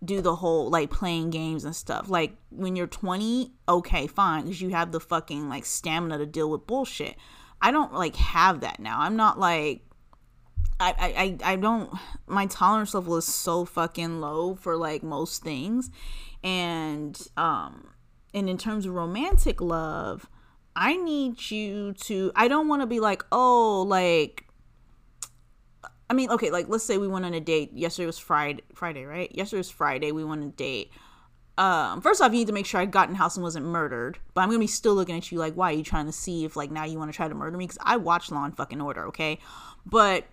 do 0.04 0.20
the 0.20 0.36
whole 0.36 0.70
like 0.70 0.90
playing 0.90 1.30
games 1.30 1.64
and 1.64 1.74
stuff. 1.74 2.08
Like 2.08 2.36
when 2.50 2.76
you're 2.76 2.86
20, 2.86 3.52
okay, 3.68 4.06
fine, 4.06 4.44
cuz 4.44 4.60
you 4.60 4.70
have 4.70 4.92
the 4.92 5.00
fucking 5.00 5.48
like 5.48 5.66
stamina 5.66 6.18
to 6.18 6.26
deal 6.26 6.48
with 6.48 6.68
bullshit. 6.68 7.16
I 7.60 7.72
don't 7.72 7.92
like 7.92 8.14
have 8.14 8.60
that 8.60 8.78
now. 8.78 9.00
I'm 9.00 9.16
not 9.16 9.40
like 9.40 9.84
I, 10.80 11.36
I, 11.42 11.52
I 11.52 11.56
don't 11.56 11.92
my 12.28 12.46
tolerance 12.46 12.94
level 12.94 13.16
is 13.16 13.24
so 13.24 13.64
fucking 13.64 14.20
low 14.20 14.54
for 14.54 14.76
like 14.76 15.02
most 15.02 15.42
things 15.42 15.90
and 16.44 17.20
um 17.36 17.88
and 18.32 18.48
in 18.48 18.56
terms 18.56 18.86
of 18.86 18.94
romantic 18.94 19.60
love 19.60 20.30
i 20.78 20.96
need 20.96 21.50
you 21.50 21.92
to 21.94 22.32
i 22.34 22.48
don't 22.48 22.68
want 22.68 22.80
to 22.80 22.86
be 22.86 23.00
like 23.00 23.22
oh 23.32 23.84
like 23.86 24.46
i 26.08 26.14
mean 26.14 26.30
okay 26.30 26.50
like 26.50 26.68
let's 26.68 26.84
say 26.84 26.96
we 26.96 27.08
went 27.08 27.24
on 27.24 27.34
a 27.34 27.40
date 27.40 27.72
yesterday 27.74 28.06
was 28.06 28.18
friday 28.18 28.62
friday 28.74 29.04
right 29.04 29.34
yesterday 29.34 29.58
was 29.58 29.70
friday 29.70 30.12
we 30.12 30.24
went 30.24 30.40
on 30.42 30.48
a 30.48 30.52
date 30.52 30.90
um, 31.56 32.02
first 32.02 32.22
off, 32.22 32.30
you 32.30 32.38
need 32.38 32.46
to 32.46 32.52
make 32.52 32.66
sure 32.66 32.80
I 32.80 32.84
got 32.84 33.08
in 33.08 33.16
house 33.16 33.36
and 33.36 33.42
wasn't 33.42 33.66
murdered. 33.66 34.20
But 34.32 34.42
I'm 34.42 34.48
gonna 34.48 34.60
be 34.60 34.68
still 34.68 34.94
looking 34.94 35.16
at 35.16 35.32
you 35.32 35.38
like, 35.38 35.54
why 35.54 35.72
are 35.72 35.74
you 35.74 35.82
trying 35.82 36.06
to 36.06 36.12
see 36.12 36.44
if 36.44 36.54
like 36.54 36.70
now 36.70 36.84
you 36.84 37.00
want 37.00 37.10
to 37.10 37.16
try 37.16 37.26
to 37.26 37.34
murder 37.34 37.58
me? 37.58 37.64
Because 37.64 37.78
I 37.82 37.96
watch 37.96 38.30
Law 38.30 38.44
and 38.44 38.56
Fucking 38.56 38.80
Order, 38.80 39.08
okay? 39.08 39.40
But 39.84 40.24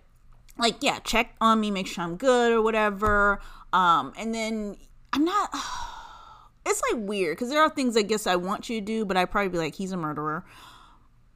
like 0.58 0.82
yeah 0.82 0.98
check 1.00 1.34
on 1.40 1.60
me 1.60 1.70
make 1.70 1.86
sure 1.86 2.04
i'm 2.04 2.16
good 2.16 2.52
or 2.52 2.62
whatever 2.62 3.40
um 3.72 4.12
and 4.18 4.34
then 4.34 4.76
i'm 5.12 5.24
not 5.24 5.50
it's 6.66 6.82
like 6.90 7.00
weird 7.06 7.36
because 7.36 7.48
there 7.48 7.62
are 7.62 7.70
things 7.70 7.96
i 7.96 8.02
guess 8.02 8.26
i 8.26 8.36
want 8.36 8.68
you 8.68 8.80
to 8.80 8.84
do 8.84 9.04
but 9.04 9.16
I'd 9.16 9.30
probably 9.30 9.48
be 9.48 9.58
like 9.58 9.74
he's 9.74 9.92
a 9.92 9.96
murderer 9.96 10.44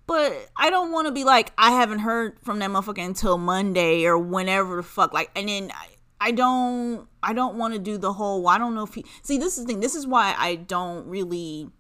but 0.07 0.33
i 0.57 0.71
don't 0.71 0.93
want 0.93 1.07
to 1.07 1.13
be 1.13 1.25
like 1.25 1.53
i 1.57 1.71
haven't 1.71 2.01
heard 2.01 2.39
from 2.43 2.59
that 2.59 2.71
motherfucker 2.71 3.05
until 3.05 3.39
monday 3.39 4.05
or 4.05 4.19
whenever 4.19 4.77
the 4.77 4.83
fuck 4.83 5.13
like 5.13 5.31
and 5.35 5.49
then 5.49 5.71
I, 5.73 5.87
I 6.21 6.31
don't 6.33 7.09
I 7.23 7.33
don't 7.33 7.57
want 7.57 7.73
to 7.75 7.81
do 7.81 7.97
the 7.97 8.13
whole 8.13 8.47
I 8.47 8.59
don't 8.59 8.75
know 8.75 8.83
if 8.83 8.93
he 8.93 9.07
see 9.23 9.39
this 9.39 9.57
is 9.57 9.65
the 9.65 9.73
thing 9.73 9.81
this 9.81 9.95
is 9.95 10.07
why 10.07 10.35
I 10.37 10.57
don't 10.57 11.07
really 11.07 11.71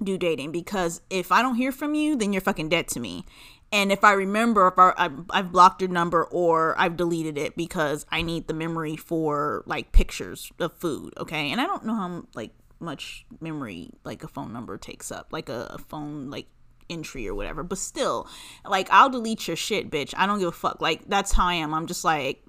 do 0.00 0.16
dating 0.16 0.52
because 0.52 1.00
if 1.10 1.32
I 1.32 1.42
don't 1.42 1.56
hear 1.56 1.72
from 1.72 1.96
you 1.96 2.14
then 2.14 2.32
you're 2.32 2.42
fucking 2.42 2.68
dead 2.68 2.86
to 2.88 3.00
me 3.00 3.24
and 3.72 3.90
if 3.90 4.04
I 4.04 4.12
remember, 4.12 4.68
if 4.68 4.74
I, 4.78 5.08
I've 5.30 5.50
blocked 5.50 5.80
your 5.80 5.90
number 5.90 6.24
or 6.24 6.78
I've 6.78 6.94
deleted 6.94 7.38
it 7.38 7.56
because 7.56 8.04
I 8.12 8.20
need 8.20 8.46
the 8.46 8.52
memory 8.52 8.96
for 8.96 9.62
like 9.64 9.92
pictures 9.92 10.52
of 10.60 10.74
food, 10.74 11.14
okay? 11.16 11.50
And 11.50 11.58
I 11.58 11.64
don't 11.64 11.86
know 11.86 11.94
how 11.94 12.24
like 12.34 12.50
much 12.82 13.26
memory 13.40 13.90
like 14.04 14.24
a 14.24 14.28
phone 14.28 14.52
number 14.52 14.76
takes 14.76 15.10
up, 15.10 15.28
like 15.30 15.48
a, 15.48 15.68
a 15.70 15.78
phone 15.78 16.30
like 16.30 16.46
entry 16.90 17.26
or 17.28 17.34
whatever. 17.34 17.62
But 17.62 17.78
still, 17.78 18.28
like 18.64 18.88
I'll 18.90 19.10
delete 19.10 19.48
your 19.48 19.56
shit, 19.56 19.90
bitch. 19.90 20.14
I 20.16 20.26
don't 20.26 20.38
give 20.38 20.48
a 20.48 20.52
fuck. 20.52 20.80
Like 20.80 21.08
that's 21.08 21.32
how 21.32 21.46
I 21.46 21.54
am. 21.54 21.74
I'm 21.74 21.86
just 21.86 22.04
like 22.04 22.44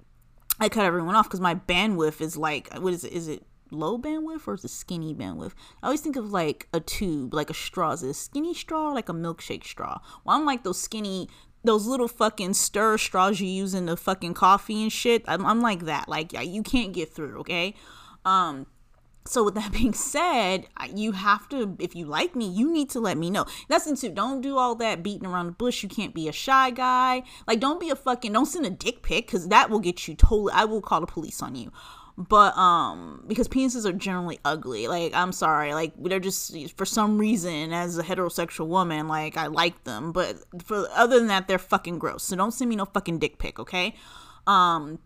I 0.60 0.68
cut 0.68 0.84
everyone 0.84 1.14
off 1.14 1.26
because 1.26 1.40
my 1.40 1.54
bandwidth 1.54 2.20
is 2.20 2.36
like 2.36 2.72
what 2.74 2.92
is 2.92 3.04
it? 3.04 3.12
Is 3.12 3.28
it 3.28 3.44
low 3.70 3.98
bandwidth 3.98 4.46
or 4.46 4.54
is 4.54 4.64
it 4.64 4.70
skinny 4.70 5.14
bandwidth? 5.14 5.52
I 5.82 5.86
always 5.86 6.00
think 6.00 6.16
of 6.16 6.30
like 6.30 6.68
a 6.72 6.80
tube, 6.80 7.34
like 7.34 7.50
a 7.50 7.54
straw. 7.54 7.92
Is 7.92 8.02
it 8.02 8.10
a 8.10 8.14
skinny 8.14 8.54
straw 8.54 8.92
like 8.92 9.08
a 9.08 9.14
milkshake 9.14 9.64
straw? 9.64 10.00
Well, 10.24 10.36
I'm 10.36 10.44
like 10.44 10.64
those 10.64 10.80
skinny, 10.80 11.28
those 11.64 11.86
little 11.86 12.08
fucking 12.08 12.54
stir 12.54 12.98
straws 12.98 13.40
you 13.40 13.48
use 13.48 13.74
in 13.74 13.86
the 13.86 13.96
fucking 13.96 14.34
coffee 14.34 14.82
and 14.82 14.92
shit. 14.92 15.24
I'm, 15.26 15.44
I'm 15.44 15.60
like 15.60 15.86
that. 15.86 16.08
Like 16.08 16.32
you 16.32 16.62
can't 16.62 16.92
get 16.92 17.12
through. 17.12 17.40
Okay. 17.40 17.74
Um. 18.24 18.66
So 19.26 19.44
with 19.44 19.54
that 19.54 19.72
being 19.78 19.94
said, 19.94 20.66
you 20.94 21.12
have 21.12 21.48
to, 21.50 21.76
if 21.78 21.94
you 21.94 22.06
like 22.06 22.36
me, 22.36 22.48
you 22.48 22.70
need 22.70 22.90
to 22.90 23.00
let 23.00 23.16
me 23.16 23.30
know. 23.30 23.46
That's 23.68 23.86
into 23.86 24.08
don't 24.08 24.40
do 24.40 24.58
all 24.58 24.74
that 24.76 25.02
beating 25.02 25.26
around 25.26 25.46
the 25.46 25.52
bush. 25.52 25.82
You 25.82 25.88
can't 25.88 26.14
be 26.14 26.28
a 26.28 26.32
shy 26.32 26.70
guy. 26.70 27.22
Like 27.46 27.60
don't 27.60 27.80
be 27.80 27.90
a 27.90 27.96
fucking 27.96 28.32
don't 28.32 28.46
send 28.46 28.66
a 28.66 28.70
dick 28.70 29.02
pic 29.02 29.26
because 29.26 29.48
that 29.48 29.70
will 29.70 29.80
get 29.80 30.06
you 30.06 30.14
totally. 30.14 30.52
I 30.54 30.64
will 30.64 30.82
call 30.82 31.00
the 31.00 31.06
police 31.06 31.42
on 31.42 31.54
you 31.54 31.72
but 32.16 32.56
um 32.56 33.24
because 33.26 33.48
penises 33.48 33.84
are 33.84 33.92
generally 33.92 34.38
ugly 34.44 34.86
like 34.86 35.12
i'm 35.14 35.32
sorry 35.32 35.74
like 35.74 35.92
they're 35.98 36.20
just 36.20 36.56
for 36.76 36.84
some 36.84 37.18
reason 37.18 37.72
as 37.72 37.98
a 37.98 38.04
heterosexual 38.04 38.68
woman 38.68 39.08
like 39.08 39.36
i 39.36 39.48
like 39.48 39.82
them 39.82 40.12
but 40.12 40.36
for 40.62 40.86
other 40.94 41.18
than 41.18 41.26
that 41.26 41.48
they're 41.48 41.58
fucking 41.58 41.98
gross 41.98 42.22
so 42.22 42.36
don't 42.36 42.52
send 42.52 42.68
me 42.68 42.76
no 42.76 42.84
fucking 42.84 43.18
dick 43.18 43.38
pic 43.38 43.58
okay 43.58 43.96
um 44.46 44.98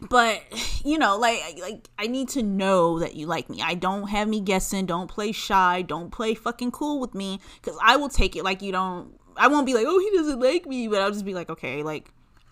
but 0.00 0.42
you 0.84 0.98
know 0.98 1.16
like 1.16 1.58
like 1.60 1.88
i 1.98 2.06
need 2.06 2.28
to 2.28 2.42
know 2.42 2.98
that 2.98 3.14
you 3.14 3.26
like 3.26 3.48
me. 3.48 3.62
I 3.62 3.74
don't 3.74 4.08
have 4.08 4.28
me 4.28 4.40
guessing. 4.40 4.86
Don't 4.86 5.08
play 5.08 5.32
shy. 5.32 5.82
Don't 5.82 6.10
play 6.10 6.34
fucking 6.34 6.72
cool 6.72 7.00
with 7.00 7.14
me. 7.14 7.40
Because 7.60 7.78
i 7.82 7.96
will 7.96 8.08
take 8.08 8.36
it. 8.36 8.44
Like 8.44 8.62
you 8.62 8.72
don't 8.72 9.18
i 9.36 9.48
won't 9.48 9.66
be 9.66 9.74
like 9.74 9.86
oh 9.86 9.98
he 9.98 10.16
doesn't 10.16 10.40
like 10.40 10.66
me. 10.66 10.88
But 10.88 11.00
i'll 11.00 11.10
just 11.10 11.24
be 11.24 11.34
like 11.34 11.50
okay 11.50 11.82
like 11.82 12.10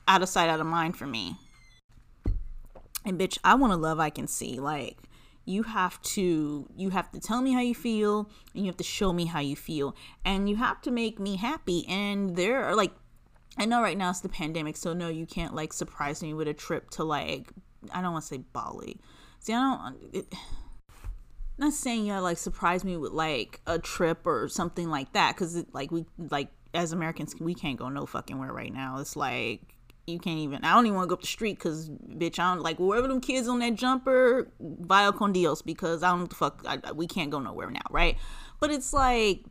out 0.08 0.22
of 0.22 0.28
sight 0.28 0.48
out 0.48 0.60
of 0.60 0.66
mind 0.66 0.96
for 0.96 1.06
me. 1.06 1.36
And 3.04 3.18
bitch, 3.18 3.38
I 3.44 3.54
want 3.54 3.72
to 3.72 3.76
love 3.76 4.00
I 4.00 4.10
can 4.10 4.26
see. 4.26 4.58
Like 4.58 4.96
you 5.44 5.64
have 5.64 6.00
to 6.00 6.66
you 6.74 6.90
have 6.90 7.10
to 7.12 7.20
tell 7.20 7.42
me 7.42 7.52
how 7.52 7.60
you 7.60 7.74
feel 7.74 8.30
and 8.54 8.64
you 8.64 8.70
have 8.70 8.78
to 8.78 8.84
show 8.84 9.12
me 9.12 9.26
how 9.26 9.40
you 9.40 9.56
feel. 9.56 9.94
And 10.24 10.48
you 10.48 10.56
have 10.56 10.80
to 10.82 10.90
make 10.90 11.18
me 11.18 11.36
happy. 11.36 11.84
And 11.88 12.36
there 12.36 12.64
are 12.64 12.74
like 12.74 12.92
I 13.56 13.66
know 13.66 13.82
right 13.82 13.96
now 13.96 14.10
it's 14.10 14.20
the 14.20 14.28
pandemic, 14.28 14.76
so 14.76 14.92
no, 14.92 15.08
you 15.08 15.26
can't 15.26 15.54
like 15.54 15.72
surprise 15.72 16.22
me 16.22 16.34
with 16.34 16.48
a 16.48 16.54
trip 16.54 16.90
to 16.90 17.04
like 17.04 17.52
I 17.92 18.02
don't 18.02 18.12
want 18.12 18.24
to 18.24 18.28
say 18.28 18.38
Bali. 18.38 19.00
See, 19.40 19.52
I 19.52 19.60
don't. 19.60 19.80
Uh, 19.80 20.08
it, 20.12 20.34
not 21.58 21.72
saying 21.72 22.08
gotta 22.08 22.20
like 22.20 22.38
surprise 22.38 22.84
me 22.84 22.96
with 22.96 23.12
like 23.12 23.60
a 23.66 23.78
trip 23.78 24.26
or 24.26 24.48
something 24.48 24.88
like 24.88 25.12
that, 25.12 25.34
because 25.34 25.64
like 25.72 25.90
we 25.90 26.04
like 26.30 26.48
as 26.72 26.92
Americans 26.92 27.34
we 27.38 27.54
can't 27.54 27.78
go 27.78 27.88
no 27.88 28.06
fucking 28.06 28.38
where 28.38 28.52
right 28.52 28.72
now. 28.72 28.98
It's 28.98 29.16
like 29.16 29.74
you 30.06 30.18
can't 30.18 30.38
even. 30.38 30.64
I 30.64 30.74
don't 30.74 30.86
even 30.86 30.96
want 30.96 31.06
to 31.06 31.08
go 31.08 31.14
up 31.14 31.20
the 31.22 31.26
street 31.26 31.54
because, 31.54 31.88
bitch, 31.88 32.38
I 32.38 32.54
don't 32.54 32.62
like 32.62 32.78
wherever 32.78 33.08
them 33.08 33.20
kids 33.20 33.48
on 33.48 33.60
that 33.60 33.74
jumper, 33.74 34.50
via 34.60 35.12
con 35.12 35.32
Dios, 35.32 35.62
because 35.62 36.02
I 36.02 36.10
don't 36.10 36.28
the 36.28 36.36
fuck. 36.36 36.62
I, 36.66 36.92
we 36.92 37.06
can't 37.06 37.30
go 37.30 37.40
nowhere 37.40 37.70
now, 37.70 37.80
right? 37.90 38.16
But 38.60 38.70
it's 38.70 38.92
like, 38.92 39.44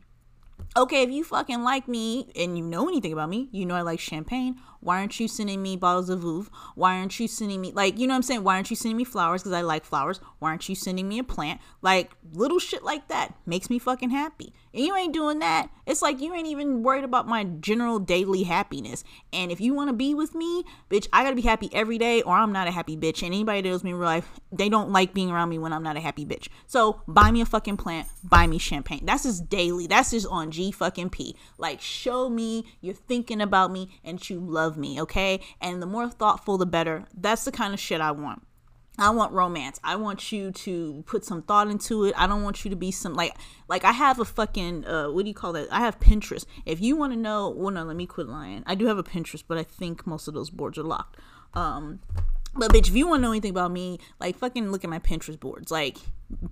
okay, 0.76 1.02
if 1.02 1.10
you 1.10 1.24
fucking 1.24 1.62
like 1.62 1.88
me 1.88 2.30
and 2.36 2.58
you 2.58 2.64
know 2.64 2.88
anything 2.88 3.12
about 3.12 3.28
me, 3.28 3.48
you 3.52 3.66
know 3.66 3.74
I 3.74 3.82
like 3.82 4.00
champagne. 4.00 4.60
Why 4.84 5.00
aren't 5.00 5.18
you 5.18 5.28
sending 5.28 5.62
me 5.62 5.76
bottles 5.76 6.10
of 6.10 6.20
Veuve? 6.20 6.48
Why 6.74 6.98
aren't 6.98 7.18
you 7.18 7.26
sending 7.26 7.60
me 7.62 7.72
like 7.72 7.98
you 7.98 8.06
know 8.06 8.12
what 8.12 8.18
I'm 8.18 8.22
saying? 8.22 8.44
Why 8.44 8.56
aren't 8.56 8.68
you 8.68 8.76
sending 8.76 8.98
me 8.98 9.04
flowers? 9.04 9.42
Because 9.42 9.54
I 9.54 9.62
like 9.62 9.84
flowers. 9.84 10.20
Why 10.38 10.50
aren't 10.50 10.68
you 10.68 10.74
sending 10.74 11.08
me 11.08 11.18
a 11.18 11.24
plant? 11.24 11.60
Like 11.80 12.12
little 12.32 12.58
shit 12.58 12.84
like 12.84 13.08
that 13.08 13.34
makes 13.46 13.70
me 13.70 13.78
fucking 13.78 14.10
happy. 14.10 14.52
And 14.74 14.84
you 14.84 14.94
ain't 14.94 15.14
doing 15.14 15.38
that. 15.38 15.70
It's 15.86 16.02
like 16.02 16.20
you 16.20 16.34
ain't 16.34 16.48
even 16.48 16.82
worried 16.82 17.04
about 17.04 17.26
my 17.26 17.44
general 17.44 17.98
daily 17.98 18.42
happiness. 18.42 19.04
And 19.32 19.50
if 19.50 19.60
you 19.60 19.72
want 19.72 19.88
to 19.88 19.94
be 19.94 20.14
with 20.14 20.34
me, 20.34 20.64
bitch, 20.90 21.06
I 21.12 21.22
gotta 21.24 21.36
be 21.36 21.42
happy 21.42 21.70
every 21.72 21.96
day, 21.96 22.22
or 22.22 22.34
I'm 22.34 22.52
not 22.52 22.68
a 22.68 22.70
happy 22.70 22.96
bitch. 22.96 23.22
And 23.22 23.32
anybody 23.32 23.62
that 23.62 23.68
knows 23.68 23.84
me 23.84 23.90
in 23.90 23.96
real 23.96 24.06
life, 24.06 24.28
they 24.52 24.68
don't 24.68 24.90
like 24.90 25.14
being 25.14 25.30
around 25.30 25.48
me 25.48 25.58
when 25.58 25.72
I'm 25.72 25.82
not 25.82 25.96
a 25.96 26.00
happy 26.00 26.26
bitch. 26.26 26.48
So 26.66 27.02
buy 27.08 27.30
me 27.30 27.40
a 27.40 27.46
fucking 27.46 27.76
plant, 27.76 28.08
buy 28.22 28.46
me 28.46 28.58
champagne. 28.58 29.04
That's 29.04 29.22
just 29.22 29.48
daily. 29.48 29.86
That's 29.86 30.10
just 30.10 30.26
on 30.26 30.50
G 30.50 30.70
fucking 30.70 31.10
P. 31.10 31.36
Like 31.56 31.80
show 31.80 32.28
me 32.28 32.66
you're 32.80 32.94
thinking 32.94 33.40
about 33.40 33.70
me 33.70 33.88
and 34.02 34.28
you 34.28 34.40
love 34.40 34.73
of 34.74 34.78
me, 34.80 35.00
okay? 35.00 35.40
And 35.60 35.80
the 35.80 35.86
more 35.86 36.08
thoughtful, 36.08 36.58
the 36.58 36.66
better. 36.66 37.04
That's 37.14 37.44
the 37.44 37.52
kind 37.52 37.72
of 37.72 37.80
shit 37.80 38.00
I 38.00 38.10
want. 38.10 38.42
I 38.96 39.10
want 39.10 39.32
romance. 39.32 39.80
I 39.82 39.96
want 39.96 40.30
you 40.30 40.52
to 40.52 41.02
put 41.06 41.24
some 41.24 41.42
thought 41.42 41.68
into 41.68 42.04
it. 42.04 42.14
I 42.16 42.28
don't 42.28 42.44
want 42.44 42.64
you 42.64 42.70
to 42.70 42.76
be 42.76 42.92
some 42.92 43.14
like 43.14 43.34
like 43.68 43.84
I 43.84 43.90
have 43.90 44.20
a 44.20 44.24
fucking 44.24 44.86
uh 44.86 45.08
what 45.08 45.22
do 45.24 45.28
you 45.28 45.34
call 45.34 45.52
that? 45.54 45.66
I 45.72 45.80
have 45.80 45.98
Pinterest. 45.98 46.46
If 46.64 46.80
you 46.80 46.94
want 46.94 47.12
to 47.12 47.18
know, 47.18 47.50
well 47.50 47.72
no, 47.72 47.82
let 47.82 47.96
me 47.96 48.06
quit 48.06 48.28
lying. 48.28 48.62
I 48.66 48.76
do 48.76 48.86
have 48.86 48.98
a 48.98 49.02
Pinterest, 49.02 49.42
but 49.46 49.58
I 49.58 49.64
think 49.64 50.06
most 50.06 50.28
of 50.28 50.34
those 50.34 50.50
boards 50.50 50.78
are 50.78 50.84
locked. 50.84 51.18
Um 51.54 52.00
But 52.54 52.72
bitch, 52.72 52.88
if 52.88 52.94
you 52.94 53.08
want 53.08 53.18
to 53.18 53.22
know 53.22 53.32
anything 53.32 53.50
about 53.50 53.72
me, 53.72 53.98
like 54.20 54.38
fucking 54.38 54.70
look 54.70 54.84
at 54.84 54.90
my 54.90 55.00
Pinterest 55.00 55.40
boards. 55.40 55.72
Like 55.72 55.98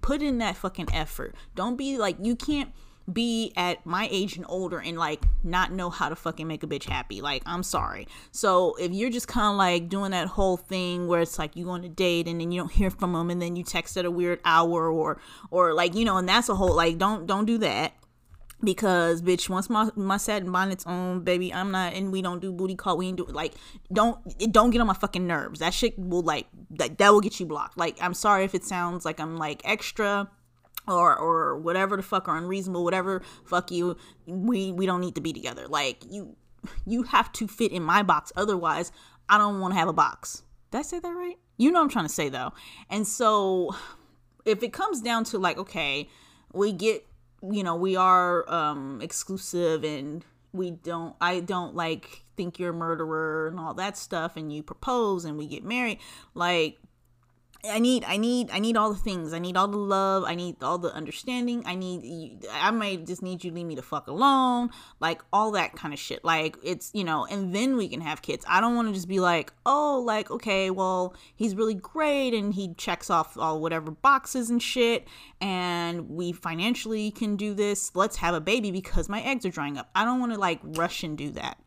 put 0.00 0.20
in 0.20 0.38
that 0.38 0.56
fucking 0.56 0.88
effort. 0.92 1.36
Don't 1.54 1.76
be 1.76 1.96
like 1.96 2.16
you 2.20 2.34
can't 2.34 2.70
be 3.10 3.52
at 3.56 3.84
my 3.84 4.08
age 4.10 4.36
and 4.36 4.44
older 4.48 4.78
and 4.78 4.98
like 4.98 5.22
not 5.42 5.72
know 5.72 5.90
how 5.90 6.08
to 6.08 6.16
fucking 6.16 6.46
make 6.46 6.62
a 6.62 6.66
bitch 6.66 6.84
happy. 6.84 7.20
Like, 7.20 7.42
I'm 7.46 7.62
sorry. 7.62 8.06
So 8.30 8.74
if 8.76 8.92
you're 8.92 9.10
just 9.10 9.28
kind 9.28 9.52
of 9.52 9.56
like 9.56 9.88
doing 9.88 10.12
that 10.12 10.28
whole 10.28 10.56
thing 10.56 11.06
where 11.08 11.20
it's 11.20 11.38
like 11.38 11.56
you 11.56 11.64
go 11.64 11.70
on 11.70 11.84
a 11.84 11.88
date 11.88 12.28
and 12.28 12.40
then 12.40 12.52
you 12.52 12.60
don't 12.60 12.72
hear 12.80 12.90
from 12.90 13.12
them 13.12 13.30
and 13.30 13.40
then 13.40 13.56
you 13.56 13.64
text 13.64 13.96
at 13.96 14.04
a 14.04 14.10
weird 14.10 14.40
hour 14.44 14.90
or 14.90 15.20
or 15.50 15.74
like 15.74 15.94
you 15.94 16.04
know, 16.04 16.16
and 16.16 16.28
that's 16.28 16.48
a 16.48 16.54
whole 16.54 16.74
like 16.74 16.98
don't 16.98 17.26
don't 17.26 17.46
do 17.46 17.58
that 17.58 17.94
because 18.64 19.22
bitch 19.22 19.48
once 19.48 19.68
my 19.68 19.90
my 19.96 20.16
satin 20.16 20.50
bonnet's 20.52 20.86
on 20.86 21.20
baby 21.20 21.52
i'm 21.52 21.70
not 21.70 21.94
and 21.94 22.12
we 22.12 22.22
don't 22.22 22.40
do 22.40 22.52
booty 22.52 22.76
call 22.76 22.96
we 22.96 23.08
ain't 23.08 23.16
do 23.16 23.24
like 23.24 23.54
don't 23.92 24.18
don't 24.52 24.70
get 24.70 24.80
on 24.80 24.86
my 24.86 24.94
fucking 24.94 25.26
nerves 25.26 25.60
that 25.60 25.74
shit 25.74 25.98
will 25.98 26.22
like 26.22 26.46
that, 26.70 26.96
that 26.98 27.12
will 27.12 27.20
get 27.20 27.40
you 27.40 27.46
blocked 27.46 27.76
like 27.76 27.96
i'm 28.00 28.14
sorry 28.14 28.44
if 28.44 28.54
it 28.54 28.64
sounds 28.64 29.04
like 29.04 29.18
i'm 29.18 29.36
like 29.36 29.60
extra 29.64 30.30
or 30.88 31.16
or 31.16 31.58
whatever 31.58 31.96
the 31.96 32.02
fuck 32.02 32.28
or 32.28 32.36
unreasonable 32.36 32.84
whatever 32.84 33.22
fuck 33.44 33.70
you. 33.70 33.96
We 34.26 34.72
we 34.72 34.86
don't 34.86 35.00
need 35.00 35.14
to 35.14 35.20
be 35.20 35.32
together. 35.32 35.66
Like 35.68 36.04
you 36.10 36.36
you 36.86 37.02
have 37.04 37.32
to 37.32 37.46
fit 37.46 37.72
in 37.72 37.82
my 37.82 38.02
box. 38.02 38.32
Otherwise 38.36 38.92
i 39.28 39.38
don't 39.38 39.60
want 39.60 39.72
to 39.72 39.78
have 39.78 39.88
a 39.88 39.92
box. 39.92 40.42
Did 40.70 40.78
i 40.78 40.82
say 40.82 40.98
that 40.98 41.08
right? 41.08 41.38
You 41.56 41.70
know 41.70 41.82
i'm 41.82 41.88
trying 41.88 42.06
to 42.06 42.12
say 42.12 42.28
though. 42.28 42.52
And 42.90 43.06
so 43.06 43.74
if 44.44 44.62
it 44.62 44.72
comes 44.72 45.00
down 45.00 45.24
to 45.24 45.38
like 45.38 45.58
okay 45.58 46.08
we 46.52 46.72
get 46.72 47.06
you 47.50 47.62
know 47.62 47.74
we 47.74 47.96
are 47.96 48.48
um 48.52 49.00
exclusive 49.02 49.84
and 49.84 50.24
we 50.52 50.70
don't 50.70 51.16
i 51.20 51.40
don't 51.40 51.74
like 51.74 52.24
think 52.36 52.58
you're 52.58 52.70
a 52.70 52.74
murderer 52.74 53.48
and 53.48 53.58
all 53.58 53.74
that 53.74 53.96
stuff 53.96 54.36
and 54.36 54.52
you 54.52 54.62
propose 54.62 55.24
and 55.24 55.36
we 55.36 55.46
get 55.46 55.64
married 55.64 55.98
like 56.34 56.78
I 57.64 57.78
need, 57.78 58.02
I 58.04 58.16
need, 58.16 58.50
I 58.50 58.58
need 58.58 58.76
all 58.76 58.92
the 58.92 58.98
things. 58.98 59.32
I 59.32 59.38
need 59.38 59.56
all 59.56 59.68
the 59.68 59.76
love. 59.76 60.24
I 60.26 60.34
need 60.34 60.60
all 60.64 60.78
the 60.78 60.92
understanding. 60.92 61.62
I 61.64 61.76
need, 61.76 62.44
I 62.50 62.72
might 62.72 63.06
just 63.06 63.22
need 63.22 63.44
you 63.44 63.52
leave 63.52 63.66
me 63.66 63.76
the 63.76 63.82
fuck 63.82 64.08
alone. 64.08 64.70
Like 64.98 65.22
all 65.32 65.52
that 65.52 65.76
kind 65.76 65.94
of 65.94 66.00
shit. 66.00 66.24
Like 66.24 66.56
it's, 66.64 66.90
you 66.92 67.04
know, 67.04 67.24
and 67.24 67.54
then 67.54 67.76
we 67.76 67.88
can 67.88 68.00
have 68.00 68.20
kids. 68.20 68.44
I 68.48 68.60
don't 68.60 68.74
want 68.74 68.88
to 68.88 68.94
just 68.94 69.06
be 69.06 69.20
like, 69.20 69.52
oh, 69.64 70.02
like, 70.04 70.28
okay, 70.32 70.70
well, 70.70 71.14
he's 71.36 71.54
really 71.54 71.74
great 71.74 72.34
and 72.34 72.52
he 72.52 72.74
checks 72.74 73.10
off 73.10 73.38
all 73.38 73.60
whatever 73.60 73.92
boxes 73.92 74.50
and 74.50 74.60
shit. 74.60 75.06
And 75.40 76.10
we 76.10 76.32
financially 76.32 77.12
can 77.12 77.36
do 77.36 77.54
this. 77.54 77.94
Let's 77.94 78.16
have 78.16 78.34
a 78.34 78.40
baby 78.40 78.72
because 78.72 79.08
my 79.08 79.22
eggs 79.22 79.46
are 79.46 79.50
drying 79.50 79.78
up. 79.78 79.88
I 79.94 80.04
don't 80.04 80.18
want 80.18 80.32
to 80.32 80.38
like 80.38 80.58
rush 80.64 81.04
and 81.04 81.16
do 81.16 81.30
that. 81.32 81.58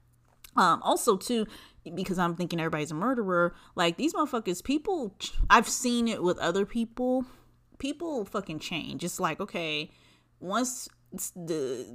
Um, 0.57 0.81
also, 0.83 1.17
too, 1.17 1.45
because 1.93 2.17
I'm 2.17 2.35
thinking 2.35 2.59
everybody's 2.59 2.91
a 2.91 2.95
murderer. 2.95 3.53
Like 3.75 3.97
these 3.97 4.13
motherfuckers, 4.13 4.63
people, 4.63 5.15
I've 5.49 5.69
seen 5.69 6.07
it 6.07 6.23
with 6.23 6.37
other 6.39 6.65
people. 6.65 7.25
People 7.77 8.25
fucking 8.25 8.59
change. 8.59 9.03
It's 9.03 9.19
like, 9.19 9.39
okay, 9.39 9.91
once 10.39 10.87
the, 11.35 11.85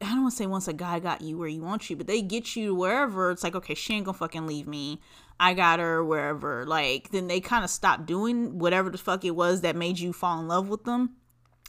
I 0.00 0.06
don't 0.06 0.22
want 0.22 0.32
to 0.32 0.36
say 0.36 0.46
once 0.46 0.68
a 0.68 0.72
guy 0.72 1.00
got 1.00 1.20
you 1.20 1.36
where 1.38 1.48
you 1.48 1.62
want 1.62 1.90
you, 1.90 1.96
but 1.96 2.06
they 2.06 2.22
get 2.22 2.56
you 2.56 2.74
wherever, 2.74 3.30
it's 3.30 3.42
like, 3.42 3.54
okay, 3.56 3.74
she 3.74 3.94
ain't 3.94 4.06
gonna 4.06 4.16
fucking 4.16 4.46
leave 4.46 4.66
me. 4.66 5.00
I 5.40 5.54
got 5.54 5.80
her 5.80 6.04
wherever. 6.04 6.64
Like, 6.64 7.10
then 7.10 7.26
they 7.26 7.40
kind 7.40 7.64
of 7.64 7.70
stop 7.70 8.06
doing 8.06 8.58
whatever 8.58 8.90
the 8.90 8.98
fuck 8.98 9.24
it 9.24 9.32
was 9.34 9.62
that 9.62 9.74
made 9.74 9.98
you 9.98 10.12
fall 10.12 10.40
in 10.40 10.48
love 10.48 10.68
with 10.68 10.84
them 10.84 11.16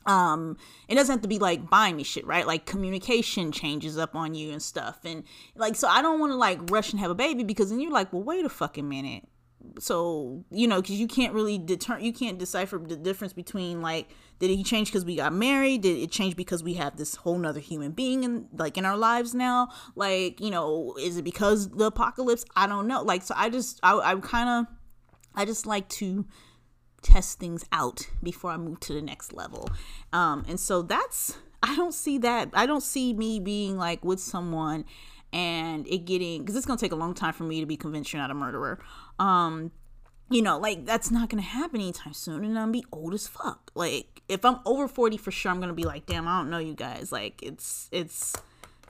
um 0.06 0.58
it 0.88 0.96
doesn't 0.96 1.14
have 1.14 1.22
to 1.22 1.28
be 1.28 1.40
like 1.40 1.70
buying 1.70 1.96
me 1.96 2.04
shit 2.04 2.26
right? 2.26 2.46
Like 2.46 2.66
communication 2.66 3.52
changes 3.52 3.98
up 3.98 4.16
on 4.16 4.36
you 4.36 4.52
and 4.52 4.62
stuff. 4.62 5.00
And 5.04 5.24
like 5.56 5.76
so 5.76 5.88
i 5.88 6.02
don't 6.02 6.20
want 6.20 6.32
to 6.32 6.36
like 6.36 6.60
rush 6.70 6.92
and 6.92 7.00
have 7.00 7.12
a 7.12 7.16
baby 7.16 7.44
because 7.44 7.70
then 7.70 7.80
you're 7.80 7.92
like 7.92 8.14
well 8.14 8.24
wait 8.24 8.46
a 8.46 8.50
fucking 8.50 8.88
minute. 8.88 9.28
So 9.80 10.46
you 10.52 10.68
know 10.68 10.82
because 10.82 11.00
you 11.00 11.08
can't 11.08 11.34
really 11.34 11.58
deter 11.58 12.00
you 12.00 12.14
can't 12.14 12.38
decipher 12.38 12.78
the 12.78 12.96
difference 12.96 13.34
between 13.34 13.82
like 13.82 14.10
did 14.38 14.50
he 14.50 14.64
change 14.64 14.90
because 14.90 15.06
we 15.06 15.16
got 15.16 15.34
married? 15.34 15.82
Did 15.82 15.98
it 15.98 16.12
change 16.12 16.36
because 16.36 16.62
we 16.62 16.74
have 16.74 16.98
this 16.98 17.16
whole 17.16 17.38
nother 17.38 17.62
human 17.62 17.92
being 17.92 18.24
in 18.24 18.48
like 18.54 18.78
in 18.78 18.86
our 18.86 18.98
lives 18.98 19.34
now? 19.34 19.70
Like 19.96 20.40
you 20.40 20.52
know 20.52 20.96
is 21.00 21.18
it 21.18 21.24
because 21.24 21.70
the 21.70 21.86
apocalypse? 21.86 22.46
I 22.56 22.68
don't 22.68 22.88
know. 22.88 23.02
Like 23.02 23.24
so 23.24 23.34
i 23.38 23.50
just 23.50 23.80
i, 23.82 23.94
I 23.98 24.16
kind 24.16 24.50
of 24.50 24.76
i 25.34 25.46
just 25.46 25.66
like 25.66 25.90
to 25.90 26.26
test 27.06 27.40
things 27.40 27.64
out 27.72 28.08
before 28.24 28.52
I 28.52 28.58
move 28.58 28.80
to 28.82 28.94
the 28.94 29.02
next 29.02 29.32
level. 29.32 29.70
Um, 30.12 30.44
and 30.48 30.60
so 30.60 30.82
that's, 30.82 31.38
I 31.64 31.76
don't 31.76 31.94
see 31.94 32.18
that. 32.20 32.50
I 32.54 32.66
don't 32.66 32.84
see 32.84 33.14
me 33.14 33.40
being 33.40 33.78
like 33.78 34.04
with 34.04 34.20
someone 34.20 34.86
and 35.32 35.88
it 35.88 36.06
getting, 36.06 36.42
because 36.42 36.56
it's 36.56 36.66
going 36.66 36.78
to 36.78 36.86
take 36.86 36.92
a 36.92 36.98
long 36.98 37.14
time 37.14 37.34
for 37.34 37.44
me 37.44 37.60
to 37.60 37.66
be 37.66 37.78
convinced 37.78 38.12
you're 38.12 38.22
not 38.22 38.32
a 38.32 38.36
murderer. 38.36 38.80
Um, 39.20 39.72
you 40.30 40.42
know, 40.42 40.58
like 40.58 40.86
that's 40.86 41.12
not 41.12 41.30
gonna 41.30 41.44
happen 41.44 41.80
anytime 41.80 42.14
soon, 42.14 42.44
and 42.44 42.58
I'm 42.58 42.72
be 42.72 42.84
old 42.92 43.14
as 43.14 43.28
fuck. 43.28 43.72
Like, 43.76 44.24
if 44.28 44.44
I'm 44.44 44.60
over 44.66 44.88
40 44.88 45.18
for 45.18 45.32
sure, 45.32 45.52
I'm 45.52 45.60
gonna 45.60 45.74
be 45.74 45.84
like, 45.84 46.08
damn, 46.08 46.28
I 46.28 46.40
don't 46.40 46.50
know 46.50 46.58
you 46.58 46.74
guys. 46.74 47.12
Like, 47.12 47.44
it's 47.44 47.90
it's 47.92 48.34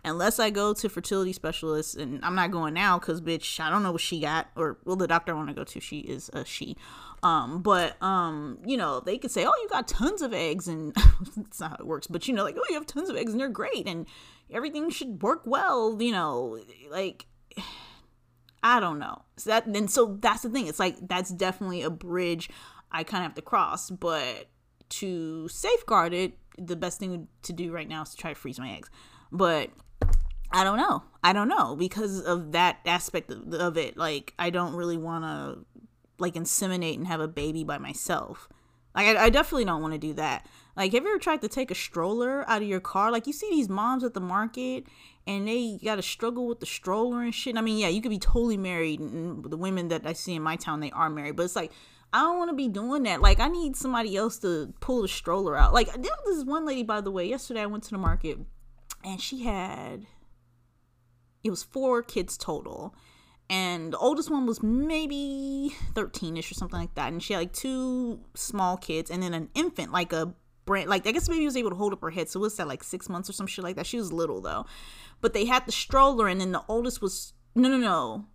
unless 0.06 0.40
I 0.40 0.50
go 0.50 0.74
to 0.74 0.90
fertility 0.90 1.34
specialists, 1.34 1.96
and 1.96 2.24
I'm 2.24 2.36
not 2.36 2.52
going 2.52 2.74
now 2.74 3.00
because 3.00 3.22
bitch, 3.22 3.60
I 3.60 3.70
don't 3.70 3.84
know 3.84 3.92
what 3.92 4.02
she 4.02 4.20
got, 4.20 4.50
or 4.56 4.78
well, 4.86 4.96
the 4.96 5.08
doctor 5.08 5.34
I 5.34 5.36
want 5.36 5.50
to 5.50 5.56
go 5.56 5.64
to, 5.64 5.80
she 5.80 6.00
is 6.00 6.30
a 6.34 6.46
she. 6.46 6.78
Um, 7.24 7.62
but 7.62 8.02
um, 8.04 8.60
you 8.66 8.78
know, 8.78 9.00
they 9.00 9.18
could 9.18 9.32
say, 9.32 9.46
"Oh, 9.46 9.54
you 9.62 9.68
got 9.70 9.88
tons 9.88 10.22
of 10.22 10.34
eggs," 10.34 10.68
and 10.68 10.94
that's 11.36 11.60
not 11.60 11.72
how 11.72 11.78
it 11.80 11.88
works. 11.88 12.08
But 12.08 12.28
you 12.28 12.34
know, 12.34 12.44
like, 12.44 12.58
"Oh, 12.58 12.66
you 12.70 12.76
have 12.76 12.86
tons 12.86 13.10
of 13.10 13.16
eggs 13.16 13.32
and 13.32 13.40
they're 13.40 13.50
great, 13.50 13.88
and 13.88 14.06
everything 14.52 14.90
should 14.90 15.24
work 15.24 15.42
well." 15.46 15.98
You 16.00 16.12
know, 16.12 16.60
like 16.90 17.26
I 18.64 18.80
don't 18.80 19.00
know. 19.00 19.24
So 19.38 19.50
that 19.50 19.72
then, 19.72 19.88
so 19.88 20.18
that's 20.20 20.44
the 20.44 20.50
thing. 20.50 20.68
It's 20.68 20.80
like 20.80 20.98
that's 21.08 21.32
definitely 21.32 21.82
a 21.82 21.90
bridge 21.90 22.50
I 22.92 23.04
kind 23.04 23.24
of 23.24 23.30
have 23.30 23.36
to 23.36 23.42
cross. 23.42 23.90
But 23.90 24.50
to 24.90 25.48
safeguard 25.48 26.14
it, 26.14 26.38
the 26.58 26.76
best 26.76 27.00
thing 27.00 27.28
to 27.44 27.54
do 27.54 27.72
right 27.72 27.88
now 27.88 28.04
is 28.04 28.12
to 28.12 28.18
try 28.18 28.34
to 28.34 28.40
freeze 28.40 28.60
my 28.60 28.72
eggs. 28.72 28.90
But 29.32 29.72
I 30.56 30.64
don't 30.64 30.78
know. 30.78 31.04
I 31.22 31.34
don't 31.34 31.50
know 31.50 31.76
because 31.76 32.22
of 32.22 32.54
that 32.54 32.80
aspect 32.86 33.30
of, 33.30 33.54
of 33.54 33.78
it. 33.78 33.98
Like, 33.98 34.34
I 34.40 34.50
don't 34.50 34.74
really 34.74 34.98
want 34.98 35.26
to 35.26 35.66
like 36.18 36.36
inseminate 36.36 36.96
and 36.96 37.08
have 37.08 37.20
a 37.20 37.28
baby 37.28 37.66
by 37.66 37.78
myself. 37.78 38.48
Like 38.96 39.08
I, 39.08 39.26
I 39.26 39.30
definitely 39.30 39.66
don't 39.66 39.82
want 39.82 39.94
to 39.94 40.00
do 40.00 40.14
that. 40.14 40.48
Like 40.78 40.94
have 40.94 41.04
you 41.04 41.10
ever 41.10 41.20
tried 41.20 41.42
to 41.42 41.50
take 41.50 41.72
a 41.72 41.76
stroller 41.76 42.50
out 42.50 42.62
of 42.62 42.68
your 42.68 42.80
car? 42.80 43.12
Like 43.12 43.28
you 43.28 43.34
see 43.34 43.50
these 43.50 43.68
moms 43.68 44.04
at 44.04 44.14
the 44.14 44.22
market 44.22 44.86
and 45.28 45.48
they 45.48 45.78
got 45.84 45.98
to 45.98 46.02
struggle 46.02 46.48
with 46.48 46.62
the 46.62 46.66
stroller 46.66 47.22
and 47.22 47.36
shit. 47.36 47.58
I 47.58 47.62
mean, 47.62 47.78
yeah, 47.78 47.90
you 47.90 48.02
could 48.02 48.12
be 48.12 48.20
totally 48.20 48.58
married 48.58 49.00
and 49.02 49.44
the 49.44 49.58
women 49.58 49.90
that 49.90 50.06
I 50.06 50.14
see 50.14 50.36
in 50.36 50.42
my 50.42 50.56
town 50.56 50.80
they 50.80 50.92
are 50.92 51.10
married, 51.10 51.36
but 51.36 51.44
it's 51.44 51.56
like 51.56 51.74
I 52.14 52.20
don't 52.20 52.38
want 52.38 52.50
to 52.50 52.56
be 52.56 52.70
doing 52.70 53.04
that. 53.04 53.22
Like 53.22 53.42
I 53.42 53.50
need 53.50 53.76
somebody 53.76 54.16
else 54.16 54.38
to 54.40 54.74
pull 54.80 55.02
the 55.02 55.10
stroller 55.10 55.58
out. 55.58 55.74
Like 55.74 55.92
there 56.02 56.12
was 56.26 56.46
one 56.46 56.66
lady 56.66 56.84
by 56.84 57.02
the 57.02 57.12
way, 57.12 57.28
yesterday 57.28 57.62
I 57.62 57.66
went 57.66 57.84
to 57.86 57.92
the 57.92 57.98
market 57.98 58.40
and 59.04 59.22
she 59.22 59.44
had 59.44 60.06
it 61.46 61.52
was 61.52 61.64
four 61.64 62.02
kids 62.02 62.38
total. 62.38 62.96
And 63.48 63.94
the 63.94 63.98
oldest 64.00 64.32
one 64.32 64.48
was 64.48 64.64
maybe 64.64 65.76
13ish 65.94 66.50
or 66.50 66.56
something 66.56 66.80
like 66.80 66.96
that. 66.96 67.14
And 67.14 67.22
she 67.22 67.34
had 67.34 67.40
like 67.40 67.54
two 67.54 68.20
small 68.34 68.76
kids 68.76 69.12
and 69.12 69.22
then 69.22 69.36
an 69.36 69.50
infant 69.54 69.92
like 69.92 70.12
a 70.12 70.34
brand 70.66 70.90
like 70.90 71.06
i 71.06 71.12
guess 71.12 71.30
maybe 71.30 71.46
was 71.46 71.56
able 71.56 71.70
to 71.70 71.76
hold 71.76 71.94
up 71.94 72.02
her 72.02 72.10
head. 72.10 72.28
So 72.28 72.40
was 72.40 72.58
that 72.58 72.68
like 72.68 72.84
six 72.84 73.08
months 73.08 73.30
or 73.30 73.34
some 73.34 73.46
shit 73.46 73.64
like 73.64 73.76
that? 73.76 73.86
She 73.86 73.98
was 73.98 74.12
little 74.12 74.42
though. 74.42 74.66
But 75.22 75.34
they 75.34 75.46
had 75.46 75.68
the 75.68 75.72
stroller 75.72 76.28
and 76.28 76.42
then 76.42 76.52
the 76.52 76.64
oldest 76.68 77.02
was 77.02 77.34
no 77.54 77.70
no 77.70 77.78
no 77.78 78.26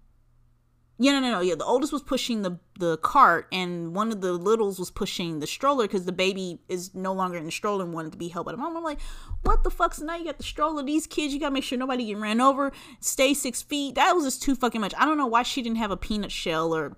yeah, 1.03 1.13
no, 1.13 1.21
no, 1.21 1.31
no. 1.31 1.41
Yeah, 1.41 1.55
the 1.55 1.65
oldest 1.65 1.95
was 1.95 2.03
pushing 2.03 2.43
the 2.43 2.59
the 2.79 2.99
cart, 2.99 3.47
and 3.51 3.95
one 3.95 4.13
of 4.13 4.21
the 4.21 4.35
littles 4.35 4.79
was 4.79 4.91
pushing 4.91 5.41
the 5.41 5.47
stroller 5.47 5.87
because 5.87 6.05
the 6.05 6.13
baby 6.13 6.61
is 6.69 6.95
no 6.95 7.15
longer 7.15 7.39
in 7.39 7.47
the 7.47 7.51
stroller 7.51 7.85
and 7.85 7.95
wanted 7.95 8.13
to 8.13 8.19
be 8.19 8.29
held 8.29 8.45
by 8.45 8.53
the 8.53 8.59
mom. 8.59 8.77
I'm 8.77 8.85
like, 8.85 9.01
what 9.41 9.65
the 9.65 9.71
fuck? 9.71 9.95
So 9.95 10.05
now 10.05 10.17
you 10.17 10.27
got 10.27 10.37
the 10.37 10.45
stroller. 10.45 10.83
These 10.83 11.07
kids, 11.07 11.33
you 11.33 11.41
gotta 11.41 11.55
make 11.55 11.65
sure 11.65 11.79
nobody 11.79 12.05
get 12.05 12.19
ran 12.19 12.39
over. 12.39 12.71
Stay 13.01 13.33
six 13.33 13.63
feet. 13.63 13.95
That 13.95 14.15
was 14.15 14.25
just 14.25 14.43
too 14.43 14.55
fucking 14.55 14.83
much. 14.83 14.93
I 14.99 15.07
don't 15.07 15.17
know 15.17 15.27
why 15.27 15.43
she 15.43 15.63
didn't 15.63 15.79
have 15.79 15.91
a 15.91 15.97
peanut 15.97 16.31
shell 16.31 16.75
or 16.75 16.95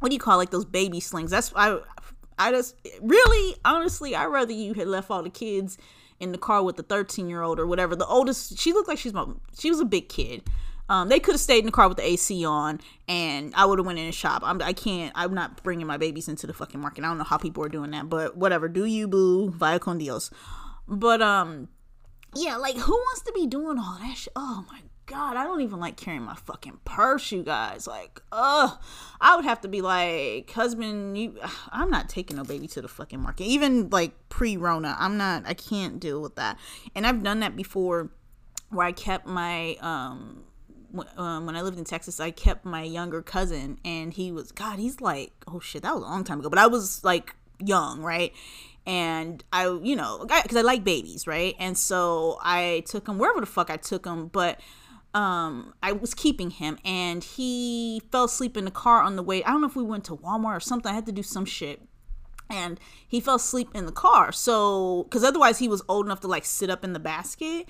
what 0.00 0.08
do 0.08 0.14
you 0.14 0.20
call 0.20 0.34
it, 0.34 0.38
like 0.38 0.50
those 0.50 0.64
baby 0.64 0.98
slings. 0.98 1.30
That's 1.30 1.52
I. 1.54 1.78
I 2.36 2.50
just 2.50 2.74
really, 3.00 3.56
honestly, 3.64 4.16
I'd 4.16 4.26
rather 4.26 4.52
you 4.52 4.74
had 4.74 4.88
left 4.88 5.08
all 5.08 5.22
the 5.22 5.30
kids 5.30 5.78
in 6.18 6.32
the 6.32 6.38
car 6.38 6.64
with 6.64 6.74
the 6.74 6.82
13 6.82 7.28
year 7.28 7.42
old 7.42 7.60
or 7.60 7.68
whatever. 7.68 7.94
The 7.94 8.06
oldest, 8.06 8.58
she 8.58 8.72
looked 8.72 8.88
like 8.88 8.98
she's 8.98 9.12
my, 9.12 9.26
she 9.56 9.70
was 9.70 9.78
a 9.78 9.84
big 9.84 10.08
kid. 10.08 10.42
Um, 10.88 11.08
they 11.08 11.18
could 11.18 11.32
have 11.32 11.40
stayed 11.40 11.60
in 11.60 11.66
the 11.66 11.72
car 11.72 11.88
with 11.88 11.96
the 11.96 12.06
AC 12.06 12.44
on, 12.44 12.80
and 13.08 13.54
I 13.54 13.64
would 13.64 13.78
have 13.78 13.86
went 13.86 13.98
in 13.98 14.04
and 14.04 14.14
shop. 14.14 14.42
I'm, 14.44 14.60
I 14.60 14.72
can't. 14.74 15.12
I'm 15.14 15.32
not 15.32 15.62
bringing 15.62 15.86
my 15.86 15.96
babies 15.96 16.28
into 16.28 16.46
the 16.46 16.52
fucking 16.52 16.80
market. 16.80 17.04
I 17.04 17.08
don't 17.08 17.18
know 17.18 17.24
how 17.24 17.38
people 17.38 17.64
are 17.64 17.68
doing 17.68 17.92
that, 17.92 18.10
but 18.10 18.36
whatever. 18.36 18.68
Do 18.68 18.84
you 18.84 19.08
boo? 19.08 19.50
Via 19.50 19.78
con 19.78 19.98
Dios. 19.98 20.30
But 20.86 21.22
um, 21.22 21.68
yeah, 22.34 22.56
like 22.56 22.76
who 22.76 22.92
wants 22.92 23.22
to 23.22 23.32
be 23.32 23.46
doing 23.46 23.78
all 23.78 23.98
that 24.00 24.16
shit? 24.16 24.32
Oh 24.36 24.66
my 24.70 24.80
god, 25.06 25.36
I 25.36 25.44
don't 25.44 25.60
even 25.60 25.80
like 25.80 25.96
carrying 25.96 26.22
my 26.22 26.34
fucking 26.34 26.80
purse, 26.84 27.32
you 27.32 27.42
guys. 27.42 27.86
Like, 27.86 28.20
ugh, 28.32 28.78
I 29.20 29.36
would 29.36 29.44
have 29.44 29.60
to 29.62 29.68
be 29.68 29.80
like, 29.80 30.50
husband, 30.50 31.16
you, 31.16 31.38
I'm 31.70 31.90
not 31.90 32.08
taking 32.08 32.36
no 32.36 32.44
baby 32.44 32.66
to 32.68 32.82
the 32.82 32.88
fucking 32.88 33.20
market. 33.20 33.44
Even 33.44 33.88
like 33.90 34.12
pre-Rona, 34.28 34.96
I'm 34.98 35.16
not. 35.16 35.46
I 35.46 35.54
can't 35.54 36.00
deal 36.00 36.20
with 36.20 36.36
that. 36.36 36.58
And 36.94 37.06
I've 37.06 37.22
done 37.22 37.40
that 37.40 37.56
before, 37.56 38.10
where 38.70 38.86
I 38.86 38.92
kept 38.92 39.26
my 39.26 39.76
um 39.80 40.44
um, 41.16 41.46
when 41.46 41.56
I 41.56 41.62
lived 41.62 41.78
in 41.78 41.84
Texas, 41.84 42.20
I 42.20 42.30
kept 42.30 42.64
my 42.64 42.82
younger 42.82 43.22
cousin, 43.22 43.78
and 43.84 44.12
he 44.12 44.32
was 44.32 44.52
God. 44.52 44.78
He's 44.78 45.00
like, 45.00 45.32
oh 45.46 45.60
shit, 45.60 45.82
that 45.82 45.94
was 45.94 46.02
a 46.02 46.06
long 46.06 46.24
time 46.24 46.40
ago, 46.40 46.48
but 46.48 46.58
I 46.58 46.66
was 46.66 47.02
like 47.04 47.34
young, 47.58 48.00
right? 48.00 48.32
And 48.86 49.42
I, 49.52 49.66
you 49.82 49.96
know, 49.96 50.26
because 50.26 50.56
I, 50.56 50.60
I 50.60 50.62
like 50.62 50.84
babies, 50.84 51.26
right? 51.26 51.54
And 51.58 51.76
so 51.76 52.38
I 52.42 52.84
took 52.86 53.08
him 53.08 53.18
wherever 53.18 53.40
the 53.40 53.46
fuck 53.46 53.70
I 53.70 53.76
took 53.76 54.06
him, 54.06 54.28
but 54.28 54.60
um 55.14 55.72
I 55.80 55.92
was 55.92 56.12
keeping 56.12 56.50
him 56.50 56.76
and 56.84 57.22
he 57.22 58.02
fell 58.10 58.24
asleep 58.24 58.56
in 58.56 58.64
the 58.64 58.70
car 58.70 59.00
on 59.00 59.16
the 59.16 59.22
way. 59.22 59.44
I 59.44 59.50
don't 59.50 59.60
know 59.60 59.68
if 59.68 59.76
we 59.76 59.84
went 59.84 60.04
to 60.06 60.16
Walmart 60.16 60.56
or 60.56 60.60
something. 60.60 60.90
I 60.90 60.94
had 60.94 61.06
to 61.06 61.12
do 61.12 61.22
some 61.22 61.44
shit. 61.44 61.80
And 62.50 62.78
he 63.08 63.20
fell 63.20 63.36
asleep 63.36 63.70
in 63.74 63.86
the 63.86 63.92
car. 63.92 64.30
So, 64.30 65.04
because 65.04 65.24
otherwise 65.24 65.60
he 65.60 65.68
was 65.68 65.82
old 65.88 66.04
enough 66.04 66.20
to 66.20 66.28
like 66.28 66.44
sit 66.44 66.68
up 66.68 66.84
in 66.84 66.92
the 66.92 66.98
basket. 66.98 67.66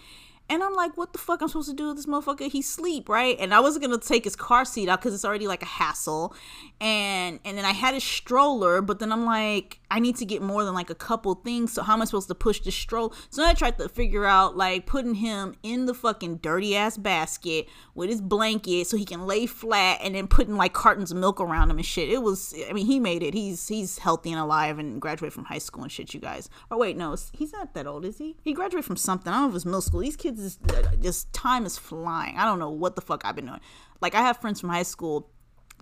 And 0.49 0.63
I'm 0.63 0.75
like, 0.75 0.97
what 0.97 1.13
the 1.13 1.19
fuck 1.19 1.41
I'm 1.41 1.49
supposed 1.49 1.71
to 1.71 1.75
do 1.75 1.89
with 1.89 1.97
this 1.97 2.07
motherfucker? 2.07 2.51
He 2.51 2.61
sleep, 2.61 3.09
right? 3.09 3.37
And 3.41 3.55
I 3.55 3.61
wasn't 3.61 3.85
gonna 3.85 3.99
take 3.99 4.25
his 4.25 4.37
car 4.37 4.65
seat 4.65 4.89
out 4.89 5.01
because 5.01 5.15
it's 5.15 5.25
already 5.25 5.47
like 5.49 5.63
a 5.63 5.67
hassle. 5.67 6.35
And 6.81 7.41
and 7.45 7.57
then 7.57 7.65
I 7.65 7.73
had 7.73 7.95
his 7.95 8.05
stroller, 8.05 8.83
but 8.83 8.99
then 8.99 9.11
I'm 9.11 9.25
like, 9.25 9.81
I 9.91 10.01
need 10.01 10.17
to 10.17 10.27
get 10.27 10.43
more 10.43 10.65
than 10.65 10.75
like 10.75 10.91
a 10.91 10.95
couple 10.95 11.35
things. 11.37 11.73
So 11.73 11.83
how 11.83 11.95
am 11.95 12.03
I 12.03 12.05
supposed 12.05 12.29
to 12.29 12.35
push 12.35 12.61
the 12.61 12.71
stroller? 12.71 13.15
So 13.31 13.43
I 13.43 13.55
tried 13.55 13.79
to 13.79 13.89
figure 13.89 14.27
out 14.27 14.55
like 14.57 14.85
putting 14.85 15.15
him 15.15 15.55
in 15.63 15.87
the 15.87 15.95
fucking 15.95 16.39
dirty 16.39 16.77
ass 16.77 16.99
basket 16.99 17.69
with 17.95 18.11
his 18.11 18.21
blanket 18.21 18.87
so 18.87 18.97
he 18.99 19.05
can 19.07 19.27
lay 19.27 19.47
flat 19.47 20.01
and 20.03 20.15
then 20.15 20.27
putting 20.27 20.57
like 20.57 20.75
cartons 20.75 21.11
of 21.11 21.17
milk 21.17 21.41
around 21.41 21.71
him 21.71 21.79
and 21.79 21.87
shit. 21.87 22.11
It 22.11 22.23
was 22.23 22.55
I 22.69 22.75
mean, 22.75 22.87
he 22.87 23.01
made 23.01 23.23
it. 23.23 23.33
He's 23.33 23.67
he's 23.67 23.99
healthy 23.99 24.31
and 24.31 24.41
alive 24.41 24.79
and 24.79 25.01
graduated 25.01 25.33
from 25.33 25.45
high 25.45 25.59
school 25.59 25.85
and 25.85 25.93
shit, 25.93 26.13
you 26.13 26.21
guys. 26.21 26.51
Or 26.71 26.79
wait, 26.79 26.99
no, 26.99 27.17
he's 27.33 27.53
not 27.53 27.73
that 27.73 27.87
old, 27.87 28.05
is 28.05 28.19
he? 28.19 28.37
He 28.43 28.53
graduated 28.53 28.85
from 28.85 28.97
something. 28.97 29.33
I 29.33 29.37
don't 29.37 29.43
know 29.43 29.49
if 29.49 29.53
it 29.53 29.55
was 29.55 29.67
middle 29.67 29.81
school. 29.81 30.01
These 30.01 30.17
kids 30.17 30.34
is 30.39 30.59
just 31.01 31.32
time 31.32 31.66
is 31.66 31.78
flying. 31.78 32.37
I 32.37 32.45
don't 32.45 32.59
know 32.59 32.70
what 32.70 32.97
the 32.97 33.03
fuck 33.03 33.24
I've 33.24 33.37
been 33.37 33.47
doing. 33.47 33.61
Like 34.01 34.14
I 34.14 34.22
have 34.22 34.39
friends 34.39 34.61
from 34.61 34.70
high 34.70 34.82
school 34.82 35.30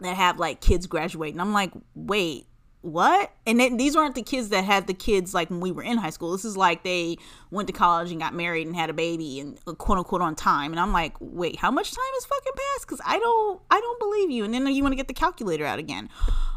that 0.01 0.17
have 0.17 0.39
like 0.39 0.61
kids 0.61 0.87
graduating. 0.87 1.41
I'm 1.41 1.53
like, 1.53 1.73
wait, 1.95 2.47
what? 2.83 3.33
And 3.47 3.61
then 3.61 3.77
these 3.77 3.95
aren't 3.95 4.17
the 4.17 4.23
kids 4.23 4.49
that 4.49 4.65
had 4.65 4.89
the 4.89 4.95
kids 4.95 5.33
like 5.35 5.51
when 5.51 5.61
we 5.61 5.71
were 5.71 5.83
in 5.83 5.99
high 5.99 6.11
school. 6.11 6.33
This 6.33 6.45
is 6.45 6.57
like 6.57 6.83
they 6.83 7.17
went 7.51 7.69
to 7.69 7.73
college 7.73 8.11
and 8.11 8.21
got 8.21 8.35
married 8.35 8.67
and 8.67 8.75
had 8.75 8.91
a 8.91 8.93
baby 8.93 9.39
and 9.41 9.59
uh, 9.67 9.73
quote 9.73 9.99
unquote 9.99 10.21
on 10.21 10.35
time. 10.35 10.73
And 10.73 10.81
I'm 10.81 10.93
like, 10.93 11.15
wait, 11.21 11.57
how 11.57 11.71
much 11.71 11.93
time 11.93 12.05
has 12.15 12.25
fucking 12.27 12.53
passed? 12.53 12.87
Because 12.87 13.01
I 13.07 13.19
don't, 13.19 13.61
I 13.71 13.81
don't 13.81 13.99
believe 14.01 14.31
you. 14.31 14.45
And 14.45 14.53
then 14.53 14.67
you 14.67 14.83
want 14.83 14.93
to 14.93 14.97
get 14.97 15.09
the 15.09 15.15
calculator 15.15 15.65
out 15.65 15.79
again. 15.79 16.09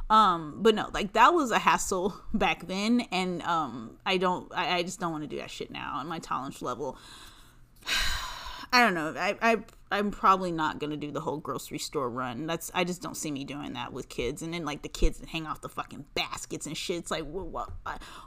Um, 0.10 0.58
but 0.62 0.76
no, 0.76 0.90
like 0.94 1.14
that 1.14 1.34
was 1.34 1.52
a 1.52 1.60
hassle 1.60 2.16
back 2.34 2.68
then, 2.68 3.02
and 3.12 3.42
um, 3.42 3.98
I 4.06 4.18
don't, 4.18 4.52
I, 4.54 4.78
I 4.78 4.84
just 4.84 5.00
don't 5.00 5.12
want 5.12 5.24
to 5.24 5.28
do 5.28 5.38
that 5.38 5.50
shit 5.50 5.72
now. 5.72 6.00
And 6.00 6.08
my 6.08 6.20
tolerance 6.20 6.62
level 6.62 6.98
I 8.74 8.82
don't 8.82 8.94
know. 8.94 9.14
I, 9.18 9.38
I 9.42 9.58
I'm 9.92 10.12
probably 10.12 10.52
not 10.52 10.80
gonna 10.80 10.98
do 10.98 11.12
the 11.12 11.22
whole 11.22 11.38
grocery 11.38 11.80
store 11.80 12.10
run. 12.10 12.48
That's 12.48 12.72
I 12.74 12.84
just 12.84 13.02
don't 13.02 13.16
see 13.16 13.32
me 13.32 13.46
doing 13.46 13.74
that 13.74 13.94
with 13.94 14.10
kids. 14.10 14.42
And 14.42 14.54
then 14.54 14.66
like 14.66 14.82
the 14.82 14.90
kids 14.90 15.20
that 15.20 15.30
hang 15.30 15.48
off 15.48 15.62
the 15.62 15.70
fucking 15.70 16.06
baskets 16.14 16.66
and 16.66 16.76
shit. 16.76 16.98
It's 16.98 17.12
like 17.12 17.24
what, 17.24 17.48
what 17.48 17.70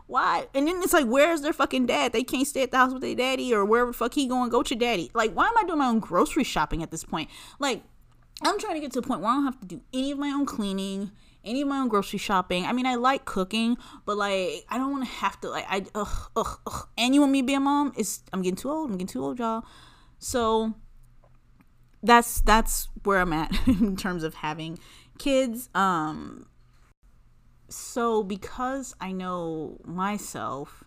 why? 0.07 0.47
And 0.55 0.67
then 0.67 0.81
it's 0.83 0.95
like 0.95 1.07
where's 1.07 1.43
their 1.43 1.53
fucking 1.53 1.87
dad? 1.87 2.13
They 2.13 2.25
can't 2.25 2.47
stay 2.47 2.63
at 2.63 2.71
the 2.71 2.79
house 2.79 2.93
with 2.93 3.03
their 3.03 3.15
daddy 3.15 3.53
or 3.53 3.65
wherever 3.65 3.91
the 3.91 3.97
fuck 3.97 4.15
he 4.15 4.27
going. 4.27 4.49
Go 4.49 4.63
to 4.63 4.75
daddy. 4.75 5.11
Like 5.13 5.33
why 5.33 5.49
am 5.49 5.59
I 5.59 5.65
doing 5.65 5.81
my 5.81 5.89
own 5.89 6.01
grocery 6.01 6.45
shopping 6.45 6.83
at 6.83 6.91
this 6.91 7.05
point? 7.05 7.29
Like 7.59 7.83
I'm 8.43 8.59
trying 8.59 8.75
to 8.75 8.81
get 8.81 8.93
to 8.93 9.01
a 9.01 9.03
point 9.03 9.21
where 9.21 9.31
I 9.31 9.35
don't 9.35 9.45
have 9.45 9.61
to 9.61 9.67
do 9.67 9.83
any 9.93 10.13
of 10.13 10.19
my 10.19 10.31
own 10.31 10.47
cleaning 10.47 11.11
any 11.49 11.63
of 11.63 11.69
my 11.69 11.79
own 11.79 11.89
grocery 11.89 12.19
shopping. 12.19 12.65
I 12.67 12.73
mean, 12.73 12.87
I 12.87 12.97
like 12.97 13.25
cooking, 13.25 13.77
but 14.05 14.17
like, 14.17 14.65
I 14.69 14.79
don't 14.79 14.91
want 14.91 15.05
to 15.05 15.11
have 15.11 15.41
to 15.41 15.49
like, 15.49 15.67
I 15.69 15.85
ugh, 15.95 16.31
ugh, 16.37 16.61
ugh. 16.67 16.89
And 16.97 17.15
you 17.15 17.21
want 17.21 17.33
me 17.33 17.41
to 17.41 17.47
be 17.47 17.55
a 17.55 17.61
mom? 17.61 17.93
It's 17.97 18.23
I'm 18.33 18.43
getting 18.43 18.57
too 18.57 18.71
old. 18.71 18.91
I'm 18.91 18.97
getting 18.97 19.07
too 19.07 19.25
old, 19.25 19.39
y'all. 19.39 19.65
So 20.19 20.75
that's 22.03 22.41
that's 22.43 22.89
where 23.05 23.21
I'm 23.21 23.33
at 23.33 23.53
in 23.67 23.97
terms 23.97 24.23
of 24.23 24.35
having 24.35 24.79
kids. 25.19 25.69
Um 25.75 26.47
so 27.69 28.23
because 28.23 28.95
I 29.01 29.13
know 29.13 29.81
myself 29.85 30.85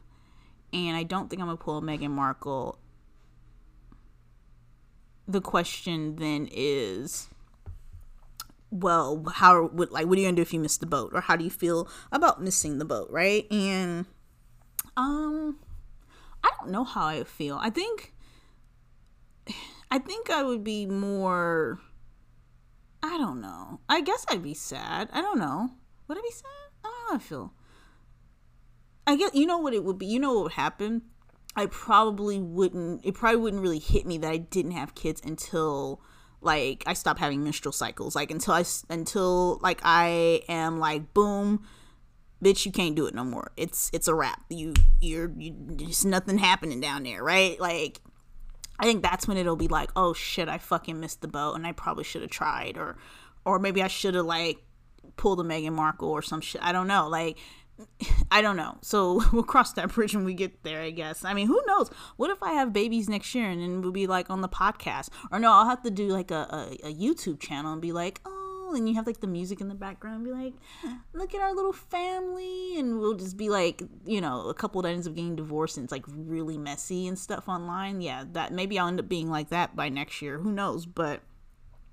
and 0.74 0.95
I 0.95 1.03
don't 1.03 1.30
think 1.30 1.41
I'm 1.41 1.47
gonna 1.47 1.57
pull 1.57 1.82
Meghan 1.82 2.12
Markle, 2.12 2.80
the 5.28 5.41
question 5.41 6.16
then 6.16 6.47
is 6.51 7.30
well, 8.72 9.24
how 9.34 9.67
would 9.67 9.91
like 9.91 10.07
what 10.07 10.17
are 10.17 10.22
you 10.22 10.28
gonna 10.28 10.38
do 10.38 10.41
if 10.41 10.53
you 10.53 10.59
miss 10.59 10.78
the 10.78 10.86
boat? 10.86 11.11
Or 11.13 11.22
how 11.22 11.36
do 11.36 11.43
you 11.43 11.49
feel 11.49 11.88
about 12.11 12.41
missing 12.41 12.80
the 12.80 12.86
boat, 12.86 13.09
right? 13.11 13.45
And 13.51 14.05
um 14.97 15.59
I 16.43 16.49
don't 16.59 16.72
know 16.72 16.84
how 16.84 17.05
I 17.05 17.24
feel. 17.24 17.57
I 17.61 17.69
think 17.69 18.13
I 19.91 19.99
think 19.99 20.30
I 20.30 20.41
would 20.41 20.63
be 20.63 20.86
more. 20.86 21.80
I 23.03 23.17
don't 23.17 23.41
know. 23.41 23.82
I 23.89 24.01
guess 24.01 24.26
I'd 24.30 24.43
be 24.43 24.53
sad. 24.53 25.09
I 25.11 25.22
don't 25.22 25.39
know. 25.39 25.72
Would 26.07 26.17
I 26.17 26.22
be 26.22 26.32
sad? 26.32 26.45
I 26.84 26.88
don't 26.88 26.93
know 26.93 27.09
how 27.09 27.15
I 27.15 27.19
feel. 27.19 27.53
I 29.05 29.15
guess 29.17 29.32
you 29.34 29.45
know 29.45 29.57
what 29.57 29.74
it 29.74 29.84
would 29.84 29.97
be. 29.97 30.05
You 30.05 30.19
know 30.19 30.34
what 30.34 30.43
would 30.43 30.51
happen. 30.53 31.01
I 31.55 31.65
probably 31.65 32.39
wouldn't. 32.39 33.05
It 33.05 33.15
probably 33.15 33.41
wouldn't 33.41 33.61
really 33.61 33.80
hit 33.80 34.05
me 34.05 34.17
that 34.19 34.32
I 34.32 34.38
didn't 34.38 34.72
have 34.72 34.95
kids 34.95 35.22
until 35.26 36.01
like 36.42 36.84
I 36.88 36.94
stop 36.94 37.20
having 37.20 37.44
menstrual 37.44 37.72
cycles. 37.72 38.16
Like 38.16 38.32
until 38.32 38.54
I 38.54 38.66
until 38.89 39.60
like 39.62 39.80
I 39.84 40.42
am 40.50 40.80
like 40.80 41.14
boom, 41.14 41.66
bitch, 42.44 42.66
you 42.66 42.72
can't 42.72 42.96
do 42.96 43.06
it 43.06 43.14
no 43.14 43.24
more. 43.24 43.52
It's 43.56 43.89
it's 43.94 44.08
a 44.08 44.16
wrap. 44.16 44.44
You 44.50 44.74
you're 45.00 45.32
you, 45.38 45.56
there's 45.58 46.06
nothing 46.06 46.39
happening 46.39 46.82
down 46.82 47.04
there, 47.04 47.24
right? 47.24 47.60
Like 47.60 48.02
I 48.80 48.86
think 48.86 49.04
that's 49.04 49.28
when 49.28 49.38
it'll 49.38 49.56
be 49.56 49.68
like, 49.68 49.92
oh 49.96 50.14
shit, 50.14 50.50
I 50.50 50.58
fucking 50.58 51.00
missed 51.00 51.22
the 51.22 51.28
boat 51.28 51.54
and 51.54 51.66
I 51.68 51.72
probably 51.72 52.04
should 52.04 52.24
have 52.24 52.32
tried 52.32 52.78
or 52.78 52.98
or 53.46 53.60
maybe 53.60 53.84
I 53.84 53.88
should 53.88 54.16
have 54.16 54.26
like 54.26 54.58
pulled 55.18 55.39
a 55.39 55.44
Meghan 55.44 55.74
Markle 55.74 56.10
or 56.10 56.22
some 56.22 56.42
shit. 56.42 56.64
I 56.64 56.72
don't 56.72 56.88
know. 56.88 57.08
Like 57.08 57.38
I 58.32 58.41
don't 58.41 58.55
know. 58.55 58.78
So 58.82 59.22
we'll 59.34 59.43
cross 59.43 59.74
that 59.74 59.93
bridge 59.93 60.15
when 60.15 60.26
we 60.26 60.34
get 60.34 60.63
there, 60.63 60.82
I 60.82 60.91
guess. 60.91 61.26
I 61.26 61.34
mean, 61.34 61.47
who 61.47 61.61
knows? 61.67 61.89
What 62.17 62.30
if 62.32 62.41
I 62.41 62.53
have 62.53 62.74
babies 62.74 63.09
next 63.09 63.34
year 63.36 63.49
and 63.49 63.61
then 63.61 63.82
we'll 63.82 63.91
be 63.91 64.07
like 64.07 64.30
on 64.30 64.41
the 64.41 64.49
podcast? 64.49 65.09
Or 65.32 65.39
no, 65.39 65.51
I'll 65.51 65.67
have 65.67 65.84
to 65.84 65.91
do 65.91 66.09
like 66.09 66.32
a, 66.32 66.69
a, 66.84 66.89
a 66.89 66.93
YouTube 66.93 67.39
channel 67.39 67.74
and 67.74 67.82
be 67.82 67.91
like, 67.91 68.22
oh, 68.26 68.41
and 68.74 68.88
you 68.88 68.95
have 68.95 69.07
like 69.07 69.19
the 69.19 69.28
music 69.28 69.61
in 69.61 69.67
the 69.67 69.76
background 69.76 70.24
be 70.24 70.32
like 70.32 70.53
look 71.13 71.34
at 71.34 71.41
our 71.41 71.53
little 71.53 71.74
family 71.74 72.80
and 72.80 72.99
we'll 72.99 73.15
just 73.15 73.38
be 73.38 73.49
like 73.49 73.84
you 74.05 74.22
know 74.22 74.47
a 74.47 74.53
couple 74.53 74.82
that 74.82 74.89
ends 74.89 75.07
up 75.07 75.13
getting 75.13 75.36
divorced 75.36 75.78
and 75.78 75.84
it's 75.84 75.91
like 75.91 76.05
really 76.07 76.57
messy 76.57 77.07
and 77.07 77.17
stuff 77.19 77.49
online 77.49 78.01
yeah 78.01 78.24
that 78.32 78.53
maybe 78.53 78.80
i'll 78.80 78.88
end 78.88 78.99
up 78.99 79.09
being 79.09 79.30
like 79.30 79.49
that 79.49 79.76
by 79.76 79.89
next 79.89 80.22
year 80.22 80.39
who 80.39 80.51
knows 80.51 80.86
but 80.86 81.22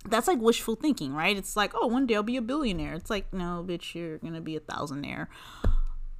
that's 0.06 0.28
like 0.28 0.40
wishful 0.40 0.76
thinking 0.76 1.12
right 1.12 1.36
it's 1.36 1.56
like 1.56 1.72
oh 1.74 1.86
one 1.86 2.06
day 2.06 2.14
i'll 2.14 2.22
be 2.22 2.36
a 2.36 2.42
billionaire 2.42 2.94
it's 2.94 3.10
like 3.10 3.32
no 3.32 3.64
bitch 3.66 3.94
you're 3.94 4.18
gonna 4.18 4.40
be 4.40 4.56
a 4.56 4.60
thousandaire 4.60 5.26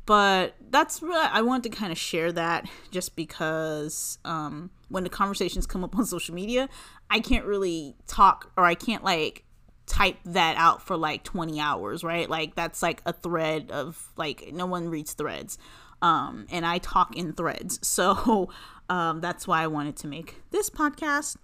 but 0.04 0.54
that's 0.70 1.00
really 1.02 1.28
i 1.32 1.40
want 1.40 1.62
to 1.62 1.68
kind 1.68 1.92
of 1.92 1.98
share 1.98 2.32
that 2.32 2.68
just 2.90 3.14
because 3.14 4.18
um 4.24 4.70
when 4.88 5.04
the 5.04 5.10
conversations 5.10 5.66
come 5.66 5.84
up 5.84 5.96
on 5.96 6.04
social 6.04 6.34
media 6.34 6.68
i 7.08 7.20
can't 7.20 7.44
really 7.44 7.94
talk 8.06 8.50
or 8.56 8.64
i 8.64 8.74
can't 8.74 9.04
like 9.04 9.44
type 9.88 10.18
that 10.24 10.56
out 10.56 10.82
for 10.82 10.96
like 10.96 11.24
20 11.24 11.58
hours, 11.58 12.04
right? 12.04 12.28
Like 12.28 12.54
that's 12.54 12.82
like 12.82 13.02
a 13.06 13.12
thread 13.12 13.70
of 13.72 14.12
like 14.16 14.50
no 14.52 14.66
one 14.66 14.88
reads 14.88 15.14
threads. 15.14 15.58
Um 16.02 16.46
and 16.50 16.64
I 16.64 16.78
talk 16.78 17.16
in 17.16 17.32
threads. 17.32 17.80
So 17.88 18.50
um 18.88 19.20
that's 19.20 19.48
why 19.48 19.62
I 19.62 19.66
wanted 19.66 19.96
to 19.96 20.06
make 20.06 20.42
this 20.50 20.70
podcast. 20.70 21.36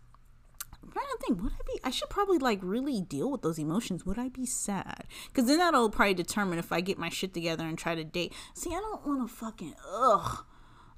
I'm 0.95 1.03
trying 1.03 1.07
to 1.07 1.27
think, 1.27 1.43
would 1.43 1.53
I 1.53 1.63
be 1.67 1.81
I 1.83 1.91
should 1.91 2.11
probably 2.11 2.39
like 2.39 2.61
really 2.63 3.01
deal 3.01 3.31
with 3.31 3.43
those 3.43 3.59
emotions. 3.59 4.07
Would 4.07 4.19
I 4.19 4.29
be 4.29 4.47
sad? 4.47 5.05
Cuz 5.33 5.47
then 5.47 5.59
that'll 5.59 5.91
probably 5.91 6.15
determine 6.15 6.59
if 6.59 6.73
I 6.73 6.81
get 6.81 6.99
my 6.99 7.09
shit 7.09 7.35
together 7.35 7.65
and 7.65 7.77
try 7.79 7.95
to 7.95 8.05
date. 8.05 8.33
See, 8.55 8.71
I 8.71 8.81
don't 8.81 9.07
want 9.07 9.29
to 9.29 9.35
fucking 9.35 9.75
ugh 9.93 10.45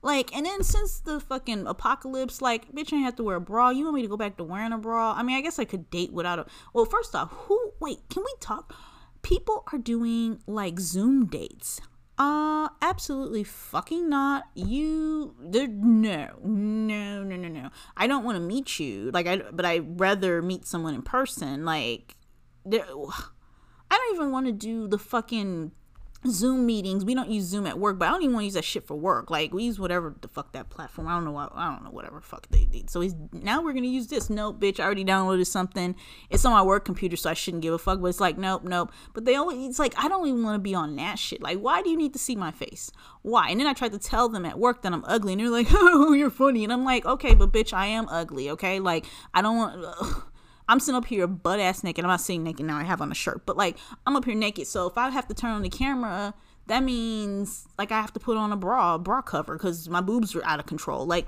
like, 0.07 0.35
and 0.37 0.47
then 0.47 0.63
since 0.63 1.01
the 1.01 1.19
fucking 1.19 1.67
apocalypse, 1.67 2.41
like, 2.41 2.73
bitch, 2.73 2.93
I 2.93 2.99
have 2.99 3.17
to 3.17 3.25
wear 3.25 3.37
a 3.37 3.41
bra. 3.41 3.71
You 3.71 3.83
want 3.83 3.97
me 3.97 4.03
to 4.03 4.09
go 4.09 4.17
back 4.17 4.37
to 4.37 4.45
wearing 4.45 4.73
a 4.73 4.79
bra? 4.79 5.15
I 5.17 5.25
mean, 5.25 5.37
I 5.37 5.41
guess 5.41 5.59
I 5.59 5.65
could 5.65 5.91
date 5.91 6.13
without 6.13 6.39
a. 6.39 6.47
Well, 6.73 6.85
first 6.85 7.15
off, 7.17 7.33
who? 7.33 7.73
Wait, 7.81 8.09
can 8.09 8.23
we 8.23 8.33
talk? 8.39 8.73
People 9.23 9.65
are 9.73 9.79
doing 9.79 10.39
like 10.47 10.79
Zoom 10.79 11.27
dates. 11.27 11.81
Uh, 12.19 12.69
absolutely 12.81 13.45
fucking 13.45 14.09
not. 14.09 14.45
You, 14.55 15.35
no, 15.39 15.67
no, 15.67 16.29
no, 16.43 17.23
no, 17.23 17.49
no. 17.49 17.71
I 17.97 18.07
don't 18.07 18.25
want 18.25 18.37
to 18.37 18.41
meet 18.41 18.79
you. 18.79 19.11
Like, 19.13 19.27
I, 19.27 19.37
but 19.53 19.67
I'd 19.67 20.01
rather 20.01 20.41
meet 20.41 20.67
someone 20.67 20.95
in 20.95 21.03
person. 21.03 21.65
Like, 21.65 22.17
there, 22.65 22.87
I 23.91 23.97
don't 23.97 24.15
even 24.15 24.31
want 24.33 24.47
to 24.47 24.53
do 24.53 24.89
the 24.89 24.99
fucking 24.99 25.73
Zoom 26.31 26.67
meetings. 26.67 27.05
We 27.05 27.15
don't 27.15 27.31
use 27.31 27.45
Zoom 27.45 27.67
at 27.67 27.79
work, 27.79 27.99
but 27.99 28.09
I 28.09 28.11
don't 28.11 28.23
even 28.23 28.35
want 28.35 28.43
to 28.43 28.47
use 28.47 28.55
that 28.55 28.65
shit 28.65 28.87
for 28.87 28.97
work. 28.97 29.31
Like 29.31 29.53
we 29.53 29.65
use 29.65 29.79
whatever 29.79 30.15
the 30.21 30.29
fuck 30.29 30.53
that 30.53 30.71
platform. 30.71 31.09
I 31.09 31.15
don't 31.15 31.25
know. 31.25 31.33
What, 31.33 31.53
I 31.55 31.73
don't 31.73 31.85
know 31.85 31.91
whatever 31.91 32.21
fuck 32.21 32.49
they 32.49 32.65
did. 32.65 32.91
So 32.91 33.01
he's 33.01 33.15
now 33.33 33.63
we're 33.63 33.73
gonna 33.73 33.87
use 33.87 34.09
this. 34.09 34.31
Nope, 34.31 34.61
bitch. 34.61 34.81
I 34.81 34.85
already 34.85 35.05
downloaded 35.05 35.47
something. 35.47 35.95
It's 36.31 36.45
on 36.45 36.53
my 36.53 36.63
work 36.63 36.85
computer, 36.85 37.17
so 37.17 37.31
I 37.31 37.35
shouldn't 37.35 37.63
give 37.63 37.75
a 37.75 37.79
fuck. 37.79 38.01
But 38.01 38.09
it's 38.09 38.21
like 38.21 38.39
nope, 38.39 38.65
nope. 38.65 38.93
But 39.15 39.25
they 39.25 39.35
always. 39.35 39.69
It's 39.69 39.79
like 39.79 39.95
I 39.97 40.09
don't 40.09 40.27
even 40.27 40.43
want 40.43 40.57
to 40.57 40.61
be 40.61 40.75
on 40.75 40.97
that 40.97 41.19
shit. 41.19 41.43
Like 41.43 41.59
why 41.59 41.83
do 41.83 41.91
you 41.91 41.97
need 41.97 42.13
to 42.13 42.19
see 42.19 42.37
my 42.37 42.51
face? 42.51 42.91
Why? 43.23 43.49
And 43.51 43.61
then 43.61 43.67
I 43.67 43.73
tried 43.73 43.93
to 43.93 43.99
tell 43.99 44.29
them 44.29 44.45
at 44.47 44.59
work 44.59 44.83
that 44.83 44.93
I'm 44.93 45.05
ugly, 45.07 45.33
and 45.33 45.41
they're 45.41 45.51
like, 45.51 45.69
oh, 45.73 46.13
you're 46.13 46.31
funny, 46.31 46.65
and 46.65 46.73
I'm 46.73 46.85
like, 46.85 47.05
okay, 47.05 47.35
but 47.35 47.53
bitch, 47.53 47.73
I 47.73 47.87
am 47.87 48.09
ugly. 48.09 48.51
Okay, 48.51 48.81
like 48.81 49.07
I 49.35 49.43
don't 49.43 49.57
want. 49.57 49.85
Ugh 49.85 50.23
I'm 50.69 50.81
sitting 50.81 50.97
up 50.97 51.07
here 51.07 51.27
butt 51.27 51.61
ass 51.61 51.85
naked. 51.85 52.05
I'm 52.05 52.11
not 52.11 52.21
sitting 52.21 52.43
naked 52.43 52.67
now. 52.67 52.77
I 52.79 52.85
have 52.85 53.01
on 53.01 53.13
a 53.13 53.15
shirt, 53.15 53.47
but 53.47 53.57
like 53.57 53.77
I'm 54.07 54.17
up 54.17 54.25
here 54.25 54.35
naked. 54.35 54.67
So 54.67 54.87
if 54.87 54.99
I 54.99 55.11
have 55.11 55.29
to 55.29 55.35
turn 55.35 55.53
on 55.53 55.63
the 55.63 55.69
camera, 55.69 56.35
that 56.67 56.83
means 56.83 57.69
like 57.79 57.93
I 57.93 58.01
have 58.01 58.13
to 58.15 58.21
put 58.21 58.37
on 58.37 58.53
a 58.53 58.57
bra, 58.57 58.99
bra 58.99 59.23
cover, 59.23 59.57
because 59.57 59.89
my 59.89 60.01
boobs 60.01 60.35
are 60.35 60.45
out 60.45 60.59
of 60.59 60.67
control. 60.67 61.07
Like 61.07 61.27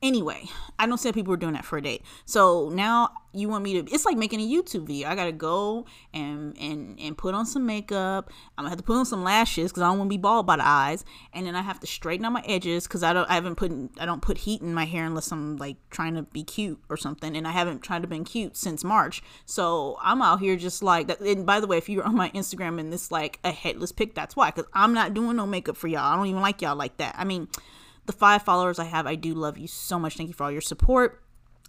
Anyway, 0.00 0.44
I 0.78 0.86
don't 0.86 0.98
see 0.98 1.10
people 1.10 1.34
are 1.34 1.38
doing 1.38 1.54
that 1.54 1.64
for 1.64 1.76
a 1.76 1.82
date. 1.82 2.02
So 2.24 2.68
now 2.68 3.10
you 3.32 3.48
want 3.48 3.64
me 3.64 3.82
to 3.82 3.92
it's 3.92 4.04
like 4.04 4.16
making 4.16 4.40
a 4.40 4.48
YouTube 4.48 4.86
video. 4.86 5.08
I 5.08 5.16
gotta 5.16 5.32
go 5.32 5.86
and 6.14 6.56
and 6.56 7.00
and 7.00 7.18
put 7.18 7.34
on 7.34 7.46
some 7.46 7.66
makeup. 7.66 8.30
I'm 8.56 8.62
gonna 8.62 8.68
have 8.68 8.78
to 8.78 8.84
put 8.84 8.96
on 8.96 9.06
some 9.06 9.24
lashes 9.24 9.72
because 9.72 9.82
I 9.82 9.88
don't 9.88 9.98
want 9.98 10.08
to 10.08 10.16
be 10.16 10.20
bald 10.20 10.46
by 10.46 10.54
the 10.54 10.66
eyes. 10.66 11.04
And 11.32 11.46
then 11.46 11.56
I 11.56 11.62
have 11.62 11.80
to 11.80 11.88
straighten 11.88 12.24
out 12.24 12.32
my 12.32 12.44
edges 12.46 12.86
because 12.86 13.02
I 13.02 13.12
don't 13.12 13.28
I 13.28 13.34
haven't 13.34 13.56
put 13.56 13.72
I 13.98 14.06
don't 14.06 14.22
put 14.22 14.38
heat 14.38 14.62
in 14.62 14.72
my 14.72 14.84
hair 14.84 15.04
unless 15.04 15.32
I'm 15.32 15.56
like 15.56 15.78
trying 15.90 16.14
to 16.14 16.22
be 16.22 16.44
cute 16.44 16.80
or 16.88 16.96
something. 16.96 17.36
And 17.36 17.48
I 17.48 17.50
haven't 17.50 17.80
tried 17.80 18.02
to 18.02 18.08
be 18.08 18.20
cute 18.20 18.56
since 18.56 18.84
March. 18.84 19.20
So 19.46 19.98
I'm 20.00 20.22
out 20.22 20.38
here 20.38 20.54
just 20.54 20.80
like 20.80 21.08
that. 21.08 21.18
And 21.18 21.44
by 21.44 21.58
the 21.58 21.66
way, 21.66 21.76
if 21.76 21.88
you're 21.88 22.04
on 22.04 22.14
my 22.14 22.30
Instagram 22.30 22.78
and 22.78 22.92
this 22.92 23.10
like 23.10 23.40
a 23.42 23.50
headless 23.50 23.90
pic, 23.90 24.14
that's 24.14 24.36
why. 24.36 24.52
Because 24.52 24.70
I'm 24.74 24.94
not 24.94 25.12
doing 25.12 25.34
no 25.36 25.44
makeup 25.44 25.76
for 25.76 25.88
y'all. 25.88 26.12
I 26.12 26.14
don't 26.14 26.26
even 26.26 26.40
like 26.40 26.62
y'all 26.62 26.76
like 26.76 26.98
that. 26.98 27.16
I 27.18 27.24
mean 27.24 27.48
the 28.08 28.12
five 28.12 28.42
followers 28.42 28.80
I 28.80 28.84
have, 28.84 29.06
I 29.06 29.14
do 29.14 29.34
love 29.34 29.56
you 29.56 29.68
so 29.68 29.98
much. 29.98 30.16
Thank 30.16 30.28
you 30.28 30.34
for 30.34 30.44
all 30.44 30.50
your 30.50 30.60
support. 30.60 31.22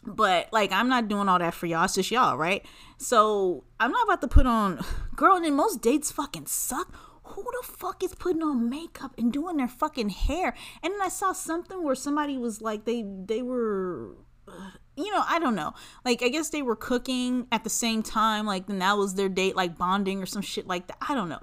But 0.06 0.48
like, 0.52 0.72
I'm 0.72 0.90
not 0.90 1.08
doing 1.08 1.30
all 1.30 1.38
that 1.38 1.54
for 1.54 1.68
y'all. 1.68 1.84
It's 1.84 1.96
just 1.96 2.10
y'all, 2.10 2.38
right? 2.38 2.66
So 2.98 3.66
I'm 3.80 3.92
not 3.92 4.06
about 4.06 4.22
to 4.22 4.28
put 4.28 4.48
on, 4.48 4.84
girl. 5.16 5.36
And 5.36 5.46
then 5.46 5.54
most 5.54 5.82
dates 5.82 6.12
fucking 6.12 6.48
suck. 6.48 6.96
Who 7.24 7.44
the 7.44 7.68
fuck 7.68 8.04
is 8.04 8.16
putting 8.16 8.42
on 8.42 8.70
makeup 8.70 9.14
and 9.18 9.32
doing 9.32 9.58
their 9.58 9.68
fucking 9.68 10.10
hair? 10.10 10.56
And 10.82 10.94
then 10.94 11.02
I 11.02 11.10
saw 11.10 11.34
something 11.34 11.84
where 11.84 11.94
somebody 11.94 12.38
was 12.38 12.62
like, 12.62 12.86
they 12.86 13.04
they 13.04 13.44
were 13.44 14.16
you 14.96 15.12
know, 15.12 15.24
I 15.28 15.40
don't 15.40 15.56
know. 15.56 15.74
Like, 16.04 16.24
I 16.24 16.30
guess 16.30 16.50
they 16.50 16.62
were 16.62 16.76
cooking 16.76 17.48
at 17.52 17.64
the 17.64 17.70
same 17.70 18.02
time. 18.02 18.46
Like, 18.46 18.68
then 18.68 18.80
that 18.80 18.98
was 18.98 19.16
their 19.16 19.30
date, 19.30 19.56
like 19.56 19.78
bonding 19.78 20.22
or 20.22 20.26
some 20.26 20.42
shit 20.42 20.68
like 20.68 20.88
that. 20.88 20.98
I 21.02 21.16
don't 21.16 21.30
know. 21.30 21.40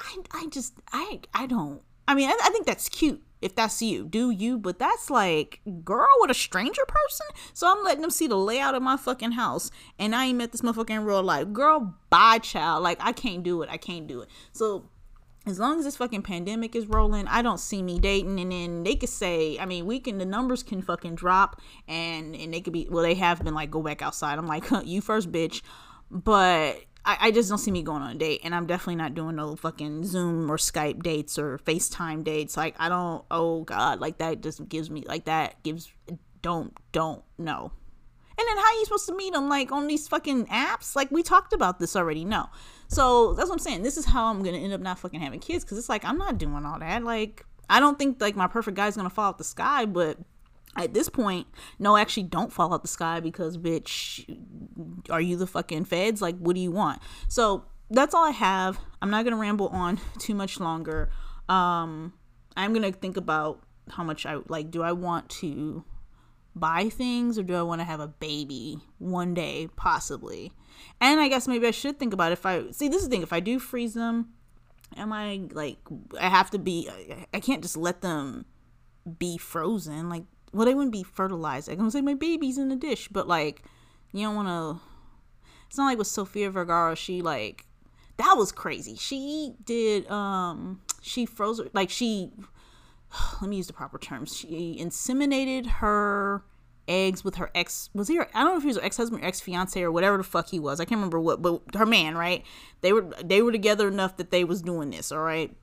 I, 0.00 0.16
I 0.32 0.46
just, 0.48 0.74
I, 0.92 1.20
I 1.32 1.46
don't. 1.46 1.82
I 2.06 2.14
mean, 2.14 2.28
I, 2.28 2.38
I 2.42 2.50
think 2.50 2.66
that's 2.66 2.88
cute 2.88 3.22
if 3.44 3.54
that's 3.54 3.82
you, 3.82 4.06
do 4.06 4.30
you? 4.30 4.56
But 4.56 4.78
that's 4.78 5.10
like, 5.10 5.60
girl, 5.84 6.08
with 6.20 6.30
a 6.30 6.34
stranger 6.34 6.84
person? 6.88 7.26
So 7.52 7.70
I'm 7.70 7.84
letting 7.84 8.00
them 8.00 8.10
see 8.10 8.26
the 8.26 8.38
layout 8.38 8.74
of 8.74 8.82
my 8.82 8.96
fucking 8.96 9.32
house. 9.32 9.70
And 9.98 10.14
I 10.14 10.24
ain't 10.24 10.38
met 10.38 10.50
this 10.50 10.62
motherfucker 10.62 10.90
in 10.90 11.04
real 11.04 11.22
life. 11.22 11.52
Girl, 11.52 11.94
bye, 12.08 12.38
child. 12.38 12.82
Like, 12.82 12.96
I 13.00 13.12
can't 13.12 13.42
do 13.42 13.60
it. 13.60 13.68
I 13.68 13.76
can't 13.76 14.06
do 14.06 14.22
it. 14.22 14.30
So 14.52 14.88
as 15.44 15.58
long 15.58 15.78
as 15.78 15.84
this 15.84 15.96
fucking 15.96 16.22
pandemic 16.22 16.74
is 16.74 16.86
rolling, 16.86 17.28
I 17.28 17.42
don't 17.42 17.60
see 17.60 17.82
me 17.82 17.98
dating. 17.98 18.40
And 18.40 18.50
then 18.50 18.82
they 18.82 18.96
could 18.96 19.10
say, 19.10 19.58
I 19.58 19.66
mean, 19.66 19.84
we 19.84 20.00
can, 20.00 20.16
the 20.16 20.24
numbers 20.24 20.62
can 20.62 20.80
fucking 20.80 21.14
drop 21.14 21.60
and, 21.86 22.34
and 22.34 22.54
they 22.54 22.62
could 22.62 22.72
be, 22.72 22.88
well, 22.90 23.02
they 23.02 23.14
have 23.14 23.44
been 23.44 23.54
like, 23.54 23.70
go 23.70 23.82
back 23.82 24.00
outside. 24.00 24.38
I'm 24.38 24.46
like, 24.46 24.66
huh, 24.66 24.80
you 24.86 25.02
first, 25.02 25.30
bitch. 25.30 25.60
But 26.10 26.78
I, 27.04 27.16
I 27.20 27.30
just 27.30 27.48
don't 27.48 27.58
see 27.58 27.70
me 27.70 27.82
going 27.82 28.02
on 28.02 28.12
a 28.12 28.18
date, 28.18 28.40
and 28.44 28.54
I'm 28.54 28.66
definitely 28.66 28.96
not 28.96 29.14
doing 29.14 29.36
no 29.36 29.56
fucking 29.56 30.04
Zoom 30.04 30.50
or 30.50 30.56
Skype 30.56 31.02
dates 31.02 31.38
or 31.38 31.58
FaceTime 31.58 32.24
dates. 32.24 32.56
Like 32.56 32.74
I 32.78 32.88
don't. 32.88 33.24
Oh 33.30 33.62
God, 33.62 34.00
like 34.00 34.18
that 34.18 34.40
just 34.42 34.68
gives 34.68 34.90
me 34.90 35.04
like 35.06 35.26
that 35.26 35.62
gives. 35.62 35.92
Don't 36.42 36.76
don't 36.92 37.22
no. 37.38 37.72
And 38.36 38.48
then 38.48 38.56
how 38.56 38.64
are 38.64 38.74
you 38.74 38.84
supposed 38.84 39.06
to 39.06 39.14
meet 39.14 39.32
them? 39.32 39.48
Like 39.48 39.70
on 39.70 39.86
these 39.86 40.08
fucking 40.08 40.46
apps? 40.46 40.96
Like 40.96 41.10
we 41.10 41.22
talked 41.22 41.52
about 41.52 41.78
this 41.78 41.94
already. 41.94 42.24
No. 42.24 42.48
So 42.88 43.34
that's 43.34 43.48
what 43.48 43.54
I'm 43.54 43.60
saying. 43.60 43.82
This 43.82 43.96
is 43.96 44.04
how 44.06 44.26
I'm 44.26 44.42
gonna 44.42 44.58
end 44.58 44.72
up 44.72 44.80
not 44.80 44.98
fucking 44.98 45.20
having 45.20 45.40
kids 45.40 45.64
because 45.64 45.78
it's 45.78 45.88
like 45.88 46.04
I'm 46.04 46.18
not 46.18 46.38
doing 46.38 46.64
all 46.64 46.78
that. 46.78 47.04
Like 47.04 47.44
I 47.68 47.80
don't 47.80 47.98
think 47.98 48.20
like 48.20 48.36
my 48.36 48.46
perfect 48.46 48.76
guy's 48.76 48.96
gonna 48.96 49.10
fall 49.10 49.28
out 49.28 49.38
the 49.38 49.44
sky, 49.44 49.84
but 49.86 50.18
at 50.76 50.94
this 50.94 51.08
point, 51.08 51.46
no, 51.78 51.96
actually 51.96 52.24
don't 52.24 52.52
fall 52.52 52.72
out 52.74 52.82
the 52.82 52.88
sky 52.88 53.20
because, 53.20 53.56
bitch, 53.56 54.24
are 55.10 55.20
you 55.20 55.36
the 55.36 55.46
fucking 55.46 55.84
feds? 55.84 56.20
Like, 56.20 56.36
what 56.38 56.54
do 56.54 56.60
you 56.60 56.70
want? 56.70 57.00
So 57.28 57.64
that's 57.90 58.14
all 58.14 58.24
I 58.24 58.30
have. 58.30 58.78
I'm 59.00 59.10
not 59.10 59.24
gonna 59.24 59.36
ramble 59.36 59.68
on 59.68 60.00
too 60.18 60.34
much 60.34 60.60
longer. 60.60 61.10
Um, 61.48 62.14
I'm 62.56 62.72
gonna 62.72 62.92
think 62.92 63.16
about 63.16 63.62
how 63.90 64.02
much 64.02 64.26
I 64.26 64.38
like. 64.48 64.70
Do 64.70 64.82
I 64.82 64.92
want 64.92 65.28
to 65.30 65.84
buy 66.56 66.88
things 66.88 67.38
or 67.38 67.42
do 67.42 67.54
I 67.54 67.62
want 67.62 67.80
to 67.80 67.84
have 67.84 68.00
a 68.00 68.08
baby 68.08 68.78
one 68.98 69.34
day, 69.34 69.68
possibly? 69.76 70.52
And 71.00 71.20
I 71.20 71.28
guess 71.28 71.46
maybe 71.46 71.66
I 71.66 71.72
should 71.72 71.98
think 71.98 72.12
about 72.12 72.32
if 72.32 72.46
I 72.46 72.70
see 72.70 72.88
this 72.88 73.02
is 73.02 73.08
the 73.08 73.10
thing. 73.10 73.22
If 73.22 73.32
I 73.32 73.40
do 73.40 73.58
freeze 73.58 73.94
them, 73.94 74.30
am 74.96 75.12
I 75.12 75.48
like 75.52 75.78
I 76.20 76.28
have 76.28 76.50
to 76.50 76.58
be? 76.58 76.88
I 77.32 77.40
can't 77.40 77.62
just 77.62 77.76
let 77.76 78.00
them 78.00 78.46
be 79.18 79.36
frozen. 79.36 80.08
Like 80.08 80.24
well, 80.54 80.66
they 80.66 80.74
wouldn't 80.74 80.92
be 80.92 81.02
fertilized. 81.02 81.68
I'm 81.68 81.76
gonna 81.76 81.90
say 81.90 82.00
my 82.00 82.14
baby's 82.14 82.58
in 82.58 82.68
the 82.68 82.76
dish, 82.76 83.08
but 83.08 83.26
like, 83.26 83.62
you 84.12 84.22
don't 84.22 84.36
want 84.36 84.48
to. 84.48 84.82
It's 85.66 85.76
not 85.76 85.86
like 85.86 85.98
with 85.98 86.06
Sofia 86.06 86.50
Vergara. 86.50 86.94
She 86.94 87.20
like 87.20 87.66
that 88.16 88.34
was 88.36 88.52
crazy. 88.52 88.94
She 88.94 89.54
did 89.64 90.08
um 90.10 90.80
she 91.02 91.26
froze 91.26 91.58
her 91.58 91.68
like 91.72 91.90
she. 91.90 92.30
Let 93.40 93.50
me 93.50 93.56
use 93.56 93.66
the 93.66 93.72
proper 93.72 93.98
terms. 93.98 94.36
She 94.36 94.78
inseminated 94.80 95.66
her 95.66 96.44
eggs 96.86 97.24
with 97.24 97.36
her 97.36 97.50
ex 97.54 97.88
was 97.94 98.08
he 98.08 98.16
her, 98.16 98.28
I 98.34 98.42
don't 98.42 98.52
know 98.52 98.56
if 98.58 98.62
he 98.62 98.68
was 98.68 98.76
her 98.76 98.84
ex 98.84 98.96
husband 98.96 99.22
or 99.22 99.26
ex 99.26 99.40
fiance 99.40 99.82
or 99.82 99.90
whatever 99.90 100.16
the 100.16 100.22
fuck 100.22 100.48
he 100.48 100.60
was. 100.60 100.80
I 100.80 100.84
can't 100.84 100.98
remember 100.98 101.18
what, 101.18 101.42
but 101.42 101.62
her 101.74 101.86
man, 101.86 102.16
right? 102.16 102.44
They 102.80 102.92
were 102.92 103.08
they 103.24 103.42
were 103.42 103.52
together 103.52 103.88
enough 103.88 104.16
that 104.18 104.30
they 104.30 104.44
was 104.44 104.62
doing 104.62 104.90
this, 104.90 105.10
all 105.10 105.20
right. 105.20 105.54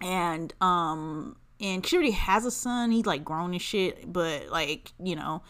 And 0.00 0.54
um 0.60 1.36
and 1.60 1.86
she 1.86 1.96
already 1.96 2.12
has 2.12 2.44
a 2.44 2.50
son. 2.50 2.90
He's 2.90 3.06
like 3.06 3.24
grown 3.24 3.52
and 3.52 3.62
shit, 3.62 4.12
but 4.12 4.48
like 4.48 4.92
you 5.02 5.16
know, 5.16 5.42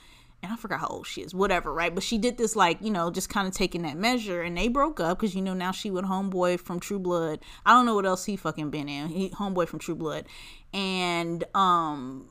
and 0.42 0.52
I 0.52 0.56
forgot 0.56 0.80
how 0.80 0.88
old 0.88 1.06
she 1.06 1.22
is, 1.22 1.34
whatever, 1.34 1.72
right? 1.72 1.94
But 1.94 2.02
she 2.02 2.18
did 2.18 2.38
this 2.38 2.56
like 2.56 2.78
you 2.80 2.90
know, 2.90 3.10
just 3.10 3.28
kind 3.28 3.46
of 3.46 3.54
taking 3.54 3.82
that 3.82 3.96
measure, 3.96 4.42
and 4.42 4.56
they 4.56 4.68
broke 4.68 5.00
up 5.00 5.18
because 5.18 5.34
you 5.34 5.42
know 5.42 5.54
now 5.54 5.72
she 5.72 5.90
with 5.90 6.04
homeboy 6.04 6.60
from 6.60 6.80
True 6.80 6.98
Blood. 6.98 7.40
I 7.64 7.72
don't 7.72 7.86
know 7.86 7.94
what 7.94 8.06
else 8.06 8.24
he 8.24 8.36
fucking 8.36 8.70
been 8.70 8.88
in. 8.88 9.08
He 9.08 9.30
homeboy 9.30 9.68
from 9.68 9.78
True 9.78 9.96
Blood, 9.96 10.26
and 10.72 11.44
um. 11.54 12.28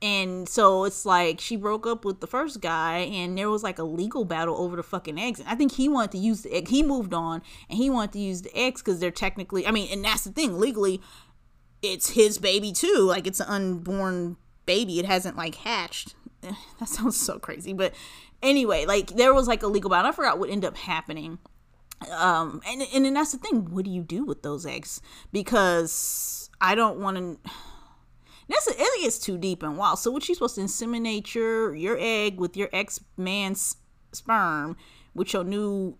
And 0.00 0.48
so 0.48 0.84
it's 0.84 1.04
like 1.04 1.40
she 1.40 1.56
broke 1.56 1.84
up 1.84 2.04
with 2.04 2.20
the 2.20 2.28
first 2.28 2.60
guy, 2.60 2.98
and 2.98 3.36
there 3.36 3.50
was 3.50 3.64
like 3.64 3.80
a 3.80 3.82
legal 3.82 4.24
battle 4.24 4.56
over 4.56 4.76
the 4.76 4.84
fucking 4.84 5.18
eggs. 5.18 5.40
And 5.40 5.48
I 5.48 5.56
think 5.56 5.72
he 5.72 5.88
wanted 5.88 6.12
to 6.12 6.18
use 6.18 6.42
the 6.42 6.54
egg. 6.54 6.68
He 6.68 6.84
moved 6.84 7.12
on, 7.12 7.42
and 7.68 7.76
he 7.76 7.90
wanted 7.90 8.12
to 8.12 8.20
use 8.20 8.42
the 8.42 8.56
eggs 8.56 8.80
because 8.80 9.00
they're 9.00 9.10
technically. 9.10 9.66
I 9.66 9.72
mean, 9.72 9.88
and 9.90 10.04
that's 10.04 10.22
the 10.22 10.30
thing. 10.30 10.60
Legally, 10.60 11.00
it's 11.82 12.10
his 12.10 12.38
baby 12.38 12.72
too. 12.72 12.98
Like 13.00 13.26
it's 13.26 13.40
an 13.40 13.48
unborn 13.48 14.36
baby. 14.66 14.98
It 14.98 15.04
hasn't 15.04 15.36
like 15.36 15.56
hatched. 15.56 16.14
That 16.40 16.54
sounds 16.88 17.18
so 17.18 17.38
crazy, 17.38 17.72
but 17.72 17.94
anyway, 18.42 18.86
like 18.86 19.08
there 19.10 19.34
was 19.34 19.48
like 19.48 19.62
a 19.62 19.66
legal 19.66 19.90
battle. 19.90 20.10
I 20.10 20.12
forgot 20.12 20.38
what 20.38 20.50
ended 20.50 20.68
up 20.68 20.76
happening. 20.76 21.38
Um, 22.12 22.60
and 22.66 22.82
and 22.94 23.04
then 23.04 23.14
that's 23.14 23.32
the 23.32 23.38
thing. 23.38 23.74
What 23.74 23.84
do 23.84 23.90
you 23.90 24.02
do 24.02 24.24
with 24.24 24.42
those 24.42 24.64
eggs? 24.64 25.00
Because 25.32 26.48
I 26.60 26.74
don't 26.74 26.98
want 26.98 27.16
to. 27.16 27.50
That's 28.50 28.66
it 28.66 29.02
gets 29.02 29.18
too 29.18 29.36
deep 29.36 29.62
and 29.62 29.76
wild. 29.76 29.98
So 29.98 30.10
what 30.10 30.26
you 30.26 30.34
supposed 30.34 30.54
to 30.54 30.62
inseminate 30.62 31.34
your 31.34 31.74
your 31.74 31.98
egg 32.00 32.40
with 32.40 32.56
your 32.56 32.70
ex 32.72 32.98
man's 33.18 33.76
sperm 34.12 34.74
with 35.18 35.32
your 35.32 35.44
new 35.44 35.96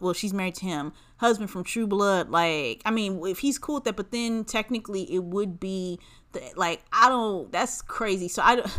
well 0.00 0.12
she's 0.12 0.34
married 0.34 0.54
to 0.54 0.64
him 0.64 0.92
husband 1.18 1.50
from 1.50 1.62
true 1.62 1.86
blood 1.86 2.30
like 2.30 2.82
i 2.84 2.90
mean 2.90 3.24
if 3.26 3.38
he's 3.38 3.58
cool 3.58 3.76
with 3.76 3.84
that 3.84 3.96
but 3.96 4.10
then 4.10 4.44
technically 4.44 5.02
it 5.12 5.22
would 5.22 5.60
be 5.60 5.98
the, 6.32 6.42
like 6.56 6.82
i 6.92 7.08
don't 7.08 7.52
that's 7.52 7.82
crazy 7.82 8.28
so 8.28 8.42
i 8.42 8.60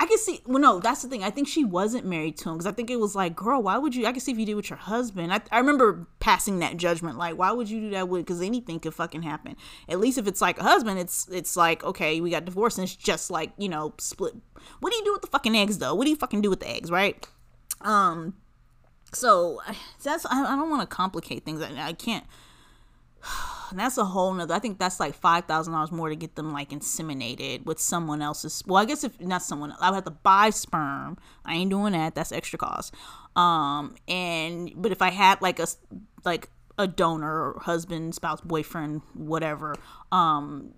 I 0.00 0.06
can 0.06 0.16
see. 0.16 0.40
Well, 0.46 0.62
no, 0.62 0.80
that's 0.80 1.02
the 1.02 1.08
thing. 1.08 1.22
I 1.22 1.28
think 1.28 1.46
she 1.46 1.62
wasn't 1.62 2.06
married 2.06 2.38
to 2.38 2.48
him 2.48 2.54
because 2.54 2.66
I 2.66 2.72
think 2.72 2.88
it 2.88 2.98
was 2.98 3.14
like, 3.14 3.36
girl, 3.36 3.62
why 3.62 3.76
would 3.76 3.94
you? 3.94 4.06
I 4.06 4.12
can 4.12 4.20
see 4.20 4.32
if 4.32 4.38
you 4.38 4.46
did 4.46 4.54
with 4.54 4.70
your 4.70 4.78
husband. 4.78 5.30
I, 5.30 5.42
I 5.52 5.58
remember 5.58 6.06
passing 6.20 6.60
that 6.60 6.78
judgment. 6.78 7.18
Like, 7.18 7.36
why 7.36 7.52
would 7.52 7.68
you 7.68 7.80
do 7.80 7.90
that 7.90 8.08
with? 8.08 8.22
Because 8.22 8.40
anything 8.40 8.80
could 8.80 8.94
fucking 8.94 9.20
happen. 9.20 9.56
At 9.90 10.00
least 10.00 10.16
if 10.16 10.26
it's 10.26 10.40
like 10.40 10.58
a 10.58 10.62
husband, 10.62 10.98
it's 10.98 11.28
it's 11.28 11.54
like 11.54 11.84
okay, 11.84 12.18
we 12.22 12.30
got 12.30 12.46
divorced 12.46 12.78
and 12.78 12.84
it's 12.84 12.96
just 12.96 13.30
like 13.30 13.52
you 13.58 13.68
know 13.68 13.92
split. 13.98 14.34
What 14.80 14.90
do 14.90 14.96
you 14.96 15.04
do 15.04 15.12
with 15.12 15.20
the 15.20 15.28
fucking 15.28 15.54
eggs 15.54 15.76
though? 15.76 15.94
What 15.94 16.04
do 16.04 16.10
you 16.10 16.16
fucking 16.16 16.40
do 16.40 16.48
with 16.48 16.60
the 16.60 16.70
eggs, 16.70 16.90
right? 16.90 17.28
Um, 17.82 18.36
so 19.12 19.60
that's 20.02 20.26
I, 20.26 20.42
I 20.42 20.56
don't 20.56 20.70
want 20.70 20.88
to 20.88 20.94
complicate 20.94 21.44
things. 21.44 21.62
I, 21.62 21.88
I 21.88 21.92
can't. 21.92 22.24
that's 23.72 23.98
a 23.98 24.04
whole 24.04 24.32
nother. 24.32 24.54
I 24.54 24.58
think 24.58 24.78
that's 24.78 25.00
like 25.00 25.14
five 25.14 25.44
thousand 25.44 25.72
dollars 25.72 25.92
more 25.92 26.08
to 26.08 26.16
get 26.16 26.36
them 26.36 26.52
like 26.52 26.70
inseminated 26.70 27.64
with 27.64 27.78
someone 27.78 28.22
else's. 28.22 28.62
Well, 28.66 28.82
I 28.82 28.84
guess 28.84 29.04
if 29.04 29.20
not 29.20 29.42
someone, 29.42 29.74
I 29.80 29.90
would 29.90 29.96
have 29.96 30.04
to 30.04 30.10
buy 30.10 30.50
sperm. 30.50 31.18
I 31.44 31.54
ain't 31.54 31.70
doing 31.70 31.92
that. 31.92 32.14
That's 32.14 32.32
extra 32.32 32.58
cost. 32.58 32.94
Um, 33.36 33.96
and 34.08 34.72
but 34.76 34.92
if 34.92 35.02
I 35.02 35.10
had 35.10 35.40
like 35.42 35.58
a 35.58 35.66
like 36.24 36.48
a 36.78 36.86
donor, 36.86 37.54
husband, 37.60 38.14
spouse, 38.14 38.40
boyfriend, 38.40 39.02
whatever, 39.14 39.74
um, 40.12 40.74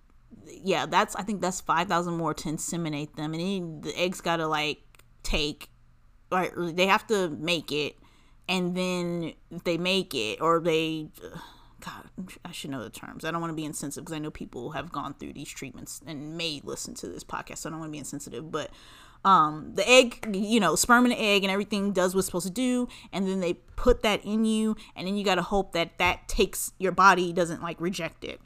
yeah, 0.47 0.87
that's 0.87 1.15
I 1.17 1.23
think 1.23 1.41
that's 1.41 1.61
five 1.61 1.89
thousand 1.89 2.17
more 2.17 2.35
to 2.35 2.49
inseminate 2.49 3.17
them, 3.17 3.35
and 3.35 3.43
then 3.43 3.81
the 3.83 3.99
eggs 3.99 4.21
gotta 4.21 4.47
like 4.47 4.81
take, 5.23 5.69
right? 6.31 6.51
They 6.57 6.87
have 6.87 7.07
to 7.09 7.31
make 7.31 7.71
it 7.71 7.97
and 8.49 8.77
then 8.77 9.33
they 9.65 9.77
make 9.77 10.15
it 10.15 10.41
or 10.41 10.61
they 10.61 11.09
god 11.81 12.09
i 12.45 12.53
should 12.53 12.71
know 12.71 12.83
the 12.83 12.91
terms. 12.91 13.25
I 13.25 13.31
don't 13.31 13.41
want 13.41 13.51
to 13.53 13.57
be 13.57 13.65
insensitive 13.65 14.05
because 14.05 14.17
i 14.17 14.19
know 14.19 14.31
people 14.31 14.71
have 14.71 14.93
gone 14.93 15.15
through 15.15 15.33
these 15.33 15.49
treatments 15.49 16.01
and 16.07 16.37
may 16.37 16.61
listen 16.65 16.95
to 16.97 17.09
this 17.09 17.25
podcast 17.25 17.59
so 17.59 17.69
i 17.69 17.71
don't 17.71 17.81
want 17.81 17.91
to 17.91 17.93
be 17.93 17.99
insensitive 17.99 18.51
but 18.51 18.71
um 19.25 19.73
the 19.75 19.89
egg 19.89 20.29
you 20.33 20.61
know 20.61 20.75
sperm 20.75 21.05
and 21.05 21.15
egg 21.15 21.45
and 21.45 21.51
everything 21.51 21.93
does 21.93 22.15
what's 22.15 22.27
supposed 22.27 22.47
to 22.47 22.53
do 22.53 22.89
and 23.13 23.29
then 23.29 23.41
they 23.41 23.55
put 23.55 24.03
that 24.03 24.25
in 24.25 24.45
you 24.45 24.77
and 24.97 25.07
then 25.07 25.17
you 25.17 25.25
got 25.25 25.37
to 25.37 25.43
hope 25.43 25.73
that 25.73 25.99
that 25.99 26.27
takes 26.29 26.73
your 26.79 26.93
body 26.93 27.33
doesn't 27.33 27.63
like 27.63 27.81
reject 27.81 28.25
it 28.25 28.41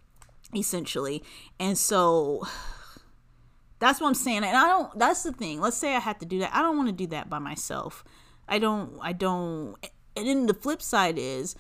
essentially. 0.55 1.23
And 1.59 1.77
so 1.77 2.47
that's 3.79 4.01
what 4.01 4.07
i'm 4.07 4.15
saying 4.15 4.39
and 4.39 4.57
i 4.57 4.67
don't 4.67 4.99
that's 4.99 5.23
the 5.23 5.33
thing. 5.33 5.61
Let's 5.61 5.77
say 5.77 5.95
i 5.95 5.99
had 5.99 6.21
to 6.21 6.27
do 6.27 6.39
that. 6.41 6.55
I 6.55 6.63
don't 6.63 6.77
want 6.77 6.89
to 6.89 6.95
do 6.95 7.07
that 7.09 7.29
by 7.29 7.39
myself 7.39 8.05
i 8.49 8.59
don't 8.59 8.99
i 9.01 9.13
don't 9.13 9.77
and 10.17 10.27
then 10.27 10.47
the 10.47 10.55
flip 10.55 10.81
side 10.81 11.19
is 11.19 11.57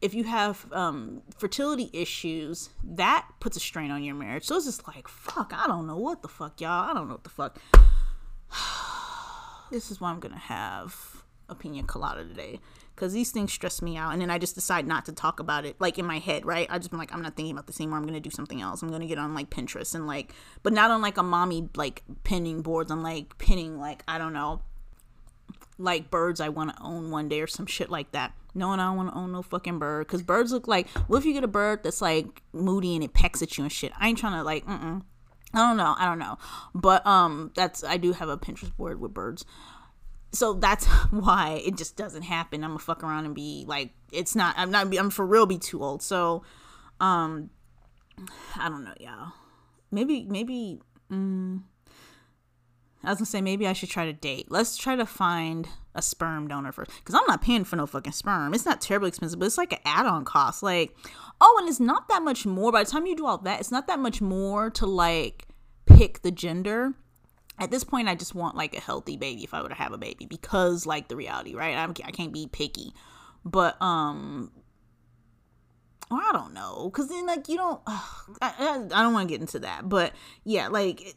if 0.00 0.14
you 0.14 0.24
have 0.24 0.66
um, 0.72 1.22
fertility 1.36 1.90
issues, 1.92 2.70
that 2.84 3.26
puts 3.40 3.56
a 3.56 3.60
strain 3.60 3.90
on 3.90 4.04
your 4.04 4.14
marriage. 4.14 4.44
So 4.44 4.56
it's 4.56 4.64
just 4.64 4.86
like, 4.86 5.08
fuck, 5.08 5.52
I 5.54 5.66
don't 5.66 5.86
know 5.86 5.96
what 5.96 6.22
the 6.22 6.28
fuck, 6.28 6.60
y'all. 6.60 6.88
I 6.88 6.94
don't 6.94 7.08
know 7.08 7.14
what 7.14 7.24
the 7.24 7.30
fuck. 7.30 7.58
this 9.70 9.90
is 9.90 10.00
why 10.00 10.10
I'm 10.10 10.20
gonna 10.20 10.38
have 10.38 11.24
a 11.48 11.54
pina 11.54 11.82
colada 11.82 12.24
today 12.24 12.60
because 12.94 13.12
these 13.12 13.30
things 13.30 13.52
stress 13.52 13.80
me 13.80 13.96
out 13.96 14.12
and 14.12 14.20
then 14.20 14.30
i 14.30 14.36
just 14.36 14.54
decide 14.54 14.86
not 14.86 15.06
to 15.06 15.12
talk 15.12 15.40
about 15.40 15.64
it 15.64 15.80
like 15.80 15.98
in 15.98 16.04
my 16.04 16.18
head 16.18 16.44
right 16.44 16.66
i 16.68 16.76
just 16.76 16.90
been 16.90 16.98
like 16.98 17.12
i'm 17.14 17.22
not 17.22 17.34
thinking 17.36 17.52
about 17.52 17.66
this 17.66 17.80
anymore 17.80 17.98
i'm 17.98 18.04
gonna 18.04 18.20
do 18.20 18.28
something 18.28 18.60
else 18.60 18.82
i'm 18.82 18.90
gonna 18.90 19.06
get 19.06 19.16
on 19.16 19.32
like 19.32 19.48
pinterest 19.48 19.94
and 19.94 20.06
like 20.06 20.34
but 20.62 20.74
not 20.74 20.90
on 20.90 21.00
like 21.00 21.16
a 21.16 21.22
mommy 21.22 21.66
like 21.74 22.02
pinning 22.22 22.60
boards 22.60 22.90
on 22.90 23.02
like 23.02 23.38
pinning 23.38 23.78
like 23.78 24.02
i 24.06 24.18
don't 24.18 24.34
know 24.34 24.60
like 25.78 26.10
birds 26.10 26.40
I 26.40 26.48
want 26.48 26.76
to 26.76 26.82
own 26.82 27.10
one 27.10 27.28
day 27.28 27.40
or 27.40 27.46
some 27.46 27.66
shit 27.66 27.88
like 27.88 28.12
that. 28.12 28.32
No, 28.54 28.72
and 28.72 28.80
I 28.80 28.86
don't 28.86 28.96
want 28.96 29.10
to 29.10 29.16
own 29.16 29.32
no 29.32 29.42
fucking 29.42 29.78
bird 29.78 30.06
because 30.06 30.22
birds 30.22 30.52
look 30.52 30.66
like. 30.66 30.88
What 31.06 31.18
if 31.18 31.24
you 31.24 31.32
get 31.32 31.44
a 31.44 31.48
bird 31.48 31.82
that's 31.82 32.02
like 32.02 32.42
moody 32.52 32.94
and 32.94 33.04
it 33.04 33.14
pecks 33.14 33.40
at 33.42 33.56
you 33.56 33.64
and 33.64 33.72
shit? 33.72 33.92
I 33.98 34.08
ain't 34.08 34.18
trying 34.18 34.32
to 34.32 34.42
like. 34.42 34.66
Mm-mm. 34.66 35.02
I 35.54 35.58
don't 35.58 35.76
know. 35.76 35.94
I 35.96 36.04
don't 36.06 36.18
know. 36.18 36.38
But 36.74 37.06
um, 37.06 37.52
that's 37.54 37.84
I 37.84 37.96
do 37.96 38.12
have 38.12 38.28
a 38.28 38.36
Pinterest 38.36 38.76
board 38.76 39.00
with 39.00 39.14
birds. 39.14 39.44
So 40.32 40.54
that's 40.54 40.86
why 41.10 41.62
it 41.64 41.76
just 41.76 41.96
doesn't 41.96 42.22
happen. 42.22 42.64
I'm 42.64 42.70
gonna 42.70 42.80
fuck 42.80 43.02
around 43.02 43.26
and 43.26 43.34
be 43.34 43.64
like, 43.66 43.92
it's 44.12 44.34
not. 44.34 44.54
I'm 44.58 44.70
not. 44.70 44.94
I'm 44.96 45.10
for 45.10 45.26
real. 45.26 45.46
Be 45.46 45.58
too 45.58 45.82
old. 45.82 46.02
So, 46.02 46.42
um, 47.00 47.50
I 48.56 48.68
don't 48.68 48.84
know, 48.84 48.94
y'all. 48.98 49.32
Maybe, 49.90 50.26
maybe. 50.28 50.80
Mm, 51.10 51.62
I 53.04 53.10
was 53.10 53.18
gonna 53.18 53.26
say 53.26 53.40
maybe 53.40 53.66
I 53.66 53.72
should 53.72 53.90
try 53.90 54.06
to 54.06 54.12
date. 54.12 54.46
Let's 54.50 54.76
try 54.76 54.96
to 54.96 55.06
find 55.06 55.68
a 55.94 56.02
sperm 56.02 56.48
donor 56.48 56.72
first, 56.72 56.90
because 56.96 57.14
I'm 57.14 57.26
not 57.26 57.42
paying 57.42 57.64
for 57.64 57.76
no 57.76 57.86
fucking 57.86 58.12
sperm. 58.12 58.54
It's 58.54 58.66
not 58.66 58.80
terribly 58.80 59.08
expensive, 59.08 59.38
but 59.38 59.46
it's 59.46 59.58
like 59.58 59.72
an 59.72 59.78
add-on 59.84 60.24
cost. 60.24 60.62
Like, 60.62 60.96
oh, 61.40 61.56
and 61.60 61.68
it's 61.68 61.80
not 61.80 62.08
that 62.08 62.22
much 62.22 62.44
more. 62.44 62.72
By 62.72 62.84
the 62.84 62.90
time 62.90 63.06
you 63.06 63.16
do 63.16 63.26
all 63.26 63.38
that, 63.38 63.60
it's 63.60 63.70
not 63.70 63.86
that 63.86 63.98
much 63.98 64.20
more 64.20 64.70
to 64.70 64.86
like 64.86 65.46
pick 65.86 66.22
the 66.22 66.30
gender. 66.30 66.94
At 67.60 67.70
this 67.70 67.82
point, 67.84 68.08
I 68.08 68.14
just 68.14 68.34
want 68.34 68.56
like 68.56 68.76
a 68.76 68.80
healthy 68.80 69.16
baby 69.16 69.42
if 69.42 69.54
I 69.54 69.62
were 69.62 69.68
to 69.68 69.74
have 69.74 69.92
a 69.92 69.98
baby, 69.98 70.26
because 70.26 70.86
like 70.86 71.08
the 71.08 71.16
reality, 71.16 71.54
right? 71.54 71.76
I'm, 71.76 71.94
I 72.04 72.10
can't 72.10 72.32
be 72.32 72.48
picky, 72.50 72.92
but 73.44 73.80
um, 73.80 74.50
or 76.10 76.18
I 76.18 76.30
don't 76.32 76.52
know, 76.52 76.90
because 76.92 77.08
then 77.08 77.26
like 77.26 77.48
you 77.48 77.56
don't. 77.56 77.80
I, 77.86 78.04
I, 78.42 78.84
I 78.92 79.02
don't 79.02 79.12
want 79.12 79.28
to 79.28 79.32
get 79.32 79.40
into 79.40 79.60
that, 79.60 79.88
but 79.88 80.12
yeah, 80.44 80.66
like. 80.66 81.14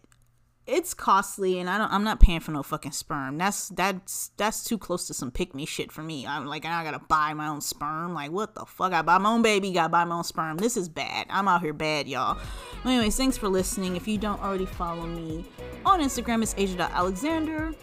It, 0.72 0.82
it's 0.82 0.94
costly 0.94 1.60
and 1.60 1.70
I 1.70 1.78
don't 1.78 1.92
I'm 1.92 2.04
not 2.04 2.20
paying 2.20 2.40
for 2.40 2.52
no 2.52 2.64
fucking 2.64 2.92
sperm. 2.92 3.38
That's 3.38 3.70
that's 3.70 4.32
that's 4.38 4.64
too 4.64 4.78
close 4.78 5.08
to 5.08 5.14
some 5.14 5.32
pick 5.32 5.54
me 5.54 5.66
shit 5.66 5.92
for 5.92 6.02
me. 6.02 6.26
I'm 6.26 6.46
like 6.46 6.66
I 6.66 6.84
gotta 6.84 7.00
buy 7.00 7.34
my 7.34 7.48
own 7.48 7.62
sperm. 7.62 8.14
Like 8.14 8.32
what 8.32 8.56
the 8.56 8.66
fuck? 8.66 8.94
I 8.94 9.02
buy 9.02 9.18
my 9.18 9.30
own 9.30 9.42
baby, 9.42 9.72
gotta 9.72 9.90
buy 9.90 10.06
my 10.06 10.16
own 10.16 10.24
sperm. 10.24 10.58
This 10.58 10.78
is 10.78 10.90
bad. 10.90 11.28
I'm 11.30 11.48
out 11.48 11.62
here 11.62 11.74
bad, 11.74 12.08
y'all. 12.08 12.38
anyways, 12.86 13.16
thanks 13.16 13.38
for 13.38 13.50
listening. 13.50 13.96
If 13.96 14.08
you 14.08 14.18
don't 14.18 14.42
already 14.42 14.66
follow 14.66 15.06
me 15.06 15.46
on 15.86 16.02
Instagram, 16.02 16.42
it's 16.42 16.56
Asia.Alexander. 16.58 17.74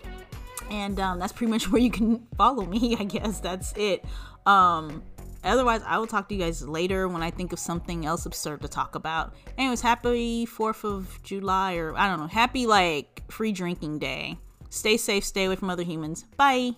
And 0.71 1.01
um, 1.01 1.19
that's 1.19 1.33
pretty 1.33 1.51
much 1.51 1.69
where 1.73 1.81
you 1.81 1.91
can 1.91 2.27
follow 2.37 2.65
me, 2.65 2.97
I 2.99 3.05
guess. 3.05 3.41
That's 3.41 3.73
it. 3.77 4.05
Um 4.47 5.03
Otherwise, 5.49 5.83
I 5.87 5.99
will 5.99 6.07
talk 6.07 6.29
to 6.29 6.35
you 6.35 6.41
guys 6.41 6.67
later 6.67 7.09
when 7.09 7.23
I 7.23 7.31
think 7.31 7.53
of 7.53 7.59
something 7.59 8.07
else 8.07 8.27
absurd 8.27 8.63
to 8.63 8.69
talk 8.69 8.95
about. 8.95 9.35
Anyways, 9.57 9.81
happy 9.81 10.47
4th 10.47 10.85
of 10.85 11.23
July, 11.23 11.77
or 11.77 11.97
I 11.97 12.09
don't 12.09 12.21
know, 12.21 12.27
happy 12.27 12.67
like 12.67 13.23
free 13.31 13.53
drinking 13.53 13.99
day. 13.99 14.39
Stay 14.71 14.97
safe, 14.97 15.25
stay 15.25 15.47
away 15.47 15.57
from 15.57 15.71
other 15.71 15.83
humans. 15.83 16.27
Bye. 16.37 16.73